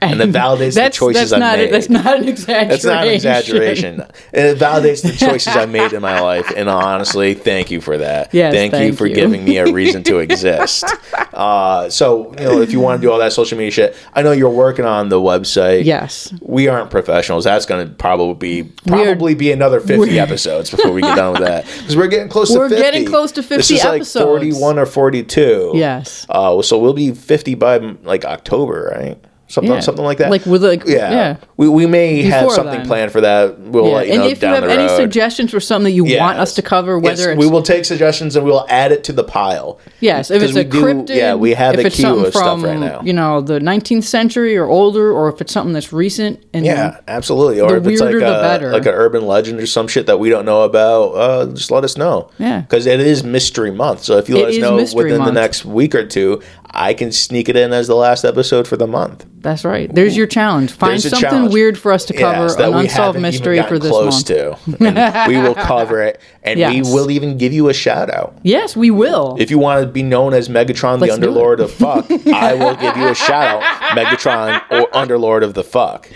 and 0.00 0.20
it 0.20 0.30
validates 0.30 0.74
the 0.74 0.90
choices 0.90 1.32
not 1.32 1.58
made. 1.58 1.72
that's 1.72 1.88
not 1.88 2.18
an 2.20 2.28
exaggeration. 2.28 2.68
That's 2.68 2.84
not 2.84 3.06
an 3.06 3.12
exaggeration. 3.14 4.00
And 4.00 4.46
it 4.46 4.58
validates 4.58 5.02
the 5.02 5.12
choices 5.12 5.56
I 5.56 5.66
made 5.66 5.92
in 5.92 6.02
my 6.02 6.20
life. 6.20 6.52
And 6.56 6.68
honestly, 6.68 7.34
thank 7.34 7.70
you 7.70 7.80
for 7.80 7.98
that. 7.98 8.32
Yes, 8.32 8.52
thank, 8.52 8.74
you 8.74 8.92
for 8.92 9.06
you. 9.06 9.14
giving 9.14 9.44
me 9.44 9.58
a 9.58 9.72
reason 9.72 10.02
to 10.04 10.18
exist. 10.20 10.84
Uh, 11.32 11.88
so, 11.90 12.30
you 12.38 12.44
know, 12.44 12.60
if 12.60 12.72
you 12.72 12.80
want 12.80 13.00
to 13.00 13.06
do 13.06 13.10
all 13.12 13.18
that 13.18 13.32
social 13.32 13.58
media 13.58 13.70
shit, 13.70 13.96
I 14.14 14.22
know 14.22 14.32
you're 14.32 14.50
working 14.50 14.84
on 14.84 15.08
the 15.08 15.20
website. 15.20 15.84
Yes. 15.84 16.32
We 16.40 16.68
aren't 16.68 16.90
professionals. 16.90 17.44
That's 17.44 17.66
going 17.66 17.88
to 17.88 17.94
probably 17.94 18.62
be 18.62 18.72
probably 18.86 19.34
be 19.34 19.52
another 19.52 19.80
50 19.80 19.98
we're- 19.98 20.26
before 20.26 20.92
we 20.92 21.00
get 21.02 21.16
done 21.16 21.32
with 21.32 21.42
that. 21.42 21.66
Because 21.78 21.96
we're 21.96 22.08
getting 22.08 22.28
close 22.28 22.52
to 22.52 22.58
We're 22.58 22.68
to 22.68 22.74
50. 22.76 22.82
getting 22.90 23.06
close 23.06 23.32
to 23.32 23.40
This 23.40 23.68
50 23.68 23.74
is 23.74 23.84
like 23.84 24.04
41 24.04 24.78
or 24.78 24.86
42. 24.86 25.72
Yes. 25.74 26.26
Uh, 26.28 26.60
so 26.62 26.78
we'll 26.78 26.92
be 26.92 27.12
50 27.12 27.54
by 27.54 27.78
like 27.78 28.24
October, 28.24 28.92
right? 28.94 29.18
Something, 29.50 29.72
Yeah. 29.72 29.80
something 29.80 30.04
like 30.04 30.18
that. 30.18 30.30
Like 30.30 30.44
with 30.44 30.62
like 30.62 30.84
yeah. 30.86 31.10
yeah. 31.10 31.36
We, 31.56 31.68
we 31.70 31.86
may 31.86 32.20
have 32.22 32.52
something 32.52 32.80
then. 32.80 32.86
planned 32.86 33.12
for 33.12 33.22
that. 33.22 33.58
We'll 33.58 33.88
Yeah. 33.88 34.02
you 34.02 34.12
and 34.12 34.22
know 34.22 34.28
if 34.28 34.42
you 34.42 34.48
have 34.48 34.64
any 34.64 34.88
suggestions 34.88 35.50
for 35.50 35.58
something 35.58 35.84
that 35.84 35.92
you 35.92 36.04
want 36.18 36.38
us 36.38 36.54
to 36.56 36.62
cover, 36.62 36.98
whether 36.98 37.22
yes, 37.22 37.28
it's 37.30 37.38
we 37.38 37.50
will 37.50 37.62
take 37.62 37.86
suggestions 37.86 38.36
and 38.36 38.44
we'll 38.44 38.66
add 38.68 38.92
it 38.92 39.04
to 39.04 39.12
the 39.14 39.24
pile. 39.24 39.80
Yes, 40.00 40.30
if 40.30 40.42
it's 40.42 40.54
a 40.54 40.64
do- 40.64 40.82
cryptid, 40.82 41.16
yeah, 41.16 41.34
we 41.34 41.54
have 41.54 41.78
if 41.78 41.86
a 41.86 41.90
queue 41.90 42.26
of 42.26 42.32
stuff 42.34 42.60
from 42.60 42.62
right 42.64 42.78
now. 42.78 43.00
you 43.02 43.14
know 43.14 43.40
the 43.40 43.58
19th 43.58 44.04
century 44.04 44.54
or 44.56 44.66
older, 44.66 45.10
or 45.12 45.30
if 45.30 45.40
it's 45.40 45.52
something 45.52 45.72
that's 45.72 45.94
recent. 45.94 46.44
And 46.52 46.66
Yeah, 46.66 47.00
absolutely. 47.08 47.60
Or 47.62 47.76
if 47.78 47.86
it's 47.86 48.02
like 48.02 48.14
a, 48.14 48.18
better. 48.20 48.70
like 48.72 48.84
an 48.84 48.92
urban 48.94 49.26
legend 49.26 49.60
or 49.60 49.66
some 49.66 49.88
shit 49.88 50.06
that 50.06 50.20
we 50.20 50.28
don't 50.28 50.44
know 50.44 50.62
about, 50.64 51.04
uh, 51.14 51.46
just 51.54 51.70
let 51.70 51.84
us 51.84 51.96
know. 51.96 52.30
Yeah. 52.38 52.60
because 52.60 52.84
it 52.86 53.00
is 53.00 53.24
mystery 53.24 53.70
month. 53.70 54.02
So 54.04 54.18
if 54.18 54.28
you 54.28 54.36
let 54.36 54.52
It 54.52 54.62
us 54.62 54.92
know 54.92 54.98
within 55.02 55.24
the 55.24 55.32
next 55.32 55.64
week 55.64 55.94
or 55.94 56.04
two, 56.04 56.42
I 56.70 56.94
can 56.94 57.12
sneak 57.12 57.48
it 57.48 57.56
in 57.56 57.72
as 57.72 57.86
the 57.86 57.94
last 57.96 58.24
episode 58.24 58.68
for 58.68 58.76
the 58.76 58.86
month. 58.86 59.24
that's 59.40 59.64
right. 59.64 59.92
There's 59.94 60.16
your 60.16 60.26
challenge. 60.26 60.70
Find 60.72 61.00
something 61.00 61.20
challenge. 61.20 61.54
weird 61.54 61.78
for 61.78 61.92
us 61.92 62.04
to 62.06 62.12
cover, 62.12 62.42
Yes, 62.42 62.56
an 62.56 62.74
unsolved 62.74 63.20
mystery 63.20 63.62
for 63.62 63.78
this 63.78 63.90
close 63.90 64.28
month. 64.30 64.58
to, 64.78 65.24
we 65.28 65.38
will 65.38 65.54
cover 65.54 66.02
it, 66.02 66.20
and 66.42 66.58
Yes. 66.58 66.72
we 66.74 66.82
will 66.94 67.10
even 67.10 67.38
give 67.38 67.52
you 67.52 67.68
a 67.68 67.74
shout 67.74 68.10
out. 68.10 68.36
Yes, 68.42 68.76
we 68.76 68.90
will. 68.90 69.36
If 69.40 69.50
you 69.50 69.58
want 69.58 69.82
to 69.82 69.88
be 69.90 70.02
known 70.02 70.34
as 70.34 70.48
Megatron, 70.48 71.00
Let's 71.00 71.16
the. 71.16 71.26
Underlord 71.26 71.60
of 71.60 71.72
Fuck, 71.72 72.10
I 72.28 72.54
will 72.54 72.76
give 72.76 72.96
you 72.96 73.08
a 73.08 73.14
shout 73.14 73.62
out, 73.62 73.96
Megatron 73.96 74.60
or 74.70 74.88
Underlord 74.90 75.42
of 75.42 75.54
the 75.54 75.64
Fuck. 75.64 76.08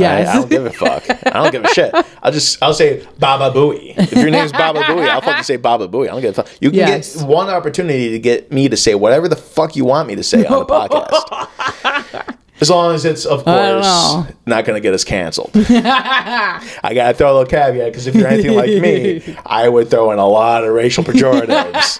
Right? 0.00 0.18
Yes. 0.20 0.28
I 0.28 0.34
don't 0.34 0.50
give 0.50 0.66
a 0.66 0.70
fuck. 0.70 1.04
I 1.26 1.42
don't 1.42 1.52
give 1.52 1.64
a 1.64 1.68
shit. 1.68 1.94
I'll 2.22 2.32
just 2.32 2.62
I'll 2.62 2.74
say 2.74 3.06
Baba 3.18 3.56
Booey. 3.56 3.96
If 3.98 4.12
your 4.12 4.30
name 4.30 4.44
is 4.44 4.52
Baba 4.52 4.80
Booey, 4.80 5.08
I'll 5.08 5.20
fucking 5.20 5.44
say 5.44 5.56
Baba 5.56 5.88
Booey. 5.88 6.04
I 6.08 6.12
don't 6.12 6.20
give 6.20 6.30
a 6.38 6.42
fuck. 6.42 6.48
You 6.60 6.70
can 6.70 6.78
Yes. 6.78 7.16
get 7.16 7.26
one 7.26 7.48
opportunity 7.48 8.10
to 8.10 8.18
get 8.18 8.50
me 8.52 8.68
to 8.68 8.76
say 8.76 8.94
whatever 8.94 9.28
the 9.28 9.36
fuck 9.36 9.76
you 9.76 9.84
want 9.84 10.08
me 10.08 10.14
to 10.16 10.22
say 10.22 10.44
on 10.46 10.60
the 10.60 10.66
podcast. 10.74 12.34
As 12.60 12.70
long 12.70 12.94
as 12.94 13.04
it's, 13.04 13.24
of 13.24 13.44
course, 13.44 14.26
not 14.46 14.64
going 14.64 14.74
to 14.76 14.80
get 14.80 14.92
us 14.94 15.04
canceled. 15.04 15.50
I 15.54 16.92
got 16.94 17.08
to 17.08 17.14
throw 17.14 17.32
a 17.32 17.34
little 17.38 17.46
caveat 17.46 17.92
because 17.92 18.06
if 18.06 18.14
you're 18.14 18.26
anything 18.26 18.54
like 18.56 18.68
me, 18.70 19.36
I 19.46 19.68
would 19.68 19.90
throw 19.90 20.10
in 20.12 20.18
a 20.18 20.26
lot 20.26 20.64
of 20.64 20.72
racial 20.72 21.04
pejoratives 21.04 21.98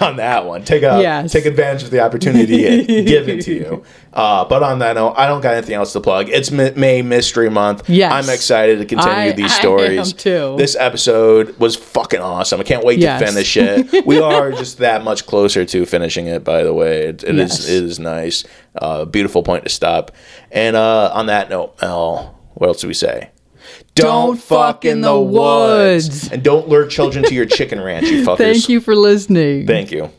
on 0.00 0.16
that 0.16 0.46
one. 0.46 0.64
Take 0.64 0.82
a, 0.82 1.00
Yes. 1.00 1.32
take 1.32 1.46
advantage 1.46 1.82
of 1.82 1.90
the 1.90 2.00
opportunity 2.00 3.04
given 3.04 3.40
to 3.40 3.52
you. 3.54 3.84
Uh, 4.12 4.44
but 4.44 4.62
on 4.62 4.80
that 4.80 4.94
note, 4.94 5.14
I 5.16 5.26
don't 5.26 5.40
got 5.40 5.54
anything 5.54 5.74
else 5.76 5.92
to 5.92 6.00
plug. 6.00 6.28
It's 6.28 6.50
M- 6.52 6.78
May 6.78 7.00
Mystery 7.02 7.48
Month. 7.48 7.88
Yes. 7.88 8.12
I'm 8.12 8.32
excited 8.32 8.78
to 8.80 8.84
continue 8.84 9.14
I- 9.30 9.32
these 9.32 9.54
stories. 9.54 10.12
too. 10.12 10.54
This 10.58 10.74
episode 10.76 11.56
was 11.58 11.76
fucking 11.76 12.20
awesome. 12.20 12.60
I 12.60 12.64
can't 12.64 12.84
wait 12.84 12.98
Yes. 12.98 13.20
to 13.20 13.26
finish 13.26 13.56
it. 13.56 14.06
We 14.06 14.20
are 14.20 14.50
just 14.52 14.78
that 14.78 15.04
much 15.04 15.26
closer 15.26 15.64
to 15.64 15.86
finishing 15.86 16.26
it. 16.26 16.42
By 16.44 16.64
the 16.64 16.74
way, 16.74 17.02
it, 17.08 17.22
it 17.22 17.38
is 17.38 17.58
Yes. 17.60 17.68
it 17.68 17.84
is 17.84 17.98
nice. 18.00 18.44
Uh, 18.74 19.04
beautiful 19.04 19.42
point 19.42 19.64
to 19.64 19.70
stop. 19.70 20.12
And 20.50 20.76
uh, 20.76 21.10
on 21.12 21.26
that 21.26 21.50
note, 21.50 21.76
Mel, 21.82 22.38
what 22.54 22.68
else 22.68 22.80
do 22.80 22.88
we 22.88 22.94
say? 22.94 23.30
Don't 23.94 24.40
fuck 24.40 24.84
in 24.84 25.00
the 25.00 25.18
woods. 25.20 26.30
and 26.30 26.42
don't 26.42 26.68
lure 26.68 26.86
children 26.86 27.24
to 27.24 27.34
your 27.34 27.46
chicken 27.46 27.80
ranch. 27.80 28.06
You 28.08 28.24
fuckers. 28.24 28.38
Thank 28.38 28.68
you 28.68 28.80
for 28.80 28.94
listening. 28.96 29.66
Thank 29.66 29.90
you. 29.90 30.10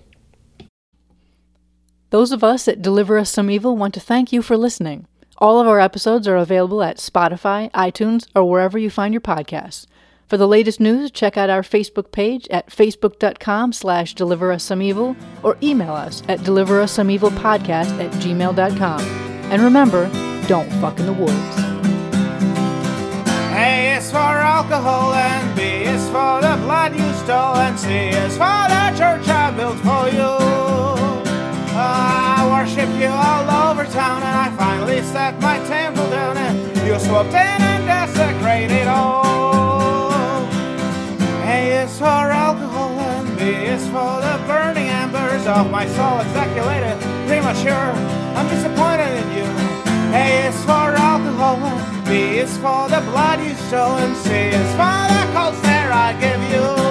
Those 2.09 2.31
of 2.31 2.43
us 2.43 2.67
at 2.67 2.81
Deliver 2.81 3.17
Us 3.17 3.29
Some 3.29 3.49
Evil 3.49 3.77
want 3.77 3.93
to 3.93 3.99
thank 3.99 4.33
you 4.33 4.41
for 4.41 4.57
listening. 4.57 5.07
All 5.37 5.59
of 5.59 5.67
our 5.67 5.79
episodes 5.79 6.27
are 6.27 6.35
available 6.35 6.83
at 6.83 6.97
Spotify, 6.97 7.71
iTunes, 7.71 8.27
or 8.35 8.47
wherever 8.47 8.77
you 8.77 8.89
find 8.89 9.13
your 9.13 9.21
podcasts. 9.21 9.87
For 10.31 10.37
the 10.37 10.47
latest 10.47 10.79
news, 10.79 11.11
check 11.11 11.35
out 11.35 11.49
our 11.49 11.61
Facebook 11.61 12.13
page 12.13 12.47
at 12.47 12.69
facebook.com 12.69 13.73
slash 13.73 14.15
deliver 14.15 14.53
us 14.53 14.63
some 14.63 14.81
evil 14.81 15.13
or 15.43 15.57
email 15.61 15.91
us 15.91 16.23
at 16.29 16.41
deliver 16.45 16.79
us 16.79 16.93
some 16.93 17.11
evil 17.11 17.31
podcast 17.31 17.91
at 17.99 18.11
gmail.com. 18.13 19.01
And 19.51 19.61
remember, 19.61 20.05
don't 20.47 20.71
fuck 20.79 20.97
in 21.01 21.05
the 21.05 21.11
woods. 21.11 21.33
A 23.51 23.97
is 23.97 24.09
for 24.09 24.19
alcohol 24.19 25.13
and 25.13 25.53
B 25.53 25.63
is 25.63 26.05
for 26.05 26.39
the 26.39 26.55
blood 26.63 26.95
you 26.95 27.11
stole 27.25 27.57
and 27.57 27.77
C 27.77 27.89
is 27.91 28.31
for 28.37 28.63
the 28.71 28.95
church 28.95 29.27
I 29.27 29.51
built 29.51 29.79
for 29.79 30.07
you. 30.15 30.31
I 31.75 32.47
worship 32.55 32.87
you 32.97 33.07
all 33.07 33.69
over 33.69 33.83
town 33.83 34.23
and 34.23 34.37
I 34.37 34.55
finally 34.55 35.01
set 35.01 35.41
my 35.41 35.57
temple 35.67 36.09
down 36.09 36.37
and 36.37 36.87
you 36.87 36.97
swooped 36.99 37.31
in 37.31 37.35
and 37.35 37.85
desecrated 37.85 38.87
all 38.87 39.40
is 41.81 41.97
for 41.97 42.05
alcohol 42.05 42.91
and 42.99 43.37
B 43.39 43.43
is 43.43 43.83
for 43.87 44.13
the 44.21 44.35
burning 44.45 44.87
embers 44.87 45.47
of 45.47 45.71
my 45.71 45.87
soul 45.87 46.19
ejaculated 46.19 46.97
premature. 47.27 47.89
I'm 48.37 48.47
disappointed 48.49 49.11
in 49.21 49.27
you. 49.37 49.47
A 50.13 50.47
is 50.49 50.63
for 50.63 50.87
alcohol 51.09 51.57
and 51.57 52.05
B 52.05 52.37
is 52.37 52.55
for 52.57 52.87
the 52.87 53.01
blood 53.09 53.39
you 53.39 53.55
show 53.69 53.97
and 53.97 54.15
C 54.15 54.29
is 54.29 54.71
for 54.79 55.01
the 55.13 55.23
cold 55.33 55.55
stare 55.55 55.91
I 55.91 56.13
give 56.21 56.41
you. 56.53 56.90